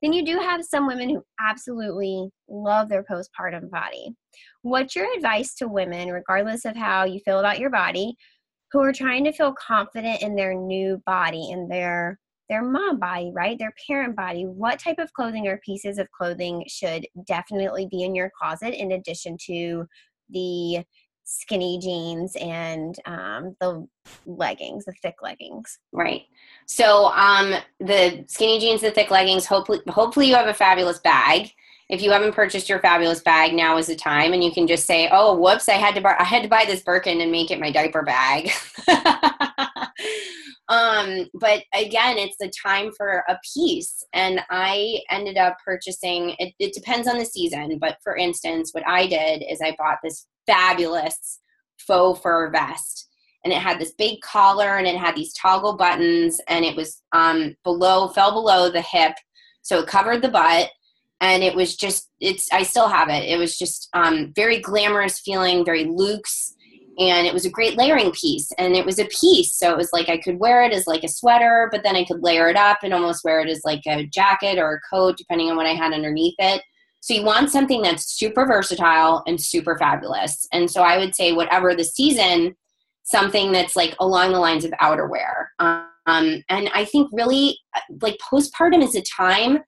then 0.03 0.13
you 0.13 0.25
do 0.25 0.39
have 0.39 0.65
some 0.65 0.87
women 0.87 1.09
who 1.09 1.23
absolutely 1.41 2.29
love 2.49 2.89
their 2.89 3.05
postpartum 3.05 3.71
body. 3.71 4.15
What's 4.63 4.95
your 4.95 5.07
advice 5.17 5.55
to 5.57 5.69
women, 5.69 6.11
regardless 6.11 6.65
of 6.65 6.77
how 6.77 7.05
you 7.05 7.21
feel 7.25 7.39
about 7.39 7.59
your 7.59 7.71
body, 7.71 8.15
who 8.73 8.81
are 8.81 8.93
trying 8.93 9.25
to 9.25 9.33
feel 9.33 9.55
confident 9.55 10.23
in 10.23 10.35
their 10.35 10.55
new 10.55 11.03
body, 11.07 11.51
in 11.51 11.69
their 11.69 12.19
their 12.49 12.63
mom 12.63 13.01
body, 13.01 13.33
right? 13.35 13.59
Their 13.59 13.75
parent 13.89 14.15
body. 14.15 14.45
What 14.45 14.79
type 14.79 14.99
of 15.01 15.13
clothing 15.15 15.49
or 15.49 15.59
pieces 15.65 15.99
of 15.99 16.09
clothing 16.13 16.65
should 16.69 17.05
definitely 17.27 17.89
be 17.91 18.05
in 18.05 18.15
your 18.15 18.31
closet 18.41 18.73
in 18.81 18.93
addition 18.93 19.37
to 19.47 19.85
the 20.31 20.85
skinny 21.25 21.79
jeans 21.79 22.37
and 22.37 22.97
um, 23.05 23.57
the 23.61 23.87
leggings, 24.27 24.85
the 24.85 24.95
thick 25.03 25.17
leggings. 25.23 25.79
Right. 25.93 26.23
So 26.67 27.07
um, 27.07 27.55
the 27.81 28.25
skinny 28.29 28.61
jeans, 28.61 28.81
the 28.81 28.93
thick 28.93 29.11
leggings. 29.11 29.45
Hopefully, 29.45 29.81
hopefully 29.89 30.29
you 30.29 30.35
have 30.35 30.49
a 30.49 30.55
fabulous 30.55 31.01
bag. 31.01 31.51
If 31.89 32.03
you 32.03 32.11
haven't 32.11 32.35
purchased 32.35 32.69
your 32.69 32.81
fabulous 32.81 33.21
bag, 33.21 33.55
now 33.55 33.77
is 33.77 33.87
the 33.87 33.95
time, 33.95 34.33
and 34.33 34.43
you 34.43 34.51
can 34.51 34.67
just 34.67 34.87
say, 34.87 35.09
"Oh, 35.11 35.37
whoops! 35.37 35.69
I 35.69 35.75
had 35.75 35.95
to 35.95 36.01
buy, 36.01 36.17
I 36.19 36.25
had 36.25 36.43
to 36.43 36.49
buy 36.49 36.65
this 36.67 36.83
Birkin 36.83 37.21
and 37.21 37.31
make 37.31 37.51
it 37.51 37.61
my 37.61 37.71
diaper 37.71 38.03
bag." 38.03 38.51
um, 40.69 41.29
but 41.35 41.63
again, 41.73 42.19
it's 42.19 42.37
the 42.41 42.53
time 42.61 42.91
for 42.97 43.23
a 43.29 43.39
piece, 43.55 44.03
and 44.13 44.41
I 44.51 44.99
ended 45.11 45.37
up 45.37 45.59
purchasing. 45.65 46.35
It, 46.39 46.55
it 46.59 46.75
depends 46.75 47.07
on 47.07 47.19
the 47.19 47.25
season, 47.25 47.79
but 47.79 47.99
for 48.03 48.17
instance, 48.17 48.71
what 48.73 48.87
I 48.87 49.07
did 49.07 49.45
is 49.49 49.61
I 49.63 49.77
bought 49.79 49.99
this 50.03 50.27
fabulous 50.47 51.41
faux 51.79 52.21
fur 52.21 52.51
vest 52.51 53.09
and 53.45 53.53
it 53.53 53.61
had 53.61 53.79
this 53.79 53.93
big 53.93 54.21
collar 54.23 54.77
and 54.77 54.87
it 54.87 54.97
had 54.97 55.15
these 55.15 55.33
toggle 55.35 55.77
buttons 55.77 56.41
and 56.49 56.65
it 56.65 56.75
was 56.75 57.03
um, 57.13 57.55
below 57.65 58.09
fell 58.09 58.33
below 58.33 58.71
the 58.71 58.81
hip 58.81 59.13
so 59.63 59.81
it 59.81 59.87
covered 59.87 60.23
the 60.23 60.29
butt 60.29 60.71
and 61.21 61.43
it 61.43 61.55
was 61.55 61.77
just 61.77 62.11
it's 62.21 62.49
i 62.53 62.63
still 62.63 62.89
have 62.89 63.09
it 63.09 63.25
it 63.25 63.39
was 63.39 63.59
just 63.59 63.89
um, 63.95 64.33
very 64.35 64.61
glamorous 64.61 65.21
feeling 65.21 65.65
very 65.65 65.85
luxe 65.85 66.55
and 66.99 67.27
it 67.27 67.35
was 67.35 67.45
a 67.45 67.51
great 67.51 67.77
layering 67.77 68.11
piece 68.13 68.51
and 68.59 68.75
it 68.75 68.85
was 68.85 68.99
a 68.99 69.07
piece 69.07 69.55
so 69.55 69.71
it 69.71 69.77
was 69.77 69.91
like 69.93 70.09
i 70.09 70.17
could 70.17 70.39
wear 70.39 70.63
it 70.63 70.73
as 70.73 70.87
like 70.87 71.05
a 71.05 71.09
sweater 71.09 71.69
but 71.71 71.83
then 71.83 71.97
i 71.97 72.05
could 72.05 72.23
layer 72.23 72.49
it 72.49 72.57
up 72.57 72.79
and 72.83 72.93
almost 72.93 73.25
wear 73.25 73.41
it 73.41 73.49
as 73.49 73.63
like 73.65 73.83
a 73.87 74.07
jacket 74.07 74.59
or 74.59 74.75
a 74.75 74.95
coat 74.95 75.17
depending 75.17 75.51
on 75.51 75.57
what 75.57 75.67
i 75.67 75.75
had 75.75 75.93
underneath 75.93 76.35
it 76.39 76.63
so 77.07 77.15
you 77.15 77.23
want 77.23 77.51
something 77.51 77.83
that's 77.83 78.19
super 78.19 78.45
versatile 78.47 79.23
and 79.29 79.41
super 79.41 79.79
fabulous. 79.79 80.45
And 80.53 80.69
so 80.69 80.83
I 80.83 80.99
would 80.99 81.15
say, 81.15 81.33
whatever 81.33 81.73
the 81.73 81.85
season, 81.85 82.57
something 83.05 83.53
that's 83.53 83.77
like 83.77 83.95
along 84.01 84.33
the 84.33 84.41
lines 84.41 84.65
of 84.65 84.73
outerwear. 84.83 85.47
Um, 85.61 86.43
and 86.49 86.69
I 86.75 86.85
think 86.85 87.09
really, 87.13 87.61
uh, 87.77 87.81
like 88.03 88.19
postpartum 88.19 88.83
is 88.83 88.97
a 88.97 89.03
time 89.03 89.61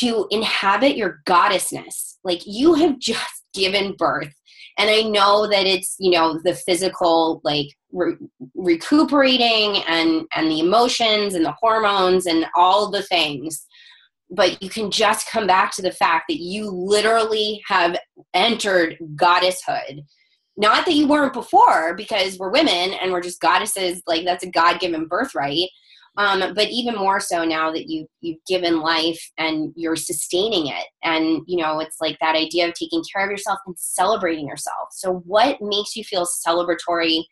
to 0.00 0.26
inhabit 0.30 0.96
your 0.96 1.20
goddessness. 1.26 2.16
Like 2.24 2.42
you 2.46 2.74
have 2.74 2.98
just 2.98 3.44
given 3.54 3.94
birth. 3.96 4.32
And 4.78 4.88
I 4.88 5.02
know 5.02 5.46
that 5.48 5.66
it's, 5.66 5.96
you 5.98 6.10
know, 6.10 6.40
the 6.44 6.54
physical, 6.54 7.40
like 7.44 7.66
re- 7.92 8.16
recuperating 8.54 9.82
and, 9.86 10.26
and 10.34 10.50
the 10.50 10.60
emotions 10.60 11.34
and 11.34 11.44
the 11.44 11.54
hormones 11.60 12.26
and 12.26 12.46
all 12.56 12.90
the 12.90 13.02
things 13.02 13.66
but 14.34 14.62
you 14.62 14.70
can 14.70 14.90
just 14.90 15.28
come 15.28 15.46
back 15.46 15.70
to 15.72 15.82
the 15.82 15.92
fact 15.92 16.24
that 16.26 16.40
you 16.40 16.70
literally 16.70 17.62
have 17.68 17.98
entered 18.32 18.96
goddesshood 19.14 20.02
not 20.56 20.84
that 20.84 20.94
you 20.94 21.08
weren't 21.08 21.32
before 21.32 21.94
because 21.94 22.38
we're 22.38 22.50
women 22.50 22.92
and 23.00 23.10
we're 23.10 23.22
just 23.22 23.40
goddesses 23.40 24.02
like 24.06 24.24
that's 24.24 24.44
a 24.44 24.50
god-given 24.50 25.06
birthright 25.06 25.68
um, 26.16 26.54
but 26.54 26.68
even 26.68 26.94
more 26.94 27.20
so 27.20 27.44
now 27.44 27.72
that 27.72 27.88
you 27.88 28.06
you've 28.20 28.44
given 28.46 28.80
life 28.80 29.20
and 29.38 29.72
you're 29.76 29.96
sustaining 29.96 30.66
it. 30.66 30.86
And 31.02 31.42
you 31.46 31.62
know 31.62 31.80
it's 31.80 32.00
like 32.00 32.18
that 32.20 32.36
idea 32.36 32.68
of 32.68 32.74
taking 32.74 33.02
care 33.12 33.24
of 33.24 33.30
yourself 33.30 33.58
and 33.66 33.76
celebrating 33.78 34.46
yourself. 34.46 34.88
So 34.92 35.22
what 35.24 35.60
makes 35.60 35.96
you 35.96 36.04
feel 36.04 36.26
celebratory? 36.46 37.24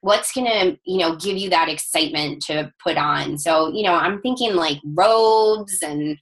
What's 0.00 0.32
to 0.32 0.76
you 0.84 0.98
know 0.98 1.16
give 1.16 1.36
you 1.36 1.50
that 1.50 1.68
excitement 1.68 2.42
to 2.46 2.72
put 2.82 2.96
on? 2.96 3.38
So 3.38 3.72
you 3.72 3.84
know 3.84 3.94
i'm 3.94 4.20
thinking 4.20 4.54
like 4.54 4.78
robes 4.84 5.78
and 5.82 6.18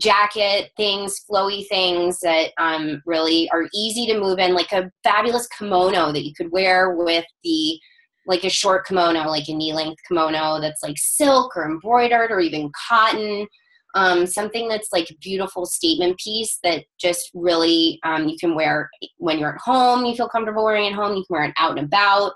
jacket 0.00 0.70
things, 0.76 1.20
flowy 1.30 1.66
things 1.68 2.18
that 2.20 2.50
um, 2.58 3.02
really 3.06 3.48
are 3.50 3.68
easy 3.74 4.06
to 4.06 4.18
move 4.18 4.38
in, 4.38 4.54
like 4.54 4.72
a 4.72 4.90
fabulous 5.04 5.46
kimono 5.48 6.12
that 6.12 6.24
you 6.24 6.32
could 6.34 6.50
wear 6.50 6.96
with 6.96 7.24
the 7.44 7.78
like 8.26 8.44
a 8.44 8.50
short 8.50 8.86
kimono, 8.86 9.26
like 9.28 9.48
a 9.48 9.54
knee 9.54 9.72
length 9.72 10.00
kimono 10.06 10.60
that's 10.60 10.82
like 10.82 10.96
silk 10.98 11.56
or 11.56 11.64
embroidered 11.64 12.30
or 12.30 12.40
even 12.40 12.70
cotton. 12.88 13.46
Um, 13.94 14.26
something 14.26 14.68
that's 14.68 14.88
like 14.92 15.10
a 15.10 15.16
beautiful 15.16 15.66
statement 15.66 16.18
piece 16.18 16.58
that 16.64 16.84
just 16.98 17.30
really 17.34 18.00
um, 18.04 18.26
you 18.26 18.38
can 18.38 18.54
wear 18.54 18.88
when 19.18 19.38
you're 19.38 19.54
at 19.54 19.60
home, 19.60 20.06
you 20.06 20.14
feel 20.14 20.28
comfortable 20.28 20.64
wearing 20.64 20.88
at 20.88 20.94
home, 20.94 21.14
you 21.14 21.24
can 21.24 21.34
wear 21.34 21.44
it 21.44 21.54
out 21.58 21.76
and 21.76 21.86
about. 21.86 22.32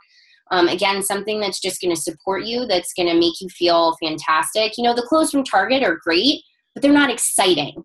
Um, 0.51 0.69
again, 0.69 1.03
something 1.03 1.41
that's 1.41 1.61
just 1.61 1.81
going 1.81 1.95
to 1.95 2.01
support 2.01 2.45
you, 2.45 2.67
that's 2.67 2.93
going 2.93 3.09
to 3.09 3.19
make 3.19 3.41
you 3.41 3.49
feel 3.49 3.97
fantastic. 4.01 4.77
You 4.77 4.85
know, 4.85 4.95
the 4.95 5.03
clothes 5.03 5.31
from 5.31 5.45
Target 5.45 5.83
are 5.83 5.99
great, 6.05 6.43
but 6.75 6.83
they're 6.83 6.93
not 6.93 7.11
exciting. 7.11 7.85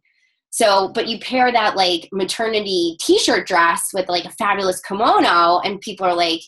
So, 0.52 0.90
but 0.90 1.08
you 1.08 1.18
pair 1.20 1.52
that 1.52 1.78
like 1.78 2.10
maternity 2.12 2.98
t 3.00 3.18
shirt 3.18 3.48
dress 3.48 3.90
with 3.94 4.10
like 4.10 4.26
a 4.26 4.32
fabulous 4.32 4.82
kimono, 4.82 5.60
and 5.60 5.80
people 5.80 6.06
are 6.06 6.14
like, 6.14 6.42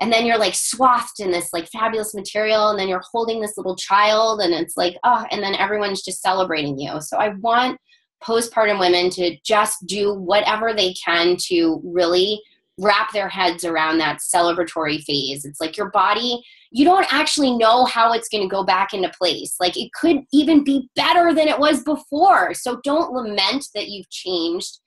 and 0.00 0.12
then 0.12 0.26
you're 0.26 0.38
like 0.38 0.54
swathed 0.54 1.20
in 1.20 1.30
this 1.30 1.52
like 1.52 1.68
fabulous 1.68 2.14
material, 2.14 2.70
and 2.70 2.78
then 2.78 2.88
you're 2.88 3.02
holding 3.12 3.40
this 3.40 3.56
little 3.56 3.76
child, 3.76 4.40
and 4.40 4.54
it's 4.54 4.76
like, 4.76 4.96
oh, 5.04 5.24
and 5.30 5.42
then 5.42 5.54
everyone's 5.54 6.02
just 6.02 6.22
celebrating 6.22 6.78
you. 6.78 7.00
So, 7.00 7.16
I 7.16 7.30
want 7.40 7.78
postpartum 8.22 8.80
women 8.80 9.10
to 9.10 9.36
just 9.44 9.86
do 9.86 10.14
whatever 10.14 10.74
they 10.74 10.92
can 10.94 11.36
to 11.46 11.80
really 11.84 12.40
wrap 12.78 13.12
their 13.12 13.28
heads 13.28 13.64
around 13.64 13.98
that 13.98 14.20
celebratory 14.20 15.02
phase. 15.02 15.44
It's 15.44 15.60
like 15.60 15.76
your 15.76 15.90
body, 15.90 16.42
you 16.70 16.84
don't 16.84 17.12
actually 17.12 17.56
know 17.56 17.84
how 17.84 18.12
it's 18.12 18.28
going 18.28 18.42
to 18.42 18.48
go 18.48 18.64
back 18.64 18.94
into 18.94 19.10
place. 19.10 19.56
Like 19.58 19.76
it 19.76 19.92
could 19.92 20.18
even 20.32 20.62
be 20.62 20.88
better 20.94 21.34
than 21.34 21.48
it 21.48 21.58
was 21.58 21.82
before. 21.82 22.54
So 22.54 22.80
don't 22.84 23.12
lament 23.12 23.66
that 23.74 23.88
you've 23.88 24.10
changed 24.10 24.78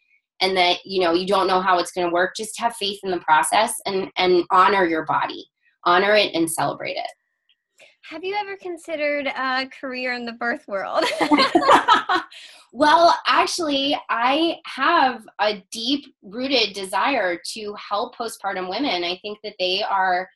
and 0.41 0.57
that 0.57 0.77
you 0.85 1.01
know 1.01 1.13
you 1.13 1.25
don't 1.25 1.47
know 1.47 1.61
how 1.61 1.79
it's 1.79 1.91
going 1.91 2.07
to 2.07 2.13
work. 2.13 2.35
Just 2.35 2.59
have 2.59 2.75
faith 2.75 2.99
in 3.03 3.11
the 3.11 3.19
process 3.19 3.73
and 3.85 4.09
and 4.17 4.43
honor 4.51 4.85
your 4.85 5.05
body. 5.05 5.45
Honor 5.85 6.15
it 6.15 6.33
and 6.35 6.49
celebrate 6.49 6.97
it. 6.97 7.07
Have 8.09 8.23
you 8.23 8.35
ever 8.35 8.57
considered 8.57 9.27
a 9.27 9.69
career 9.79 10.13
in 10.13 10.25
the 10.25 10.33
birth 10.33 10.67
world? 10.67 11.05
well, 12.73 13.17
actually, 13.25 13.97
I 14.09 14.57
have 14.65 15.23
a 15.39 15.63
deep 15.71 16.05
rooted 16.21 16.73
desire 16.73 17.39
to 17.53 17.75
help 17.75 18.17
postpartum 18.17 18.69
women. 18.69 19.05
I 19.05 19.17
think 19.21 19.39
that 19.43 19.55
they 19.59 19.81
are 19.83 20.27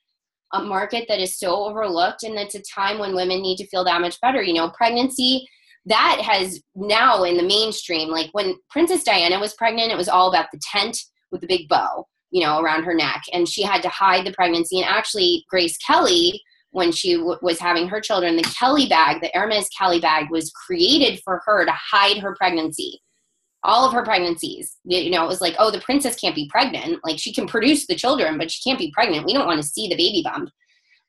a 0.54 0.62
market 0.62 1.06
that 1.10 1.20
is 1.20 1.38
so 1.38 1.66
overlooked, 1.66 2.24
and 2.24 2.36
it's 2.36 2.56
a 2.56 2.62
time 2.62 2.98
when 2.98 3.16
women 3.16 3.42
need 3.42 3.58
to 3.58 3.68
feel 3.68 3.84
that 3.84 4.00
much 4.00 4.22
better. 4.22 4.42
You 4.42 4.54
know, 4.54 4.70
pregnancy 4.70 5.46
that 5.86 6.20
has 6.22 6.62
now 6.76 7.24
in 7.24 7.38
the 7.38 7.44
mainstream. 7.44 8.10
Like 8.10 8.30
when 8.32 8.56
Princess 8.70 9.04
Diana 9.04 9.40
was 9.40 9.54
pregnant, 9.54 9.92
it 9.92 9.98
was 9.98 10.10
all 10.10 10.30
about 10.30 10.48
the 10.52 10.60
tent 10.72 10.98
with 11.32 11.42
the 11.42 11.48
big 11.48 11.68
bow, 11.68 12.06
you 12.32 12.44
know, 12.44 12.60
around 12.60 12.84
her 12.84 12.94
neck, 12.94 13.24
and 13.34 13.48
she 13.48 13.62
had 13.62 13.82
to 13.84 13.90
hide 13.90 14.26
the 14.26 14.34
pregnancy. 14.34 14.80
And 14.80 14.90
actually, 14.90 15.46
Grace 15.50 15.78
Kelly 15.78 16.42
when 16.76 16.92
she 16.92 17.16
w- 17.16 17.40
was 17.42 17.58
having 17.58 17.88
her 17.88 18.02
children, 18.02 18.36
the 18.36 18.44
Kelly 18.60 18.86
bag, 18.86 19.22
the 19.22 19.32
Hermes 19.34 19.70
Kelly 19.70 20.02
bag, 20.02 20.30
was 20.30 20.52
created 20.52 21.22
for 21.24 21.42
her 21.46 21.64
to 21.64 21.72
hide 21.72 22.18
her 22.18 22.36
pregnancy. 22.36 23.02
All 23.64 23.88
of 23.88 23.94
her 23.94 24.04
pregnancies, 24.04 24.76
you 24.84 25.10
know, 25.10 25.24
it 25.24 25.28
was 25.30 25.40
like, 25.40 25.56
oh, 25.58 25.72
the 25.72 25.80
princess 25.80 26.18
can't 26.18 26.36
be 26.36 26.50
pregnant. 26.50 27.00
Like 27.06 27.18
she 27.18 27.34
can 27.34 27.48
produce 27.48 27.88
the 27.88 27.96
children, 27.96 28.38
but 28.38 28.52
she 28.52 28.62
can't 28.62 28.78
be 28.78 28.92
pregnant. 28.92 29.26
We 29.26 29.32
don't 29.32 29.48
want 29.48 29.62
to 29.62 29.68
see 29.68 29.88
the 29.88 29.96
baby 29.96 30.22
bump. 30.22 30.50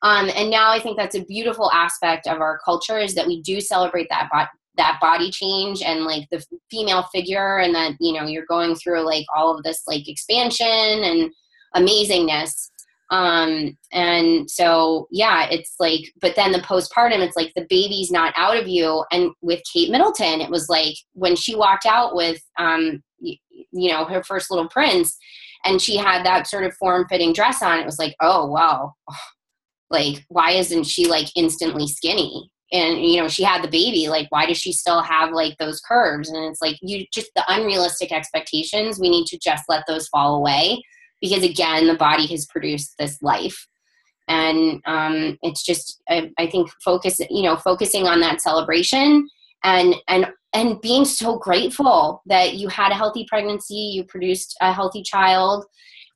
Um, 0.03 0.29
and 0.33 0.49
now 0.49 0.71
I 0.71 0.79
think 0.79 0.97
that's 0.97 1.17
a 1.17 1.25
beautiful 1.25 1.69
aspect 1.73 2.27
of 2.27 2.39
our 2.39 2.59
culture 2.63 2.97
is 2.97 3.13
that 3.15 3.27
we 3.27 3.41
do 3.41 3.59
celebrate 3.59 4.07
that 4.09 4.29
that 4.77 4.99
body 5.01 5.31
change 5.31 5.81
and 5.81 6.05
like 6.05 6.27
the 6.31 6.43
female 6.71 7.03
figure, 7.13 7.57
and 7.57 7.75
that 7.75 7.93
you 7.99 8.13
know 8.13 8.25
you're 8.25 8.45
going 8.47 8.75
through 8.75 9.01
like 9.01 9.25
all 9.35 9.55
of 9.55 9.63
this 9.63 9.83
like 9.87 10.07
expansion 10.07 10.67
and 10.67 11.31
amazingness. 11.75 12.69
Um 13.09 13.77
and 13.93 14.51
so 14.51 15.07
yeah 15.11 15.47
it's 15.49 15.75
like 15.79 16.11
but 16.19 16.35
then 16.35 16.51
the 16.51 16.59
postpartum 16.59 17.19
it's 17.19 17.37
like 17.37 17.53
the 17.55 17.65
baby's 17.69 18.11
not 18.11 18.33
out 18.35 18.57
of 18.57 18.67
you. 18.67 19.05
And 19.11 19.31
with 19.41 19.61
kate 19.71 19.89
middleton 19.89 20.41
it 20.41 20.49
was 20.49 20.67
like 20.67 20.95
when 21.13 21.37
she 21.37 21.55
walked 21.55 21.85
out 21.85 22.15
with 22.15 22.41
um 22.59 23.01
you, 23.19 23.37
you 23.49 23.89
know 23.89 24.03
her 24.03 24.23
first 24.23 24.51
little 24.51 24.67
prince 24.67 25.17
and 25.63 25.81
she 25.81 25.95
had 25.95 26.25
that 26.25 26.47
sort 26.47 26.65
of 26.65 26.73
form-fitting 26.75 27.31
dress 27.31 27.63
on 27.63 27.79
it 27.79 27.85
was 27.85 27.99
like 27.99 28.15
oh 28.21 28.45
wow. 28.47 28.93
Like 29.89 30.25
why 30.27 30.51
isn't 30.51 30.83
she 30.83 31.07
like 31.07 31.27
instantly 31.35 31.87
skinny 31.87 32.51
and 32.71 33.03
you 33.03 33.21
know 33.21 33.27
she 33.27 33.43
had 33.43 33.63
the 33.63 33.69
baby 33.69 34.07
like 34.09 34.27
why 34.29 34.45
does 34.45 34.57
she 34.57 34.73
still 34.73 35.01
have 35.01 35.31
like 35.31 35.57
those 35.57 35.79
curves? 35.79 36.29
And 36.29 36.45
it's 36.45 36.61
like 36.61 36.77
you 36.81 37.05
just 37.13 37.31
the 37.35 37.43
unrealistic 37.47 38.11
expectations 38.11 38.99
we 38.99 39.09
need 39.09 39.25
to 39.27 39.39
just 39.39 39.63
let 39.69 39.83
those 39.87 40.07
fall 40.09 40.35
away 40.35 40.83
because 41.21 41.43
again 41.43 41.87
the 41.87 41.95
body 41.95 42.27
has 42.27 42.45
produced 42.45 42.95
this 42.97 43.21
life. 43.21 43.67
And 44.29 44.81
um, 44.85 45.37
it's 45.41 45.63
just 45.63 46.01
I, 46.09 46.31
I, 46.37 46.47
think 46.47 46.69
focus 46.83 47.21
you 47.29 47.43
know 47.43 47.55
focusing 47.55 48.07
on 48.07 48.19
that 48.19 48.41
celebration 48.41 49.29
and 49.63 49.95
and 50.09 50.27
and 50.53 50.81
being 50.81 51.05
so 51.05 51.37
grateful 51.37 52.21
that 52.25 52.55
you 52.55 52.67
had 52.67 52.91
a 52.91 52.95
healthy 52.95 53.25
pregnancy 53.29 53.75
you 53.75 54.03
produced 54.03 54.55
a 54.59 54.73
healthy 54.73 55.01
child 55.01 55.65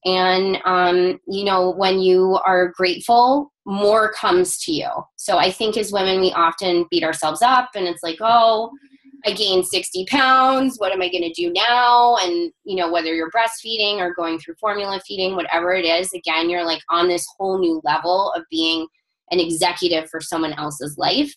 and 0.06 0.58
um, 0.66 1.20
you 1.28 1.44
know 1.44 1.72
when 1.72 2.00
you 2.00 2.40
are 2.46 2.70
grateful 2.70 3.52
more 3.66 4.12
comes 4.14 4.58
to 4.58 4.72
you 4.72 4.90
so 5.18 5.38
i 5.38 5.52
think 5.52 5.78
as 5.78 5.92
women 5.92 6.20
we 6.20 6.32
often 6.32 6.86
beat 6.90 7.04
ourselves 7.04 7.42
up 7.44 7.70
and 7.76 7.88
it's 7.88 8.02
like 8.02 8.18
oh 8.22 8.72
i 9.24 9.32
gained 9.32 9.68
60 9.68 10.06
pounds 10.08 10.78
what 10.78 10.92
am 10.92 11.02
i 11.02 11.10
going 11.10 11.22
to 11.22 11.34
do 11.34 11.54
now 11.54 12.18
and 12.24 12.52
you 12.64 12.76
know 12.76 12.92
whether 12.92 13.14
you're 13.14 13.30
breastfeeding 13.30 13.98
or 13.98 14.16
going 14.16 14.40
through 14.40 14.56
formula 14.60 15.00
feeding 15.06 15.36
whatever 15.36 15.74
it 15.74 15.86
is 15.86 16.12
again 16.14 16.50
you're 16.50 16.66
like 16.66 16.82
on 16.90 17.08
this 17.08 17.28
whole 17.38 17.60
new 17.60 17.80
level 17.84 18.34
of 18.36 18.44
being 18.50 18.88
an 19.30 19.40
executive 19.40 20.10
for 20.10 20.20
someone 20.20 20.54
else's 20.54 20.98
life 20.98 21.32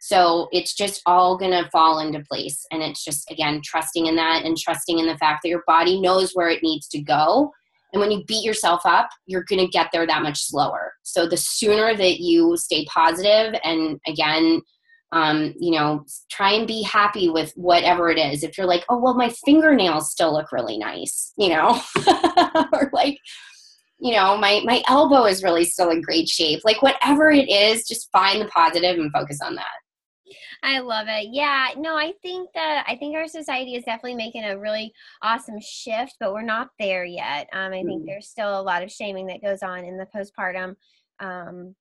so 0.00 0.48
it's 0.52 0.74
just 0.74 1.02
all 1.06 1.36
going 1.36 1.50
to 1.50 1.68
fall 1.70 1.98
into 1.98 2.20
place. 2.20 2.64
And 2.70 2.82
it's 2.82 3.04
just, 3.04 3.30
again, 3.30 3.60
trusting 3.64 4.06
in 4.06 4.16
that 4.16 4.44
and 4.44 4.56
trusting 4.56 4.98
in 4.98 5.06
the 5.06 5.18
fact 5.18 5.42
that 5.42 5.48
your 5.48 5.64
body 5.66 6.00
knows 6.00 6.32
where 6.32 6.48
it 6.48 6.62
needs 6.62 6.86
to 6.88 7.00
go. 7.00 7.52
And 7.92 8.00
when 8.00 8.10
you 8.10 8.24
beat 8.24 8.44
yourself 8.44 8.82
up, 8.84 9.08
you're 9.26 9.44
going 9.44 9.64
to 9.64 9.70
get 9.70 9.88
there 9.92 10.06
that 10.06 10.22
much 10.22 10.38
slower. 10.40 10.92
So 11.02 11.26
the 11.26 11.36
sooner 11.36 11.96
that 11.96 12.20
you 12.20 12.56
stay 12.56 12.84
positive 12.86 13.58
and 13.64 13.98
again, 14.06 14.60
um, 15.12 15.54
you 15.58 15.70
know, 15.70 16.04
try 16.30 16.52
and 16.52 16.66
be 16.66 16.82
happy 16.82 17.30
with 17.30 17.52
whatever 17.54 18.10
it 18.10 18.18
is. 18.18 18.42
If 18.42 18.58
you're 18.58 18.66
like, 18.66 18.84
oh, 18.90 18.98
well, 18.98 19.14
my 19.14 19.30
fingernails 19.44 20.10
still 20.10 20.34
look 20.34 20.52
really 20.52 20.76
nice, 20.76 21.32
you 21.38 21.48
know, 21.48 21.80
or 22.72 22.90
like, 22.92 23.18
you 24.00 24.12
know, 24.12 24.36
my, 24.36 24.60
my 24.64 24.82
elbow 24.86 25.24
is 25.24 25.42
really 25.42 25.64
still 25.64 25.90
in 25.90 26.02
great 26.02 26.28
shape. 26.28 26.60
Like, 26.62 26.82
whatever 26.82 27.30
it 27.30 27.48
is, 27.48 27.88
just 27.88 28.10
find 28.12 28.40
the 28.40 28.46
positive 28.48 28.98
and 28.98 29.10
focus 29.10 29.40
on 29.42 29.54
that. 29.54 29.64
I 30.62 30.78
love 30.80 31.06
it. 31.08 31.28
Yeah, 31.32 31.68
no, 31.76 31.96
I 31.96 32.12
think 32.22 32.50
that 32.54 32.84
I 32.86 32.96
think 32.96 33.16
our 33.16 33.28
society 33.28 33.74
is 33.74 33.84
definitely 33.84 34.14
making 34.14 34.44
a 34.44 34.58
really 34.58 34.92
awesome 35.22 35.60
shift, 35.60 36.16
but 36.20 36.32
we're 36.32 36.42
not 36.42 36.68
there 36.78 37.04
yet. 37.04 37.48
Um, 37.52 37.72
I 37.72 37.82
think 37.82 38.02
mm. 38.02 38.06
there's 38.06 38.28
still 38.28 38.60
a 38.60 38.62
lot 38.62 38.82
of 38.82 38.90
shaming 38.90 39.26
that 39.26 39.42
goes 39.42 39.62
on 39.62 39.84
in 39.84 39.96
the 39.96 40.06
postpartum 40.06 40.74
um, 41.20 41.74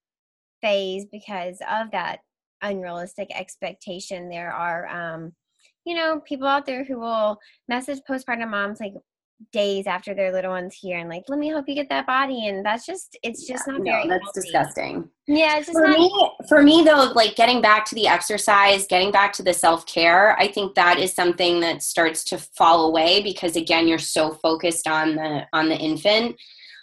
phase 0.62 1.06
because 1.12 1.60
of 1.70 1.92
that 1.92 2.20
unrealistic 2.62 3.30
expectation. 3.34 4.30
There 4.30 4.52
are, 4.52 4.88
um, 4.88 5.34
you 5.86 5.96
know, 5.96 6.20
people 6.20 6.48
out 6.48 6.66
there 6.66 6.84
who 6.84 7.00
will 7.00 7.40
message 7.68 8.00
postpartum 8.10 8.50
moms 8.50 8.80
like, 8.80 8.94
days 9.54 9.86
after 9.86 10.16
their 10.16 10.32
little 10.32 10.52
ones 10.52 10.76
here 10.76 10.98
and 10.98 11.10
like 11.10 11.24
let 11.28 11.38
me 11.38 11.48
help 11.48 11.68
you 11.68 11.76
get 11.76 11.88
that 11.90 12.08
body 12.08 12.48
and 12.48 12.66
that's 12.66 12.86
just 12.86 13.18
it's 13.22 13.48
just 13.48 13.66
yeah, 13.68 13.74
not 13.74 13.84
very 13.84 14.04
no, 14.04 14.10
that's 14.10 14.24
healthy. 14.24 14.42
disgusting. 14.42 15.10
Yeah 15.28 15.58
it's 15.58 15.68
just 15.68 15.78
for 15.78 15.88
not- 15.88 15.98
me 15.98 16.32
for 16.50 16.64
me 16.64 16.84
though 16.84 17.12
like 17.16 17.36
getting 17.36 17.62
back 17.62 17.86
to 17.86 17.96
the 17.96 18.08
exercise 18.08 18.88
getting 18.88 19.12
back 19.12 19.34
to 19.34 19.44
the 19.44 19.54
self-care 19.54 20.36
i 20.40 20.48
think 20.48 20.74
that 20.74 20.98
is 20.98 21.14
something 21.14 21.60
that 21.60 21.84
starts 21.84 22.24
to 22.26 22.40
fall 22.40 22.88
away 22.88 23.22
because 23.22 23.56
again 23.56 23.88
you're 23.88 24.00
so 24.00 24.32
focused 24.34 24.88
on 24.88 25.16
the 25.16 25.46
on 25.54 25.70
the 25.70 25.78
infant. 25.78 26.36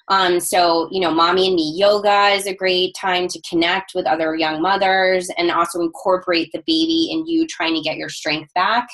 Um, 0.09 0.39
so 0.39 0.89
you 0.93 1.01
know 1.01 1.11
mommy 1.11 1.47
and 1.47 1.57
me 1.57 1.73
yoga 1.77 2.29
is 2.29 2.47
a 2.47 2.55
great 2.55 2.95
time 2.95 3.27
to 3.29 3.41
connect 3.49 3.93
with 3.95 4.07
other 4.07 4.37
young 4.37 4.63
mothers 4.63 5.29
and 5.39 5.51
also 5.51 5.81
incorporate 5.81 6.51
the 6.53 6.63
baby 6.67 7.09
and 7.13 7.27
you 7.27 7.47
trying 7.47 7.75
to 7.75 7.81
get 7.81 7.97
your 7.97 8.11
strength 8.11 8.53
back 8.55 8.87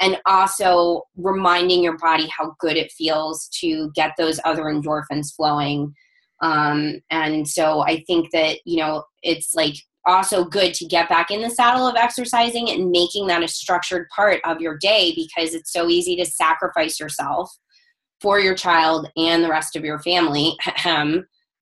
and 0.00 0.18
also 0.26 1.02
reminding 1.16 1.82
your 1.82 1.98
body 1.98 2.28
how 2.28 2.54
good 2.60 2.76
it 2.76 2.92
feels 2.92 3.48
to 3.60 3.90
get 3.94 4.12
those 4.16 4.40
other 4.44 4.64
endorphins 4.64 5.34
flowing. 5.34 5.92
Um, 6.40 7.00
and 7.10 7.48
so 7.48 7.80
i 7.80 8.04
think 8.06 8.30
that 8.32 8.58
you 8.64 8.76
know 8.76 9.02
it's 9.24 9.56
like 9.56 9.74
also 10.08 10.44
good 10.44 10.72
to 10.74 10.86
get 10.86 11.08
back 11.08 11.30
in 11.30 11.42
the 11.42 11.50
saddle 11.50 11.86
of 11.86 11.96
exercising 11.96 12.70
and 12.70 12.90
making 12.90 13.26
that 13.26 13.42
a 13.42 13.48
structured 13.48 14.08
part 14.14 14.40
of 14.44 14.60
your 14.60 14.76
day 14.78 15.12
because 15.14 15.54
it's 15.54 15.72
so 15.72 15.88
easy 15.88 16.16
to 16.16 16.24
sacrifice 16.24 16.98
yourself 16.98 17.50
for 18.20 18.40
your 18.40 18.54
child 18.54 19.08
and 19.16 19.44
the 19.44 19.50
rest 19.50 19.76
of 19.76 19.84
your 19.84 19.98
family 20.00 20.56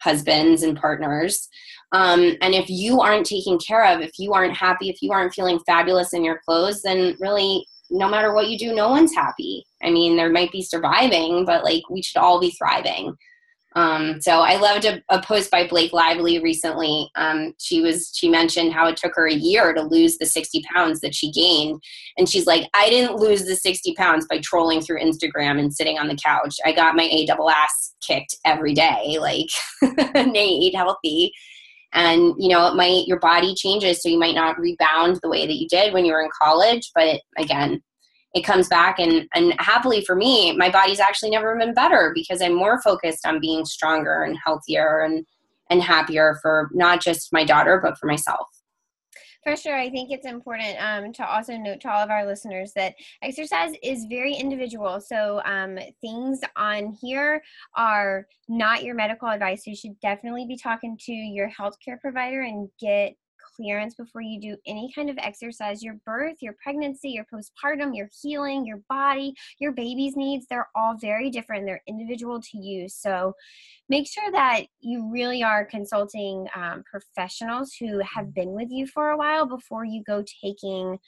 husbands 0.03 0.63
and 0.63 0.79
partners. 0.79 1.49
Um, 1.93 2.37
and 2.41 2.55
if 2.55 2.69
you 2.69 3.01
aren't 3.01 3.27
taken 3.27 3.59
care 3.59 3.85
of 3.87 4.01
if 4.01 4.13
you 4.19 4.33
aren't 4.33 4.57
happy 4.57 4.89
if 4.91 5.01
you 5.03 5.13
aren't 5.13 5.35
feeling 5.35 5.61
fabulous 5.67 6.13
in 6.13 6.25
your 6.25 6.41
clothes 6.45 6.83
then 6.83 7.17
really 7.21 7.65
no 7.91 8.09
matter 8.09 8.35
what 8.35 8.49
you 8.49 8.59
do, 8.59 8.75
no 8.75 8.89
one's 8.89 9.15
happy. 9.15 9.65
I 9.83 9.91
mean, 9.91 10.17
there 10.17 10.31
might 10.31 10.53
be 10.53 10.63
surviving, 10.63 11.45
but 11.45 11.65
like 11.65 11.89
we 11.91 12.03
should 12.03 12.19
all 12.21 12.41
be 12.41 12.51
thriving. 12.51 13.17
Um, 13.77 14.23
so 14.23 14.41
I 14.41 14.57
loved 14.57 14.87
a, 14.87 15.03
a, 15.11 15.21
post 15.21 15.51
by 15.51 15.67
Blake 15.67 15.93
Lively 15.93 16.43
recently. 16.43 17.11
Um, 17.15 17.53
she 17.61 17.83
was 17.83 18.11
she 18.15 18.31
mentioned 18.31 18.73
how 18.73 18.87
it 18.87 18.97
took 18.97 19.15
her 19.17 19.29
a 19.29 19.35
year 19.35 19.75
to 19.75 19.83
lose 19.83 20.17
the 20.17 20.25
60 20.25 20.65
pounds 20.75 21.01
that 21.01 21.15
she 21.15 21.31
gained, 21.31 21.83
and 22.17 22.27
she's 22.27 22.47
like, 22.47 22.71
I 22.73 22.89
didn't 22.89 23.19
lose 23.19 23.45
the 23.45 23.55
60 23.55 23.95
pounds 23.95 24.27
by 24.31 24.41
trolling 24.43 24.81
through 24.81 25.01
Instagram 25.01 25.61
and 25.61 25.75
sitting 25.75 25.99
on 25.99 26.09
the 26.09 26.17
couch. 26.25 26.57
I 26.65 26.73
got 26.73 26.97
my 26.97 27.03
a 27.03 27.27
double 27.27 27.51
ass 27.51 27.95
kicked 28.01 28.35
every 28.47 28.73
day, 28.73 29.19
like 29.21 29.51
eat 30.35 30.75
healthy, 30.75 31.35
and 31.93 32.35
you 32.39 32.49
know 32.49 32.67
it 32.67 32.75
might 32.75 33.07
your 33.07 33.19
body 33.19 33.55
changes 33.55 34.03
so 34.03 34.09
you 34.09 34.19
might 34.19 34.35
not 34.35 34.59
rebound 34.59 35.19
the 35.23 35.29
way 35.29 35.47
that 35.47 35.57
you 35.57 35.67
did 35.69 35.93
when 35.93 36.05
you 36.05 36.13
were 36.13 36.23
in 36.23 36.31
college 36.41 36.91
but 36.95 37.21
again 37.39 37.83
it 38.35 38.43
comes 38.43 38.69
back 38.69 38.99
and 38.99 39.29
and 39.35 39.55
happily 39.59 40.05
for 40.05 40.15
me 40.15 40.57
my 40.57 40.71
body's 40.71 41.01
actually 41.01 41.31
never 41.31 41.57
been 41.57 41.75
better 41.75 42.13
because 42.15 42.43
i'm 42.43 42.55
more 42.55 42.81
focused 42.83 43.27
on 43.27 43.41
being 43.41 43.65
stronger 43.65 44.23
and 44.23 44.37
healthier 44.45 45.01
and 45.01 45.25
and 45.71 45.83
happier 45.83 46.39
for 46.43 46.71
not 46.73 47.03
just 47.03 47.33
my 47.33 47.45
daughter 47.45 47.81
but 47.83 47.99
for 47.99 48.07
myself 48.07 48.47
for 49.47 49.57
sure. 49.57 49.77
I 49.77 49.91
think 49.91 50.11
it's 50.11 50.27
important 50.27 50.77
um, 50.81 51.13
to 51.13 51.25
also 51.25 51.57
note 51.57 51.81
to 51.83 51.91
all 51.91 52.03
of 52.03 52.11
our 52.11 52.27
listeners 52.27 52.73
that 52.75 52.97
exercise 53.23 53.75
is 53.81 54.07
very 54.07 54.35
individual. 54.35 55.01
So 55.01 55.41
um, 55.45 55.79
things 56.01 56.41
on 56.57 56.97
here 57.01 57.41
are 57.77 58.27
not 58.49 58.83
your 58.83 58.97
medical 58.97 59.29
advice. 59.29 59.65
You 59.65 59.77
should 59.77 60.01
definitely 60.01 60.47
be 60.47 60.57
talking 60.57 60.99
to 61.03 61.13
your 61.13 61.49
healthcare 61.49 62.01
provider 62.01 62.41
and 62.41 62.69
get 62.81 63.15
clearance 63.57 63.95
before 63.95 64.21
you 64.21 64.41
do 64.41 64.57
any 64.67 64.93
kind 64.95 65.09
of 65.09 65.19
exercise. 65.19 65.83
Your 65.83 65.99
birth, 66.05 66.37
your 66.41 66.55
pregnancy, 66.63 67.11
your 67.11 67.27
postpartum, 67.33 67.97
your 67.97 68.09
healing, 68.23 68.67
your 68.67 68.83
body, 68.89 69.35
your 69.59 69.73
baby's 69.73 70.17
needs, 70.17 70.47
they're 70.49 70.69
all 70.75 70.97
very 71.01 71.31
different. 71.31 71.67
They're 71.67 71.83
individual 71.87 72.41
to 72.41 72.59
you. 72.59 72.89
So 72.89 73.35
make 73.89 74.07
sure 74.07 74.31
that 74.33 74.63
you 74.81 75.11
really 75.11 75.43
are 75.43 75.65
consulting 75.65 76.47
um, 76.55 76.85
professionals 76.91 77.75
who 77.79 78.01
have 78.01 78.35
been 78.35 78.53
with 78.53 78.69
you 78.71 78.87
for 78.87 79.11
a 79.11 79.17
while 79.17 79.47
before 79.47 79.85
you 79.85 80.03
go 80.07 80.23
taking 80.43 80.99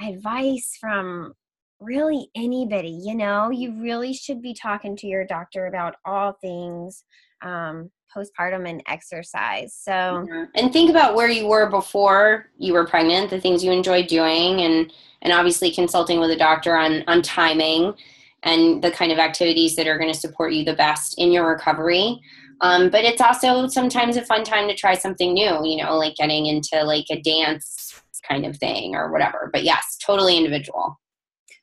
advice 0.00 0.76
from 0.80 1.32
really 1.80 2.28
anybody 2.34 2.98
you 3.04 3.14
know 3.14 3.50
you 3.50 3.72
really 3.80 4.14
should 4.14 4.40
be 4.40 4.54
talking 4.54 4.96
to 4.96 5.06
your 5.06 5.26
doctor 5.26 5.66
about 5.66 5.96
all 6.06 6.32
things 6.40 7.04
um, 7.42 7.90
postpartum 8.16 8.68
and 8.68 8.82
exercise. 8.86 9.74
So, 9.74 9.92
mm-hmm. 9.92 10.44
and 10.54 10.72
think 10.72 10.90
about 10.90 11.14
where 11.14 11.28
you 11.28 11.46
were 11.46 11.68
before 11.68 12.46
you 12.56 12.72
were 12.72 12.86
pregnant, 12.86 13.30
the 13.30 13.40
things 13.40 13.62
you 13.62 13.72
enjoyed 13.72 14.06
doing, 14.06 14.60
and 14.60 14.92
and 15.22 15.32
obviously 15.32 15.70
consulting 15.70 16.20
with 16.20 16.30
a 16.30 16.36
doctor 16.36 16.76
on 16.76 17.04
on 17.06 17.22
timing 17.22 17.94
and 18.42 18.82
the 18.82 18.90
kind 18.90 19.12
of 19.12 19.18
activities 19.18 19.76
that 19.76 19.86
are 19.86 19.98
going 19.98 20.12
to 20.12 20.18
support 20.18 20.52
you 20.52 20.64
the 20.64 20.74
best 20.74 21.18
in 21.18 21.32
your 21.32 21.48
recovery. 21.48 22.20
Um, 22.60 22.88
but 22.88 23.04
it's 23.04 23.20
also 23.20 23.66
sometimes 23.66 24.16
a 24.16 24.24
fun 24.24 24.44
time 24.44 24.68
to 24.68 24.74
try 24.74 24.94
something 24.94 25.34
new, 25.34 25.60
you 25.64 25.82
know, 25.82 25.96
like 25.96 26.16
getting 26.16 26.46
into 26.46 26.82
like 26.84 27.06
a 27.10 27.20
dance 27.20 28.00
kind 28.26 28.46
of 28.46 28.56
thing 28.56 28.94
or 28.94 29.12
whatever. 29.12 29.50
But 29.52 29.64
yes, 29.64 29.98
totally 30.00 30.36
individual. 30.36 30.98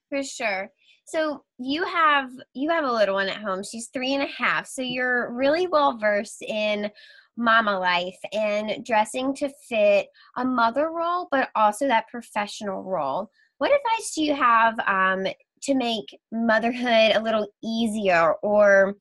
For 0.10 0.22
sure. 0.24 0.70
So 1.06 1.44
you 1.58 1.84
have 1.86 2.30
you 2.54 2.70
have 2.70 2.86
a 2.86 2.92
little 2.92 3.16
one 3.16 3.30
at 3.30 3.42
home. 3.42 3.64
She's 3.64 3.88
three 3.88 4.14
and 4.14 4.24
a 4.24 4.28
half. 4.28 4.68
So 4.68 4.82
you're 4.82 5.32
really 5.34 5.68
well 5.68 5.98
versed 5.98 6.42
in 6.42 6.90
mama 7.38 7.78
life 7.80 8.18
and 8.32 8.86
dressing 8.86 9.34
to 9.36 9.50
fit 9.68 10.08
a 10.38 10.46
mother 10.46 10.92
role, 10.92 11.28
but 11.32 11.50
also 11.56 11.88
that 11.88 12.08
professional 12.08 12.84
role. 12.84 13.30
What 13.58 13.72
advice 13.72 14.14
do 14.14 14.24
you 14.24 14.36
have 14.36 14.78
um, 14.88 15.26
to 15.64 15.74
make 15.74 16.18
motherhood 16.32 17.16
a 17.16 17.22
little 17.22 17.48
easier, 17.64 18.34
or 18.44 18.96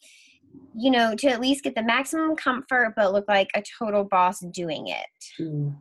you 0.74 0.90
know, 0.90 1.14
to 1.16 1.28
at 1.28 1.40
least 1.40 1.64
get 1.64 1.74
the 1.74 1.82
maximum 1.82 2.36
comfort 2.36 2.94
but 2.96 3.12
look 3.12 3.26
like 3.28 3.48
a 3.54 3.62
total 3.78 4.04
boss 4.04 4.40
doing 4.40 4.88
it? 4.88 5.40
Mm. 5.40 5.74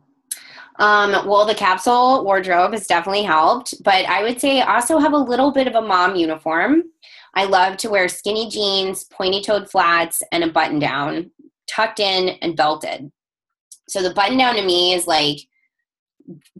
Um, 0.78 1.28
well, 1.28 1.44
the 1.44 1.54
capsule 1.54 2.24
wardrobe 2.24 2.72
has 2.72 2.86
definitely 2.86 3.24
helped, 3.24 3.74
but 3.82 4.06
I 4.06 4.22
would 4.22 4.40
say 4.40 4.62
also 4.62 4.98
have 4.98 5.12
a 5.12 5.18
little 5.18 5.52
bit 5.52 5.66
of 5.66 5.74
a 5.74 5.82
mom 5.82 6.16
uniform. 6.16 6.84
I 7.34 7.44
love 7.44 7.76
to 7.78 7.90
wear 7.90 8.08
skinny 8.08 8.48
jeans, 8.48 9.04
pointy 9.04 9.42
toed 9.42 9.70
flats, 9.70 10.22
and 10.32 10.44
a 10.44 10.50
button 10.50 10.78
down, 10.78 11.30
tucked 11.66 12.00
in 12.00 12.30
and 12.42 12.56
belted. 12.56 13.10
So 13.88 14.02
the 14.02 14.14
button 14.14 14.38
down 14.38 14.56
to 14.56 14.62
me 14.62 14.94
is 14.94 15.06
like, 15.06 15.38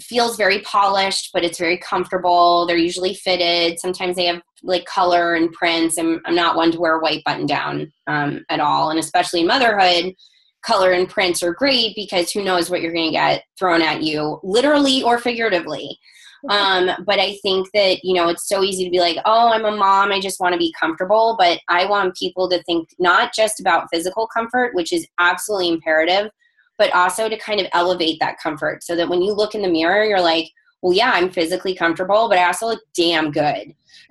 feels 0.01 0.37
very 0.37 0.61
polished, 0.61 1.31
but 1.33 1.45
it's 1.45 1.59
very 1.59 1.79
comfortable. 1.79 2.67
They're 2.67 2.77
usually 2.77 3.15
fitted. 3.15 3.79
Sometimes 3.79 4.17
they 4.17 4.27
have 4.27 4.43
like 4.63 4.85
color 4.87 5.35
and 5.35 5.53
prints. 5.53 5.99
And 5.99 6.21
I'm 6.25 6.35
not 6.35 6.57
one 6.57 6.73
to 6.73 6.81
wear 6.81 6.99
a 6.99 7.03
white 7.03 7.23
button 7.25 7.47
down 7.47 7.93
um, 8.07 8.45
at 8.49 8.61
all. 8.61 8.91
And 8.91 8.99
especially 8.99 9.41
in 9.41 9.47
motherhood, 9.47 10.15
color 10.63 10.93
and 10.93 11.09
prints 11.09 11.43
are 11.43 11.53
great 11.53 11.95
because 11.97 12.31
who 12.31 12.43
knows 12.43 12.71
what 12.71 12.81
you're 12.81 12.93
going 12.93 13.07
to 13.07 13.13
get 13.13 13.45
thrown 13.59 13.83
at 13.83 14.03
you, 14.03 14.41
literally 14.43 15.03
or 15.03 15.19
figuratively. 15.19 15.99
um, 16.49 16.91
but 17.07 17.21
I 17.21 17.37
think 17.43 17.69
that, 17.73 17.99
you 18.03 18.15
know, 18.15 18.29
it's 18.29 18.49
so 18.49 18.63
easy 18.63 18.85
to 18.85 18.91
be 18.91 18.99
like, 18.99 19.17
oh, 19.25 19.53
I'm 19.53 19.65
a 19.65 19.77
mom. 19.77 20.11
I 20.11 20.21
just 20.21 20.41
want 20.41 20.55
to 20.55 20.59
be 20.59 20.75
comfortable. 20.79 21.37
But 21.39 21.61
I 21.69 21.87
want 21.87 22.17
people 22.17 22.49
to 22.51 22.63
think 22.65 22.89
not 22.99 23.33
just 23.33 23.61
about 23.61 23.89
physical 23.93 24.27
comfort, 24.27 24.75
which 24.75 24.93
is 24.93 25.07
absolutely 25.21 25.69
imperative, 25.69 26.31
but 26.79 26.93
also 26.95 27.29
to 27.29 27.39
kind 27.39 27.61
of 27.61 27.69
elevate 27.73 28.19
that 28.21 28.39
comfort 28.43 28.83
so 28.83 28.97
that 28.97 29.09
when 29.09 29.23
you 29.23 29.33
look 29.33 29.55
in 29.55 29.63
the 29.63 29.69
mirror, 29.69 30.05
you're 30.05 30.21
like, 30.21 30.49
well, 30.83 30.93
yeah, 30.93 31.13
I'm 31.15 31.31
physically 31.31 31.75
comfortable, 31.75 32.29
but 32.29 32.39
I 32.39 32.47
also 32.47 32.67
look 32.67 32.83
damn 32.95 33.31
good. 33.31 33.75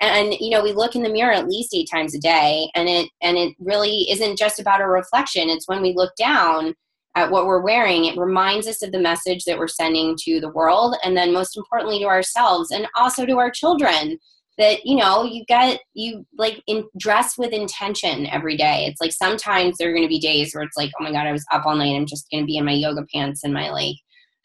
and 0.00 0.32
you 0.34 0.50
know, 0.50 0.62
we 0.62 0.72
look 0.72 0.96
in 0.96 1.02
the 1.02 1.10
mirror 1.10 1.32
at 1.32 1.48
least 1.48 1.74
eight 1.74 1.88
times 1.90 2.14
a 2.14 2.18
day, 2.18 2.70
and 2.74 2.88
it 2.88 3.10
and 3.20 3.36
it 3.36 3.54
really 3.60 4.10
isn't 4.10 4.38
just 4.38 4.58
about 4.58 4.80
a 4.80 4.86
reflection. 4.86 5.50
It's 5.50 5.68
when 5.68 5.82
we 5.82 5.94
look 5.94 6.12
down 6.16 6.74
at 7.14 7.30
what 7.30 7.46
we're 7.46 7.60
wearing, 7.60 8.04
it 8.04 8.16
reminds 8.16 8.66
us 8.66 8.82
of 8.82 8.92
the 8.92 8.98
message 8.98 9.44
that 9.44 9.58
we're 9.58 9.68
sending 9.68 10.16
to 10.24 10.40
the 10.40 10.50
world, 10.50 10.96
and 11.04 11.16
then 11.16 11.32
most 11.32 11.56
importantly 11.56 11.98
to 11.98 12.06
ourselves, 12.06 12.70
and 12.70 12.88
also 12.96 13.26
to 13.26 13.38
our 13.38 13.50
children. 13.50 14.18
That 14.56 14.84
you 14.84 14.96
know, 14.96 15.22
you 15.22 15.44
get 15.46 15.78
you 15.94 16.26
like 16.36 16.60
in 16.66 16.84
dress 16.98 17.38
with 17.38 17.52
intention 17.52 18.26
every 18.26 18.56
day. 18.56 18.86
It's 18.86 19.00
like 19.00 19.12
sometimes 19.12 19.76
there 19.76 19.88
are 19.88 19.92
going 19.92 20.02
to 20.02 20.08
be 20.08 20.18
days 20.18 20.52
where 20.52 20.64
it's 20.64 20.76
like, 20.76 20.90
oh 20.98 21.04
my 21.04 21.12
god, 21.12 21.28
I 21.28 21.32
was 21.32 21.44
up 21.52 21.64
all 21.64 21.76
night. 21.76 21.94
I'm 21.94 22.06
just 22.06 22.28
going 22.32 22.42
to 22.42 22.46
be 22.46 22.56
in 22.56 22.64
my 22.64 22.72
yoga 22.72 23.06
pants 23.12 23.44
and 23.44 23.54
my 23.54 23.70
like 23.70 23.94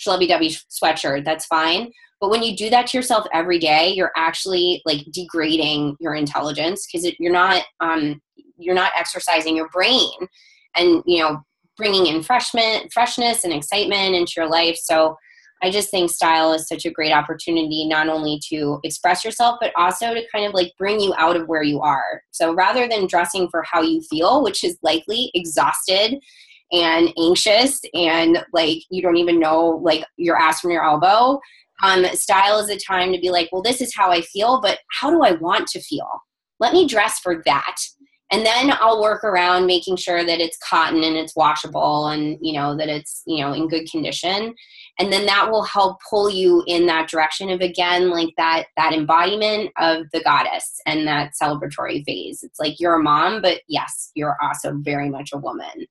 schlubby 0.03 0.27
dubby 0.27 0.57
sweatshirt. 0.69 1.25
That's 1.25 1.45
fine. 1.45 1.91
But 2.19 2.29
when 2.29 2.41
you 2.41 2.55
do 2.55 2.69
that 2.69 2.87
to 2.87 2.97
yourself 2.97 3.27
every 3.33 3.59
day, 3.59 3.91
you're 3.91 4.13
actually 4.15 4.81
like 4.85 5.05
degrading 5.11 5.97
your 5.99 6.15
intelligence 6.15 6.87
because 6.87 7.11
you're 7.19 7.33
not 7.33 7.63
um, 7.81 8.21
you're 8.57 8.75
not 8.75 8.93
exercising 8.97 9.57
your 9.57 9.67
brain 9.69 10.09
and 10.75 11.03
you 11.05 11.19
know 11.19 11.41
bringing 11.75 12.05
in 12.05 12.23
freshman 12.23 12.87
freshness 12.93 13.43
and 13.43 13.51
excitement 13.51 14.15
into 14.15 14.33
your 14.37 14.47
life. 14.47 14.77
So 14.81 15.17
I 15.61 15.69
just 15.69 15.91
think 15.91 16.11
style 16.11 16.53
is 16.53 16.67
such 16.67 16.85
a 16.85 16.91
great 16.91 17.11
opportunity 17.11 17.87
not 17.87 18.07
only 18.07 18.39
to 18.49 18.79
express 18.83 19.25
yourself 19.25 19.57
but 19.59 19.71
also 19.75 20.13
to 20.13 20.23
kind 20.33 20.45
of 20.45 20.53
like 20.53 20.71
bring 20.77 20.99
you 20.99 21.13
out 21.17 21.35
of 21.35 21.47
where 21.47 21.63
you 21.63 21.81
are. 21.81 22.21
So 22.31 22.53
rather 22.53 22.87
than 22.87 23.07
dressing 23.07 23.49
for 23.49 23.63
how 23.63 23.81
you 23.81 24.01
feel, 24.01 24.43
which 24.43 24.63
is 24.63 24.77
likely 24.81 25.31
exhausted 25.33 26.19
and 26.73 27.13
anxious 27.19 27.79
and 27.93 28.43
like 28.51 28.79
you 28.89 29.01
don't 29.01 29.17
even 29.17 29.39
know 29.39 29.79
like 29.83 30.03
your 30.17 30.37
ass 30.37 30.59
from 30.59 30.71
your 30.71 30.83
elbow. 30.83 31.39
Um, 31.83 32.05
style 32.13 32.59
is 32.59 32.69
a 32.69 32.77
time 32.77 33.11
to 33.13 33.19
be 33.19 33.29
like 33.29 33.49
well 33.51 33.61
this 33.61 33.81
is 33.81 33.93
how 33.95 34.11
i 34.11 34.21
feel 34.21 34.61
but 34.61 34.79
how 34.99 35.09
do 35.09 35.21
i 35.23 35.31
want 35.33 35.67
to 35.67 35.81
feel? 35.81 36.09
Let 36.59 36.73
me 36.73 36.87
dress 36.87 37.19
for 37.19 37.41
that. 37.45 37.75
And 38.31 38.45
then 38.45 38.71
i'll 38.79 39.01
work 39.01 39.23
around 39.23 39.67
making 39.67 39.97
sure 39.97 40.25
that 40.25 40.41
it's 40.41 40.57
cotton 40.67 41.03
and 41.03 41.15
it's 41.15 41.35
washable 41.35 42.07
and 42.07 42.37
you 42.41 42.53
know 42.53 42.75
that 42.75 42.89
it's 42.89 43.21
you 43.27 43.43
know 43.43 43.53
in 43.53 43.67
good 43.67 43.89
condition. 43.89 44.55
And 44.99 45.11
then 45.11 45.25
that 45.25 45.49
will 45.49 45.63
help 45.63 45.97
pull 46.07 46.29
you 46.29 46.63
in 46.67 46.85
that 46.87 47.09
direction 47.09 47.49
of 47.49 47.61
again 47.61 48.09
like 48.09 48.29
that 48.37 48.65
that 48.77 48.93
embodiment 48.93 49.71
of 49.77 50.05
the 50.11 50.23
goddess 50.23 50.79
and 50.87 51.07
that 51.07 51.33
celebratory 51.39 52.03
phase. 52.05 52.41
It's 52.41 52.59
like 52.59 52.79
you're 52.79 52.95
a 52.95 53.03
mom 53.03 53.41
but 53.43 53.61
yes 53.67 54.11
you're 54.15 54.37
also 54.41 54.73
very 54.83 55.09
much 55.09 55.29
a 55.33 55.37
woman 55.37 55.85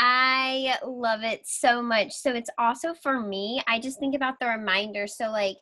I 0.00 0.76
love 0.86 1.24
it 1.24 1.42
so 1.44 1.82
much. 1.82 2.12
So 2.12 2.32
it's 2.32 2.50
also 2.56 2.94
for 3.02 3.20
me, 3.20 3.60
I 3.66 3.80
just 3.80 3.98
think 3.98 4.14
about 4.14 4.38
the 4.38 4.46
reminder. 4.46 5.08
So, 5.08 5.30
like, 5.32 5.56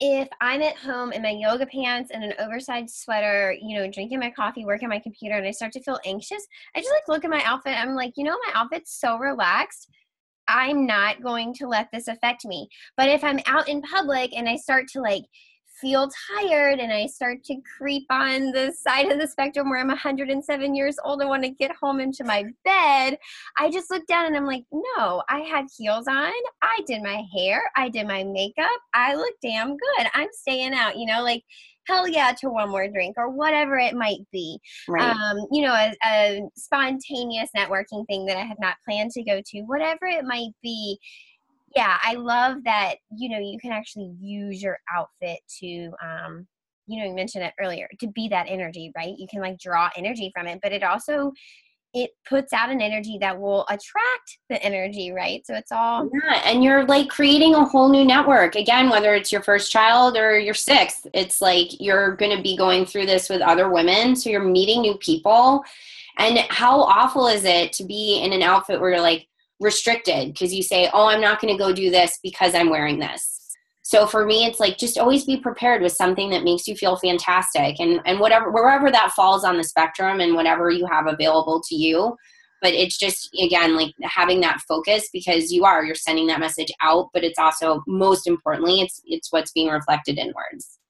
if 0.00 0.28
I'm 0.40 0.60
at 0.60 0.76
home 0.76 1.12
in 1.12 1.22
my 1.22 1.30
yoga 1.30 1.66
pants 1.66 2.10
and 2.12 2.24
an 2.24 2.34
oversized 2.40 2.94
sweater, 2.96 3.54
you 3.62 3.78
know, 3.78 3.88
drinking 3.88 4.18
my 4.18 4.30
coffee, 4.30 4.64
working 4.64 4.88
my 4.88 4.98
computer, 4.98 5.36
and 5.36 5.46
I 5.46 5.52
start 5.52 5.72
to 5.72 5.82
feel 5.82 6.00
anxious, 6.04 6.44
I 6.74 6.80
just 6.80 6.90
like 6.90 7.08
look 7.08 7.24
at 7.24 7.30
my 7.30 7.42
outfit. 7.44 7.80
I'm 7.80 7.94
like, 7.94 8.14
you 8.16 8.24
know, 8.24 8.36
my 8.46 8.60
outfit's 8.60 8.98
so 9.00 9.18
relaxed. 9.18 9.88
I'm 10.48 10.84
not 10.84 11.22
going 11.22 11.54
to 11.54 11.68
let 11.68 11.88
this 11.92 12.08
affect 12.08 12.44
me. 12.44 12.68
But 12.96 13.08
if 13.08 13.22
I'm 13.22 13.40
out 13.46 13.68
in 13.68 13.82
public 13.82 14.36
and 14.36 14.48
I 14.48 14.56
start 14.56 14.88
to 14.88 15.00
like 15.00 15.24
feel 15.80 16.10
tired 16.38 16.78
and 16.78 16.92
I 16.92 17.06
start 17.06 17.44
to 17.44 17.56
creep 17.76 18.06
on 18.10 18.52
the 18.52 18.72
side 18.72 19.10
of 19.10 19.18
the 19.18 19.26
spectrum 19.26 19.70
where 19.70 19.78
I'm 19.78 19.88
107 19.88 20.74
years 20.74 20.96
old 21.04 21.20
and 21.20 21.28
want 21.28 21.44
to 21.44 21.50
get 21.50 21.74
home 21.76 22.00
into 22.00 22.24
my 22.24 22.44
bed, 22.64 23.18
I 23.58 23.70
just 23.70 23.90
look 23.90 24.06
down 24.06 24.26
and 24.26 24.36
I'm 24.36 24.46
like, 24.46 24.64
no, 24.72 25.22
I 25.28 25.40
had 25.40 25.66
heels 25.76 26.06
on. 26.08 26.32
I 26.62 26.80
did 26.86 27.02
my 27.02 27.22
hair. 27.36 27.62
I 27.76 27.88
did 27.88 28.06
my 28.06 28.24
makeup. 28.24 28.66
I 28.94 29.14
look 29.14 29.34
damn 29.42 29.76
good. 29.76 30.06
I'm 30.14 30.28
staying 30.32 30.74
out, 30.74 30.96
you 30.96 31.06
know, 31.06 31.22
like 31.22 31.42
hell 31.86 32.08
yeah 32.08 32.32
to 32.40 32.50
one 32.50 32.68
more 32.70 32.88
drink 32.88 33.14
or 33.16 33.30
whatever 33.30 33.78
it 33.78 33.94
might 33.94 34.20
be. 34.32 34.58
Right. 34.88 35.14
Um, 35.14 35.46
you 35.52 35.62
know, 35.62 35.72
a, 35.72 35.94
a 36.04 36.42
spontaneous 36.56 37.50
networking 37.56 38.06
thing 38.06 38.26
that 38.26 38.36
I 38.36 38.44
had 38.44 38.58
not 38.60 38.76
planned 38.84 39.12
to 39.12 39.22
go 39.22 39.40
to, 39.44 39.60
whatever 39.62 40.06
it 40.06 40.24
might 40.24 40.50
be 40.62 40.98
yeah, 41.76 41.98
I 42.02 42.14
love 42.14 42.64
that, 42.64 42.94
you 43.14 43.28
know, 43.28 43.38
you 43.38 43.58
can 43.60 43.70
actually 43.70 44.14
use 44.18 44.62
your 44.62 44.78
outfit 44.92 45.40
to, 45.60 45.90
um, 46.02 46.46
you 46.86 46.98
know, 46.98 47.06
you 47.06 47.14
mentioned 47.14 47.44
it 47.44 47.52
earlier, 47.60 47.86
to 48.00 48.06
be 48.08 48.28
that 48.28 48.46
energy, 48.48 48.90
right? 48.96 49.14
You 49.18 49.26
can 49.30 49.42
like 49.42 49.58
draw 49.58 49.90
energy 49.94 50.32
from 50.34 50.46
it, 50.46 50.60
but 50.62 50.72
it 50.72 50.82
also, 50.82 51.32
it 51.92 52.10
puts 52.26 52.54
out 52.54 52.70
an 52.70 52.80
energy 52.80 53.18
that 53.20 53.38
will 53.38 53.66
attract 53.68 54.38
the 54.48 54.62
energy, 54.62 55.12
right? 55.12 55.46
So 55.46 55.54
it's 55.54 55.70
all. 55.70 56.08
Yeah, 56.12 56.42
and 56.46 56.64
you're 56.64 56.86
like 56.86 57.08
creating 57.08 57.54
a 57.54 57.64
whole 57.64 57.90
new 57.90 58.04
network. 58.04 58.54
Again, 58.54 58.88
whether 58.88 59.14
it's 59.14 59.30
your 59.30 59.42
first 59.42 59.70
child 59.70 60.16
or 60.16 60.38
your 60.38 60.54
sixth, 60.54 61.06
it's 61.12 61.42
like 61.42 61.78
you're 61.78 62.16
going 62.16 62.34
to 62.34 62.42
be 62.42 62.56
going 62.56 62.86
through 62.86 63.06
this 63.06 63.28
with 63.28 63.42
other 63.42 63.70
women. 63.70 64.16
So 64.16 64.30
you're 64.30 64.42
meeting 64.42 64.80
new 64.80 64.96
people. 64.96 65.62
And 66.18 66.38
how 66.48 66.80
awful 66.82 67.26
is 67.26 67.44
it 67.44 67.74
to 67.74 67.84
be 67.84 68.22
in 68.22 68.32
an 68.32 68.42
outfit 68.42 68.80
where 68.80 68.90
you're 68.90 69.00
like, 69.00 69.26
restricted 69.60 70.32
because 70.32 70.54
you 70.54 70.62
say, 70.62 70.90
oh, 70.92 71.06
I'm 71.06 71.20
not 71.20 71.40
going 71.40 71.56
to 71.56 71.62
go 71.62 71.72
do 71.72 71.90
this 71.90 72.18
because 72.22 72.54
I'm 72.54 72.70
wearing 72.70 72.98
this. 72.98 73.40
So 73.82 74.06
for 74.06 74.26
me, 74.26 74.44
it's 74.44 74.58
like 74.58 74.78
just 74.78 74.98
always 74.98 75.24
be 75.24 75.36
prepared 75.36 75.80
with 75.80 75.92
something 75.92 76.28
that 76.30 76.42
makes 76.42 76.66
you 76.66 76.74
feel 76.74 76.96
fantastic 76.96 77.78
and, 77.78 78.00
and 78.04 78.18
whatever, 78.18 78.50
wherever 78.50 78.90
that 78.90 79.12
falls 79.12 79.44
on 79.44 79.56
the 79.56 79.62
spectrum 79.64 80.18
and 80.20 80.34
whatever 80.34 80.70
you 80.70 80.86
have 80.86 81.06
available 81.06 81.62
to 81.68 81.76
you. 81.76 82.16
But 82.60 82.74
it's 82.74 82.98
just, 82.98 83.28
again, 83.40 83.76
like 83.76 83.94
having 84.02 84.40
that 84.40 84.60
focus 84.68 85.08
because 85.12 85.52
you 85.52 85.64
are, 85.64 85.84
you're 85.84 85.94
sending 85.94 86.26
that 86.26 86.40
message 86.40 86.72
out, 86.82 87.10
but 87.12 87.22
it's 87.22 87.38
also 87.38 87.82
most 87.86 88.26
importantly, 88.26 88.80
it's, 88.80 89.00
it's 89.04 89.30
what's 89.30 89.52
being 89.52 89.68
reflected 89.68 90.18
inwards. 90.18 90.80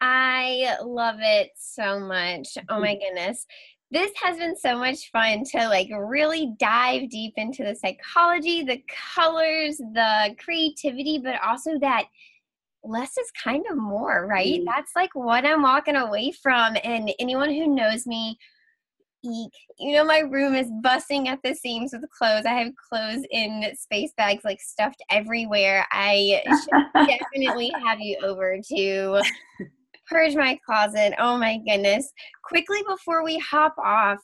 I 0.00 0.76
love 0.84 1.16
it 1.20 1.50
so 1.56 1.98
much. 1.98 2.48
Oh 2.68 2.78
my 2.78 2.94
mm-hmm. 2.94 3.00
goodness 3.00 3.46
this 3.92 4.10
has 4.22 4.38
been 4.38 4.56
so 4.56 4.78
much 4.78 5.10
fun 5.10 5.44
to 5.44 5.68
like 5.68 5.88
really 5.94 6.54
dive 6.58 7.10
deep 7.10 7.34
into 7.36 7.62
the 7.62 7.74
psychology, 7.74 8.62
the 8.62 8.82
colors, 9.14 9.76
the 9.76 10.34
creativity, 10.42 11.20
but 11.22 11.34
also 11.42 11.78
that 11.78 12.06
less 12.82 13.16
is 13.18 13.30
kind 13.42 13.64
of 13.70 13.76
more, 13.76 14.26
right? 14.26 14.60
Mm. 14.60 14.64
That's 14.64 14.92
like 14.96 15.10
what 15.14 15.44
I'm 15.44 15.62
walking 15.62 15.96
away 15.96 16.32
from. 16.32 16.76
And 16.82 17.12
anyone 17.18 17.50
who 17.50 17.66
knows 17.66 18.06
me, 18.06 18.38
eek, 19.24 19.52
you 19.78 19.94
know, 19.94 20.04
my 20.04 20.20
room 20.20 20.54
is 20.54 20.70
busting 20.82 21.28
at 21.28 21.40
the 21.44 21.54
seams 21.54 21.92
with 21.92 22.08
clothes. 22.10 22.46
I 22.46 22.54
have 22.54 22.72
clothes 22.88 23.24
in 23.30 23.70
space 23.78 24.12
bags 24.16 24.42
like 24.42 24.60
stuffed 24.60 25.02
everywhere. 25.10 25.86
I 25.92 26.42
definitely 26.94 27.70
have 27.84 28.00
you 28.00 28.16
over 28.22 28.58
to 28.74 29.22
purge 30.12 30.34
my 30.34 30.58
closet. 30.64 31.14
Oh 31.18 31.36
my 31.38 31.58
goodness. 31.66 32.12
Quickly 32.44 32.82
before 32.86 33.24
we 33.24 33.38
hop 33.38 33.74
off, 33.78 34.18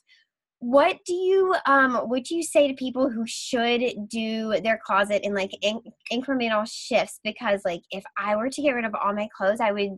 what 0.60 0.98
do 1.06 1.14
you 1.14 1.54
um 1.66 2.08
would 2.08 2.28
you 2.28 2.42
say 2.42 2.66
to 2.66 2.74
people 2.74 3.08
who 3.08 3.24
should 3.26 3.80
do 4.08 4.60
their 4.62 4.80
closet 4.84 5.24
in 5.24 5.32
like 5.32 5.52
in- 5.62 5.80
incremental 6.12 6.68
shifts 6.68 7.20
because 7.22 7.60
like 7.64 7.80
if 7.92 8.02
i 8.16 8.34
were 8.34 8.50
to 8.50 8.60
get 8.60 8.72
rid 8.72 8.84
of 8.84 8.92
all 8.92 9.14
my 9.14 9.28
clothes 9.36 9.60
i 9.60 9.70
would 9.70 9.90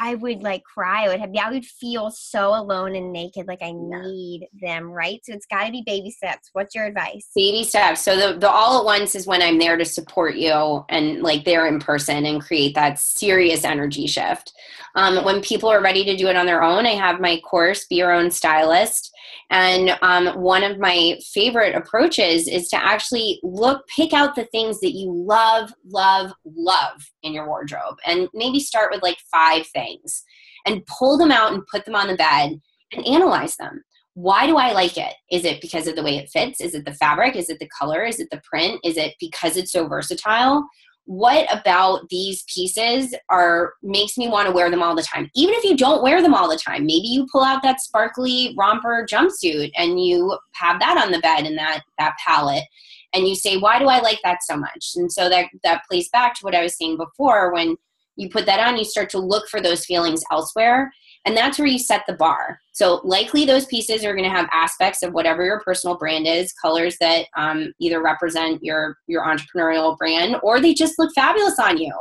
I 0.00 0.14
would 0.14 0.42
like 0.42 0.62
cry. 0.62 1.04
I 1.04 1.08
would 1.08 1.20
have, 1.20 1.30
I 1.40 1.50
would 1.50 1.64
feel 1.64 2.10
so 2.10 2.50
alone 2.50 2.94
and 2.94 3.12
naked. 3.12 3.48
Like 3.48 3.62
I 3.62 3.72
need 3.72 4.46
them, 4.60 4.84
right? 4.84 5.20
So 5.24 5.32
it's 5.32 5.46
got 5.46 5.64
to 5.64 5.72
be 5.72 5.82
baby 5.84 6.10
steps. 6.10 6.50
What's 6.52 6.74
your 6.74 6.86
advice? 6.86 7.28
Baby 7.34 7.64
steps. 7.64 8.02
So 8.02 8.16
the, 8.16 8.38
the 8.38 8.48
all 8.48 8.78
at 8.78 8.84
once 8.84 9.14
is 9.14 9.26
when 9.26 9.42
I'm 9.42 9.58
there 9.58 9.76
to 9.76 9.84
support 9.84 10.36
you 10.36 10.84
and 10.88 11.22
like 11.22 11.44
there 11.44 11.66
in 11.66 11.80
person 11.80 12.24
and 12.26 12.40
create 12.40 12.74
that 12.76 12.98
serious 12.98 13.64
energy 13.64 14.06
shift. 14.06 14.52
Um, 14.94 15.24
when 15.24 15.42
people 15.42 15.68
are 15.68 15.82
ready 15.82 16.04
to 16.04 16.16
do 16.16 16.28
it 16.28 16.36
on 16.36 16.46
their 16.46 16.62
own, 16.62 16.86
I 16.86 16.94
have 16.94 17.20
my 17.20 17.40
course, 17.40 17.86
Be 17.86 17.96
Your 17.96 18.12
Own 18.12 18.30
Stylist. 18.30 19.12
And 19.50 19.96
um, 20.02 20.28
one 20.40 20.62
of 20.62 20.78
my 20.78 21.18
favorite 21.32 21.74
approaches 21.74 22.48
is 22.48 22.68
to 22.68 22.76
actually 22.76 23.40
look, 23.42 23.86
pick 23.88 24.12
out 24.12 24.34
the 24.34 24.44
things 24.46 24.80
that 24.80 24.92
you 24.92 25.12
love, 25.12 25.72
love, 25.86 26.32
love 26.44 27.02
in 27.22 27.32
your 27.32 27.46
wardrobe. 27.46 27.96
And 28.06 28.28
maybe 28.34 28.60
start 28.60 28.90
with 28.92 29.02
like 29.02 29.18
five 29.30 29.66
things 29.66 30.24
and 30.66 30.84
pull 30.86 31.18
them 31.18 31.32
out 31.32 31.52
and 31.52 31.66
put 31.66 31.84
them 31.84 31.94
on 31.94 32.08
the 32.08 32.16
bed 32.16 32.60
and 32.92 33.06
analyze 33.06 33.56
them. 33.56 33.82
Why 34.14 34.46
do 34.46 34.56
I 34.56 34.72
like 34.72 34.96
it? 34.96 35.14
Is 35.30 35.44
it 35.44 35.60
because 35.60 35.86
of 35.86 35.94
the 35.94 36.02
way 36.02 36.16
it 36.16 36.30
fits? 36.30 36.60
Is 36.60 36.74
it 36.74 36.84
the 36.84 36.94
fabric? 36.94 37.36
Is 37.36 37.50
it 37.50 37.60
the 37.60 37.68
color? 37.68 38.02
Is 38.04 38.18
it 38.18 38.28
the 38.30 38.42
print? 38.42 38.80
Is 38.84 38.96
it 38.96 39.14
because 39.20 39.56
it's 39.56 39.72
so 39.72 39.86
versatile? 39.86 40.68
what 41.08 41.48
about 41.50 42.06
these 42.10 42.44
pieces 42.54 43.14
are 43.30 43.72
makes 43.82 44.18
me 44.18 44.28
want 44.28 44.46
to 44.46 44.52
wear 44.52 44.70
them 44.70 44.82
all 44.82 44.94
the 44.94 45.02
time 45.02 45.30
even 45.34 45.54
if 45.54 45.64
you 45.64 45.74
don't 45.74 46.02
wear 46.02 46.20
them 46.20 46.34
all 46.34 46.50
the 46.50 46.58
time 46.58 46.84
maybe 46.84 47.08
you 47.08 47.26
pull 47.32 47.42
out 47.42 47.62
that 47.62 47.80
sparkly 47.80 48.54
romper 48.58 49.06
jumpsuit 49.10 49.70
and 49.78 50.04
you 50.04 50.36
have 50.52 50.78
that 50.78 51.02
on 51.02 51.10
the 51.10 51.18
bed 51.20 51.46
in 51.46 51.56
that 51.56 51.80
that 51.96 52.14
palette 52.22 52.62
and 53.14 53.26
you 53.26 53.34
say 53.34 53.56
why 53.56 53.78
do 53.78 53.86
i 53.86 54.00
like 54.00 54.20
that 54.24 54.42
so 54.42 54.56
much? 54.56 54.92
And 54.96 55.10
so 55.12 55.28
that 55.28 55.46
that 55.64 55.82
plays 55.88 56.08
back 56.10 56.34
to 56.34 56.44
what 56.44 56.54
i 56.54 56.62
was 56.62 56.76
saying 56.76 56.96
before 56.96 57.52
when 57.52 57.76
you 58.16 58.28
put 58.28 58.46
that 58.46 58.60
on 58.60 58.76
you 58.76 58.84
start 58.84 59.10
to 59.10 59.18
look 59.18 59.48
for 59.48 59.60
those 59.60 59.84
feelings 59.84 60.22
elsewhere 60.30 60.90
and 61.28 61.36
that's 61.36 61.58
where 61.58 61.68
you 61.68 61.78
set 61.78 62.04
the 62.06 62.14
bar. 62.14 62.58
So 62.72 63.00
likely 63.04 63.44
those 63.44 63.66
pieces 63.66 64.04
are 64.04 64.14
going 64.14 64.28
to 64.28 64.34
have 64.34 64.48
aspects 64.52 65.02
of 65.02 65.12
whatever 65.12 65.44
your 65.44 65.60
personal 65.60 65.98
brand 65.98 66.26
is 66.26 66.54
colors 66.54 66.96
that 67.00 67.26
um, 67.36 67.72
either 67.78 68.02
represent 68.02 68.64
your 68.64 68.96
your 69.06 69.24
entrepreneurial 69.24 69.96
brand 69.98 70.36
or 70.42 70.58
they 70.58 70.72
just 70.74 70.98
look 70.98 71.12
fabulous 71.14 71.58
on 71.58 71.76
you. 71.76 71.92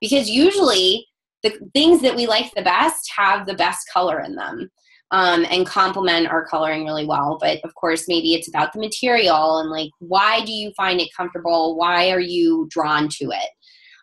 Because 0.00 0.30
usually 0.30 1.06
the 1.42 1.58
things 1.74 2.00
that 2.00 2.16
we 2.16 2.26
like 2.26 2.50
the 2.54 2.62
best 2.62 3.10
have 3.16 3.46
the 3.46 3.54
best 3.54 3.86
color 3.92 4.20
in 4.20 4.34
them 4.34 4.70
um, 5.10 5.44
and 5.50 5.66
complement 5.66 6.28
our 6.28 6.46
coloring 6.46 6.84
really 6.84 7.06
well. 7.06 7.38
But 7.40 7.58
of 7.64 7.74
course, 7.74 8.06
maybe 8.08 8.34
it's 8.34 8.48
about 8.48 8.72
the 8.72 8.80
material 8.80 9.58
and 9.58 9.70
like, 9.70 9.90
why 9.98 10.44
do 10.44 10.52
you 10.52 10.72
find 10.76 11.00
it 11.00 11.08
comfortable? 11.16 11.76
Why 11.76 12.10
are 12.10 12.20
you 12.20 12.68
drawn 12.70 13.08
to 13.18 13.30
it? 13.30 13.50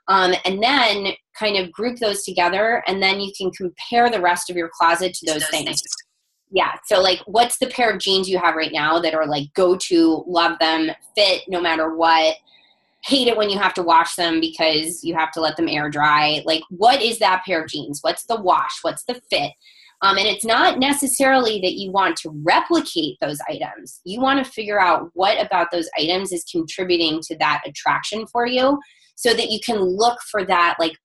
Um, 0.10 0.34
and 0.46 0.64
then 0.64 1.14
kind 1.38 1.58
of 1.58 1.72
group 1.72 2.00
those 2.00 2.24
together, 2.24 2.82
and 2.88 3.04
then 3.04 3.20
you 3.20 3.32
can 3.38 3.52
compare 3.52 4.10
the 4.10 4.22
rest 4.22 4.50
of 4.50 4.56
your 4.56 4.70
closet 4.74 5.14
to 5.16 5.26
those, 5.26 5.42
those 5.42 5.50
things. 5.50 5.66
things. 5.66 5.82
Yeah. 6.50 6.76
So, 6.86 7.02
like, 7.02 7.20
what's 7.26 7.58
the 7.58 7.68
pair 7.68 7.92
of 7.92 8.00
jeans 8.00 8.30
you 8.30 8.38
have 8.38 8.56
right 8.56 8.72
now 8.72 9.00
that 9.00 9.14
are 9.14 9.28
like 9.28 9.54
go 9.54 9.76
to, 9.76 10.24
love 10.26 10.58
them, 10.60 10.92
fit 11.16 11.42
no 11.50 11.60
matter 11.60 11.94
what? 11.94 12.38
hate 13.08 13.28
it 13.28 13.38
when 13.38 13.50
you 13.50 13.58
have 13.58 13.74
to 13.74 13.84
wash 13.84 14.16
them 14.16 14.42
because 14.42 15.04
you 15.04 15.16
have 15.16 15.32
to 15.32 15.40
let 15.40 15.56
them 15.56 15.70
air 15.70 15.90
dry. 15.90 16.42
Like, 16.46 16.64
what 16.70 17.02
is 17.02 17.20
that 17.20 17.44
pair 17.46 17.64
of 17.64 17.70
jeans? 17.70 18.00
What's 18.02 18.26
the 18.26 18.40
wash? 18.42 18.80
What's 18.82 19.04
the 19.04 19.22
fit? 19.30 19.52
Um, 20.02 20.18
and 20.18 20.28
it's 20.28 20.46
not 20.46 20.78
necessarily 20.78 21.60
that 21.62 21.74
you 21.74 21.92
want 21.92 22.18
to 22.18 22.30
replicate 22.46 23.18
those 23.20 23.40
items. 23.50 24.00
You 24.06 24.22
want 24.22 24.44
to 24.44 24.52
figure 24.52 24.80
out 24.80 25.10
what 25.14 25.44
about 25.44 25.72
those 25.72 25.90
items 25.98 26.32
is 26.32 26.44
contributing 26.52 27.20
to 27.24 27.38
that 27.40 27.62
attraction 27.66 28.28
for 28.28 28.46
you 28.46 28.80
so 29.16 29.34
that 29.34 29.50
you 29.50 29.60
can 29.66 29.80
look 29.80 30.20
for 30.30 30.46
that, 30.46 30.76
like, 30.80 30.96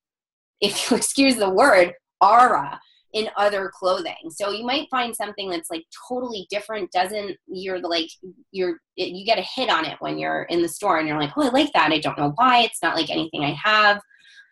if 0.61 0.91
you 0.91 0.97
excuse 0.99 1.37
the 1.37 1.49
word, 1.49 1.95
aura 2.21 2.79
in 3.13 3.29
other 3.37 3.71
clothing. 3.75 4.31
So 4.31 4.51
you 4.51 4.65
might 4.65 4.89
find 4.91 5.15
something 5.15 5.51
that's 5.51 5.71
like 5.71 5.85
totally 6.09 6.47
different. 6.51 6.91
Doesn't 6.93 7.37
you're 7.47 7.79
like 7.81 8.09
you're 8.53 8.79
you 8.97 9.27
get 9.27 9.39
a 9.39 9.47
hit 9.55 9.69
on 9.69 9.85
it 9.85 9.97
when 10.01 10.19
you're 10.19 10.45
in 10.45 10.63
the 10.63 10.69
store 10.69 10.99
and 10.99 11.07
you're 11.07 11.21
like, 11.21 11.33
oh, 11.37 11.49
I 11.49 11.51
like 11.51 11.73
that. 11.75 11.93
I 11.93 11.99
don't 11.99 12.19
know 12.19 12.33
why. 12.37 12.63
It's 12.63 12.83
not 12.83 12.97
like 12.97 13.11
anything 13.11 13.45
I 13.45 13.55
have, 13.63 14.01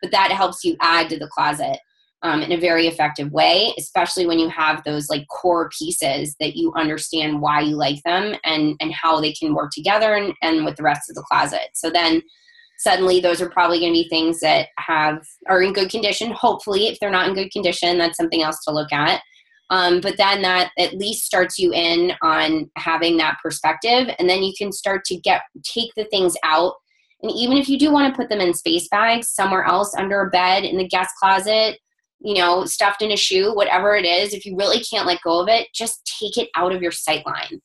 but 0.02 0.10
that 0.10 0.30
helps 0.30 0.62
you 0.62 0.76
add 0.80 1.08
to 1.08 1.18
the 1.18 1.28
closet 1.28 1.78
um, 2.22 2.42
in 2.42 2.52
a 2.52 2.60
very 2.60 2.86
effective 2.86 3.32
way, 3.32 3.72
especially 3.78 4.26
when 4.26 4.38
you 4.38 4.48
have 4.48 4.82
those 4.84 5.08
like 5.08 5.26
core 5.28 5.70
pieces 5.76 6.36
that 6.40 6.56
you 6.56 6.72
understand 6.76 7.40
why 7.40 7.60
you 7.60 7.76
like 7.76 8.02
them 8.04 8.34
and 8.44 8.76
and 8.80 8.92
how 8.92 9.20
they 9.20 9.32
can 9.32 9.54
work 9.54 9.70
together 9.72 10.14
and, 10.14 10.34
and 10.42 10.64
with 10.64 10.76
the 10.76 10.82
rest 10.82 11.08
of 11.08 11.16
the 11.16 11.22
closet. 11.22 11.68
So 11.74 11.90
then 11.90 12.22
suddenly 12.78 13.20
those 13.20 13.40
are 13.40 13.48
probably 13.48 13.80
going 13.80 13.92
to 13.92 14.02
be 14.02 14.08
things 14.08 14.40
that 14.40 14.68
have 14.78 15.22
are 15.48 15.62
in 15.62 15.72
good 15.72 15.90
condition. 15.90 16.30
Hopefully, 16.32 16.88
if 16.88 16.98
they're 17.00 17.10
not 17.10 17.28
in 17.28 17.34
good 17.34 17.50
condition, 17.50 17.98
that's 17.98 18.18
something 18.18 18.42
else 18.42 18.62
to 18.64 18.74
look 18.74 18.92
at. 18.92 19.22
Um, 19.70 20.00
but 20.00 20.16
then 20.16 20.42
that 20.42 20.72
at 20.78 20.94
least 20.94 21.24
starts 21.24 21.58
you 21.58 21.72
in 21.72 22.12
on 22.22 22.68
having 22.76 23.16
that 23.18 23.38
perspective, 23.42 24.12
and 24.18 24.28
then 24.28 24.42
you 24.42 24.52
can 24.58 24.72
start 24.72 25.04
to 25.06 25.16
get 25.16 25.42
take 25.64 25.90
the 25.96 26.04
things 26.06 26.34
out 26.42 26.74
and 27.22 27.32
even 27.32 27.58
if 27.58 27.68
you 27.68 27.78
do 27.78 27.92
want 27.92 28.12
to 28.12 28.16
put 28.16 28.30
them 28.30 28.40
in 28.40 28.54
space 28.54 28.88
bags 28.88 29.28
somewhere 29.28 29.64
else 29.64 29.94
under 29.94 30.22
a 30.22 30.30
bed 30.30 30.64
in 30.64 30.78
the 30.78 30.88
guest 30.88 31.10
closet 31.20 31.78
you 32.20 32.34
know, 32.34 32.64
stuffed 32.64 33.02
in 33.02 33.12
a 33.12 33.16
shoe, 33.16 33.54
whatever 33.54 33.96
it 33.96 34.04
is, 34.04 34.34
if 34.34 34.44
you 34.44 34.56
really 34.56 34.80
can't 34.80 35.06
let 35.06 35.22
go 35.22 35.40
of 35.40 35.48
it, 35.48 35.68
just 35.74 36.04
take 36.20 36.36
it 36.36 36.50
out 36.54 36.72
of 36.72 36.82
your 36.82 36.92
sight 36.92 37.24
line. 37.26 37.60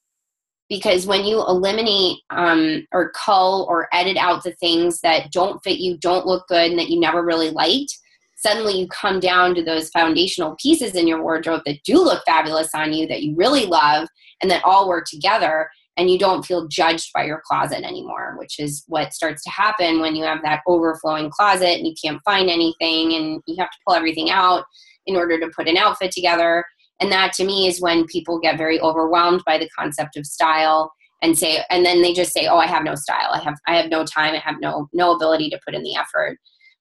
Because 0.69 1.05
when 1.05 1.25
you 1.25 1.39
eliminate 1.41 2.19
um, 2.31 2.87
or 2.91 3.11
cull 3.11 3.67
or 3.69 3.87
edit 3.93 4.17
out 4.17 4.43
the 4.43 4.53
things 4.53 5.01
that 5.01 5.31
don't 5.31 5.63
fit 5.63 5.79
you, 5.79 5.97
don't 5.97 6.25
look 6.25 6.47
good, 6.47 6.71
and 6.71 6.79
that 6.79 6.89
you 6.89 6.99
never 6.99 7.23
really 7.23 7.51
liked, 7.51 7.95
suddenly 8.37 8.79
you 8.79 8.87
come 8.87 9.19
down 9.19 9.53
to 9.55 9.63
those 9.63 9.89
foundational 9.89 10.55
pieces 10.59 10.95
in 10.95 11.07
your 11.07 11.21
wardrobe 11.21 11.61
that 11.65 11.83
do 11.83 11.95
look 11.95 12.23
fabulous 12.25 12.69
on 12.73 12.93
you, 12.93 13.07
that 13.07 13.23
you 13.23 13.35
really 13.35 13.65
love, 13.65 14.07
and 14.41 14.49
that 14.49 14.63
all 14.63 14.87
work 14.87 15.05
together 15.05 15.69
and 15.97 16.09
you 16.09 16.19
don't 16.19 16.45
feel 16.45 16.67
judged 16.67 17.11
by 17.13 17.23
your 17.23 17.41
closet 17.45 17.83
anymore, 17.83 18.35
which 18.37 18.59
is 18.59 18.83
what 18.87 19.13
starts 19.13 19.43
to 19.43 19.49
happen 19.49 20.01
when 20.01 20.15
you 20.15 20.23
have 20.23 20.41
that 20.43 20.61
overflowing 20.67 21.29
closet 21.29 21.77
and 21.77 21.87
you 21.87 21.93
can't 22.01 22.21
find 22.25 22.49
anything 22.49 23.13
and 23.13 23.41
you 23.47 23.55
have 23.57 23.71
to 23.71 23.77
pull 23.87 23.95
everything 23.95 24.29
out 24.29 24.65
in 25.05 25.15
order 25.15 25.39
to 25.39 25.51
put 25.55 25.67
an 25.67 25.77
outfit 25.77 26.11
together. 26.11 26.65
And 26.99 27.11
that 27.11 27.33
to 27.33 27.45
me 27.45 27.67
is 27.67 27.81
when 27.81 28.05
people 28.05 28.39
get 28.39 28.57
very 28.57 28.79
overwhelmed 28.79 29.43
by 29.45 29.57
the 29.57 29.69
concept 29.77 30.17
of 30.17 30.25
style 30.25 30.91
and 31.21 31.37
say 31.37 31.63
and 31.69 31.85
then 31.85 32.01
they 32.01 32.13
just 32.13 32.33
say, 32.33 32.47
"Oh, 32.47 32.57
I 32.57 32.67
have 32.67 32.83
no 32.83 32.95
style. 32.95 33.31
I 33.31 33.39
have 33.39 33.55
I 33.67 33.75
have 33.75 33.89
no 33.89 34.05
time. 34.05 34.33
I 34.33 34.39
have 34.39 34.59
no 34.59 34.89
no 34.93 35.13
ability 35.13 35.49
to 35.49 35.59
put 35.65 35.73
in 35.73 35.83
the 35.83 35.95
effort." 35.95 36.37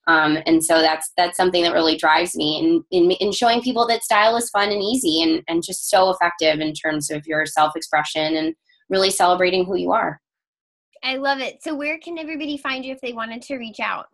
Um, 0.07 0.39
and 0.45 0.62
so 0.62 0.81
that's 0.81 1.12
that's 1.17 1.37
something 1.37 1.62
that 1.62 1.73
really 1.73 1.97
drives 1.97 2.37
me 2.37 2.59
in, 2.59 2.85
in, 2.91 3.11
in 3.12 3.33
showing 3.33 3.62
people 3.62 3.87
that 3.87 4.05
style 4.05 4.37
is 4.37 4.51
fun 4.51 4.71
and 4.71 4.83
easy 4.83 5.23
and, 5.23 5.43
and 5.49 5.62
just 5.65 5.89
so 5.89 6.11
effective 6.11 6.61
in 6.61 6.75
terms 6.75 7.11
of 7.11 7.27
your 7.27 7.47
self-expression 7.47 8.37
and 8.37 8.55
really 8.89 9.11
celebrating 9.11 9.64
who 9.64 9.76
you 9.76 9.93
are. 9.93 10.20
I 11.05 11.16
love 11.16 11.41
it. 11.41 11.62
So, 11.62 11.74
where 11.74 11.99
can 11.99 12.18
everybody 12.18 12.57
find 12.57 12.85
you 12.85 12.93
if 12.93 13.01
they 13.01 13.12
wanted 13.12 13.43
to 13.43 13.57
reach 13.57 13.78
out? 13.78 14.07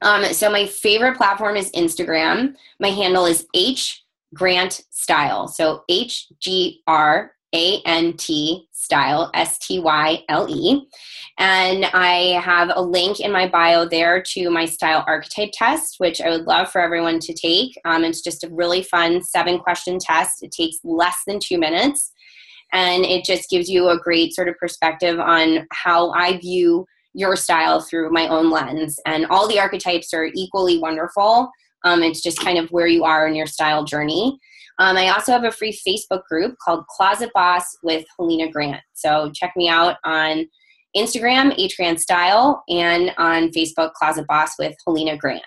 Um, 0.00 0.24
so, 0.32 0.50
my 0.50 0.64
favorite 0.64 1.16
platform 1.16 1.56
is 1.56 1.72
Instagram. 1.72 2.54
My 2.78 2.88
handle 2.88 3.26
is 3.26 3.46
H 3.54 4.04
Grant 4.32 4.82
Style. 4.90 5.48
So, 5.48 5.82
H 5.88 6.28
G 6.38 6.82
R 6.86 7.32
A 7.52 7.82
N 7.84 8.16
T 8.16 8.68
Style, 8.70 9.30
S 9.34 9.58
T 9.58 9.80
Y 9.80 10.22
L 10.28 10.46
E. 10.48 10.88
And 11.38 11.84
I 11.86 12.40
have 12.42 12.70
a 12.74 12.80
link 12.80 13.18
in 13.18 13.32
my 13.32 13.48
bio 13.48 13.84
there 13.84 14.22
to 14.22 14.50
my 14.50 14.66
style 14.66 15.04
archetype 15.06 15.50
test, 15.52 15.96
which 15.98 16.20
I 16.20 16.30
would 16.30 16.46
love 16.46 16.70
for 16.70 16.80
everyone 16.80 17.18
to 17.20 17.34
take. 17.34 17.76
Um, 17.84 18.04
it's 18.04 18.22
just 18.22 18.44
a 18.44 18.48
really 18.50 18.82
fun 18.82 19.22
seven 19.22 19.58
question 19.58 19.98
test. 19.98 20.44
It 20.44 20.52
takes 20.52 20.78
less 20.84 21.16
than 21.26 21.40
two 21.40 21.58
minutes 21.58 22.12
and 22.72 23.04
it 23.04 23.24
just 23.24 23.48
gives 23.50 23.68
you 23.68 23.88
a 23.88 23.98
great 23.98 24.34
sort 24.34 24.48
of 24.48 24.56
perspective 24.58 25.18
on 25.18 25.66
how 25.72 26.10
I 26.10 26.38
view 26.38 26.86
your 27.14 27.36
style 27.36 27.80
through 27.80 28.12
my 28.12 28.28
own 28.28 28.50
lens. 28.50 28.98
And 29.06 29.26
all 29.26 29.48
the 29.48 29.58
archetypes 29.58 30.12
are 30.14 30.30
equally 30.34 30.78
wonderful. 30.78 31.50
Um, 31.84 32.02
it's 32.02 32.22
just 32.22 32.40
kind 32.40 32.58
of 32.58 32.68
where 32.70 32.86
you 32.86 33.04
are 33.04 33.26
in 33.26 33.34
your 33.34 33.46
style 33.46 33.84
journey. 33.84 34.38
Um, 34.78 34.96
I 34.96 35.08
also 35.08 35.32
have 35.32 35.44
a 35.44 35.50
free 35.50 35.76
Facebook 35.86 36.22
group 36.30 36.54
called 36.64 36.86
Closet 36.86 37.30
Boss 37.34 37.64
with 37.82 38.04
Helena 38.16 38.50
Grant. 38.50 38.80
So 38.92 39.30
check 39.34 39.52
me 39.56 39.68
out 39.68 39.96
on 40.04 40.46
Instagram, 40.96 41.54
Grant 41.76 42.00
Style, 42.00 42.62
and 42.68 43.12
on 43.18 43.48
Facebook, 43.50 43.92
Closet 43.94 44.26
Boss 44.28 44.52
with 44.58 44.74
Helena 44.86 45.16
Grant. 45.16 45.44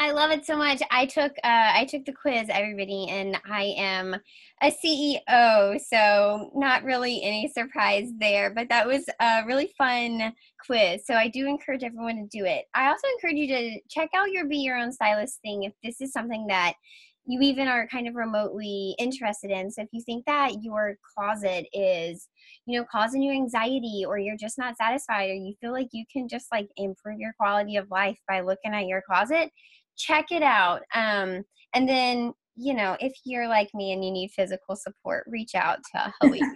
I 0.00 0.12
love 0.12 0.30
it 0.30 0.46
so 0.46 0.56
much. 0.56 0.80
I 0.90 1.04
took 1.04 1.32
uh, 1.44 1.72
I 1.74 1.84
took 1.84 2.06
the 2.06 2.14
quiz, 2.14 2.48
everybody, 2.48 3.06
and 3.10 3.38
I 3.44 3.74
am 3.76 4.16
a 4.62 4.72
CEO, 4.72 5.78
so 5.78 6.50
not 6.54 6.84
really 6.84 7.22
any 7.22 7.48
surprise 7.48 8.08
there. 8.18 8.48
But 8.48 8.70
that 8.70 8.86
was 8.86 9.04
a 9.20 9.42
really 9.46 9.70
fun 9.76 10.32
quiz, 10.64 11.02
so 11.04 11.16
I 11.16 11.28
do 11.28 11.46
encourage 11.46 11.84
everyone 11.84 12.16
to 12.16 12.38
do 12.38 12.46
it. 12.46 12.64
I 12.74 12.86
also 12.86 13.06
encourage 13.14 13.36
you 13.36 13.48
to 13.48 13.80
check 13.90 14.08
out 14.16 14.30
your 14.30 14.46
Be 14.46 14.56
Your 14.56 14.78
Own 14.78 14.90
Stylist 14.90 15.38
thing 15.42 15.64
if 15.64 15.74
this 15.84 16.00
is 16.00 16.12
something 16.12 16.46
that 16.46 16.72
you 17.26 17.40
even 17.42 17.68
are 17.68 17.86
kind 17.86 18.08
of 18.08 18.14
remotely 18.14 18.94
interested 18.98 19.50
in. 19.50 19.70
So 19.70 19.82
if 19.82 19.88
you 19.92 20.02
think 20.04 20.24
that 20.24 20.62
your 20.62 20.96
closet 21.14 21.66
is, 21.74 22.26
you 22.66 22.78
know, 22.78 22.86
causing 22.90 23.22
you 23.22 23.32
anxiety 23.32 24.04
or 24.06 24.18
you're 24.18 24.36
just 24.36 24.58
not 24.58 24.76
satisfied 24.76 25.30
or 25.30 25.34
you 25.34 25.54
feel 25.60 25.72
like 25.72 25.88
you 25.92 26.04
can 26.10 26.26
just 26.26 26.46
like 26.50 26.68
improve 26.76 27.20
your 27.20 27.34
quality 27.38 27.76
of 27.76 27.90
life 27.90 28.18
by 28.26 28.40
looking 28.40 28.72
at 28.72 28.86
your 28.86 29.02
closet, 29.06 29.50
check 30.00 30.26
it 30.30 30.42
out. 30.42 30.82
Um, 30.94 31.44
and 31.74 31.88
then, 31.88 32.32
you 32.56 32.74
know, 32.74 32.96
if 33.00 33.12
you're 33.24 33.48
like 33.48 33.68
me 33.74 33.92
and 33.92 34.04
you 34.04 34.10
need 34.10 34.30
physical 34.30 34.76
support, 34.76 35.24
reach 35.26 35.54
out 35.54 35.78
to 35.94 36.12
Helena. 36.20 36.46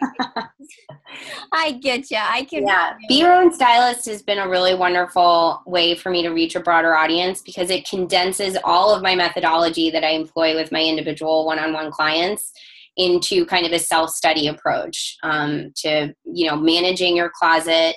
I 1.53 1.72
get 1.72 2.11
you. 2.11 2.18
I 2.20 2.45
can. 2.45 2.66
Yeah. 2.66 2.95
Be 3.09 3.20
your 3.20 3.32
own 3.32 3.53
stylist 3.53 4.07
has 4.07 4.22
been 4.22 4.38
a 4.38 4.49
really 4.49 4.74
wonderful 4.74 5.62
way 5.66 5.95
for 5.95 6.11
me 6.11 6.22
to 6.22 6.30
reach 6.30 6.57
a 6.57 6.61
broader 6.61 6.95
audience 6.95 7.40
because 7.42 7.70
it 7.70 7.88
condenses 7.88 8.57
all 8.64 8.95
of 8.95 9.03
my 9.03 9.14
methodology 9.14 9.90
that 9.90 10.05
I 10.05 10.11
employ 10.11 10.55
with 10.55 10.72
my 10.72 10.82
individual 10.82 11.47
one 11.47 11.59
on 11.59 11.72
one 11.72 11.90
clients 11.90 12.53
into 12.97 13.45
kind 13.47 13.66
of 13.66 13.72
a 13.72 13.78
self 13.78 14.11
study 14.11 14.49
approach 14.49 15.16
um, 15.22 15.72
to, 15.76 16.14
you 16.24 16.47
know, 16.49 16.57
managing 16.57 17.16
your 17.16 17.30
closet, 17.34 17.97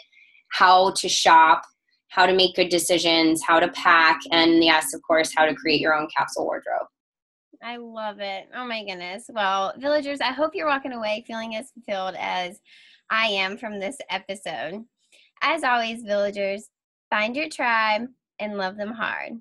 how 0.49 0.91
to 0.91 1.09
shop, 1.09 1.63
how 2.09 2.25
to 2.25 2.33
make 2.33 2.55
good 2.55 2.69
decisions, 2.69 3.43
how 3.43 3.59
to 3.59 3.67
pack, 3.69 4.19
and 4.31 4.63
yes, 4.63 4.93
of 4.93 5.01
course, 5.01 5.33
how 5.35 5.45
to 5.45 5.55
create 5.55 5.81
your 5.81 5.93
own 5.93 6.07
capsule 6.15 6.45
wardrobe. 6.45 6.87
I 7.63 7.77
love 7.77 8.19
it. 8.19 8.47
Oh 8.55 8.65
my 8.65 8.85
goodness. 8.85 9.25
Well, 9.29 9.73
villagers, 9.77 10.21
I 10.21 10.31
hope 10.31 10.51
you're 10.53 10.67
walking 10.67 10.93
away 10.93 11.23
feeling 11.25 11.55
as 11.55 11.71
fulfilled 11.71 12.15
as 12.19 12.59
I 13.09 13.27
am 13.27 13.57
from 13.57 13.79
this 13.79 13.97
episode. 14.09 14.83
As 15.41 15.63
always, 15.63 16.03
villagers, 16.03 16.69
find 17.09 17.35
your 17.35 17.49
tribe 17.49 18.07
and 18.39 18.57
love 18.57 18.77
them 18.77 18.91
hard. 18.91 19.33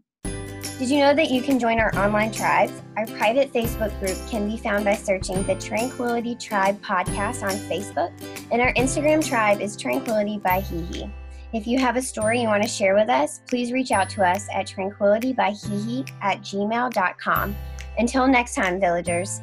Did 0.79 0.91
you 0.91 0.99
know 1.01 1.15
that 1.15 1.31
you 1.31 1.41
can 1.41 1.59
join 1.59 1.79
our 1.79 1.95
online 1.97 2.33
tribes? 2.33 2.73
Our 2.99 3.07
private 3.07 3.51
Facebook 3.53 3.99
group 3.99 4.17
can 4.29 4.47
be 4.47 4.59
found 4.59 4.85
by 4.85 4.95
searching 4.95 5.43
the 5.45 5.55
Tranquility 5.55 6.35
Tribe 6.35 6.81
podcast 6.83 7.43
on 7.43 7.57
Facebook, 7.69 8.13
and 8.53 8.61
our 8.61 8.75
Instagram 8.75 9.27
tribe 9.27 9.63
is 9.63 9.75
Tranquility 9.75 10.39
by 10.39 10.61
HeHe. 10.61 11.11
If 11.53 11.67
you 11.67 11.79
have 11.79 11.97
a 11.97 12.03
story 12.03 12.41
you 12.41 12.49
want 12.49 12.63
to 12.63 12.69
share 12.69 12.95
with 12.95 13.09
us, 13.09 13.41
please 13.47 13.73
reach 13.73 13.93
out 13.93 14.11
to 14.11 14.25
us 14.25 14.49
at 14.53 14.67
tranquilitybyhehe 14.67 16.11
at 16.21 16.41
gmail.com. 16.41 17.57
Until 17.99 18.27
next 18.27 18.55
time, 18.55 18.81
villagers, 18.81 19.41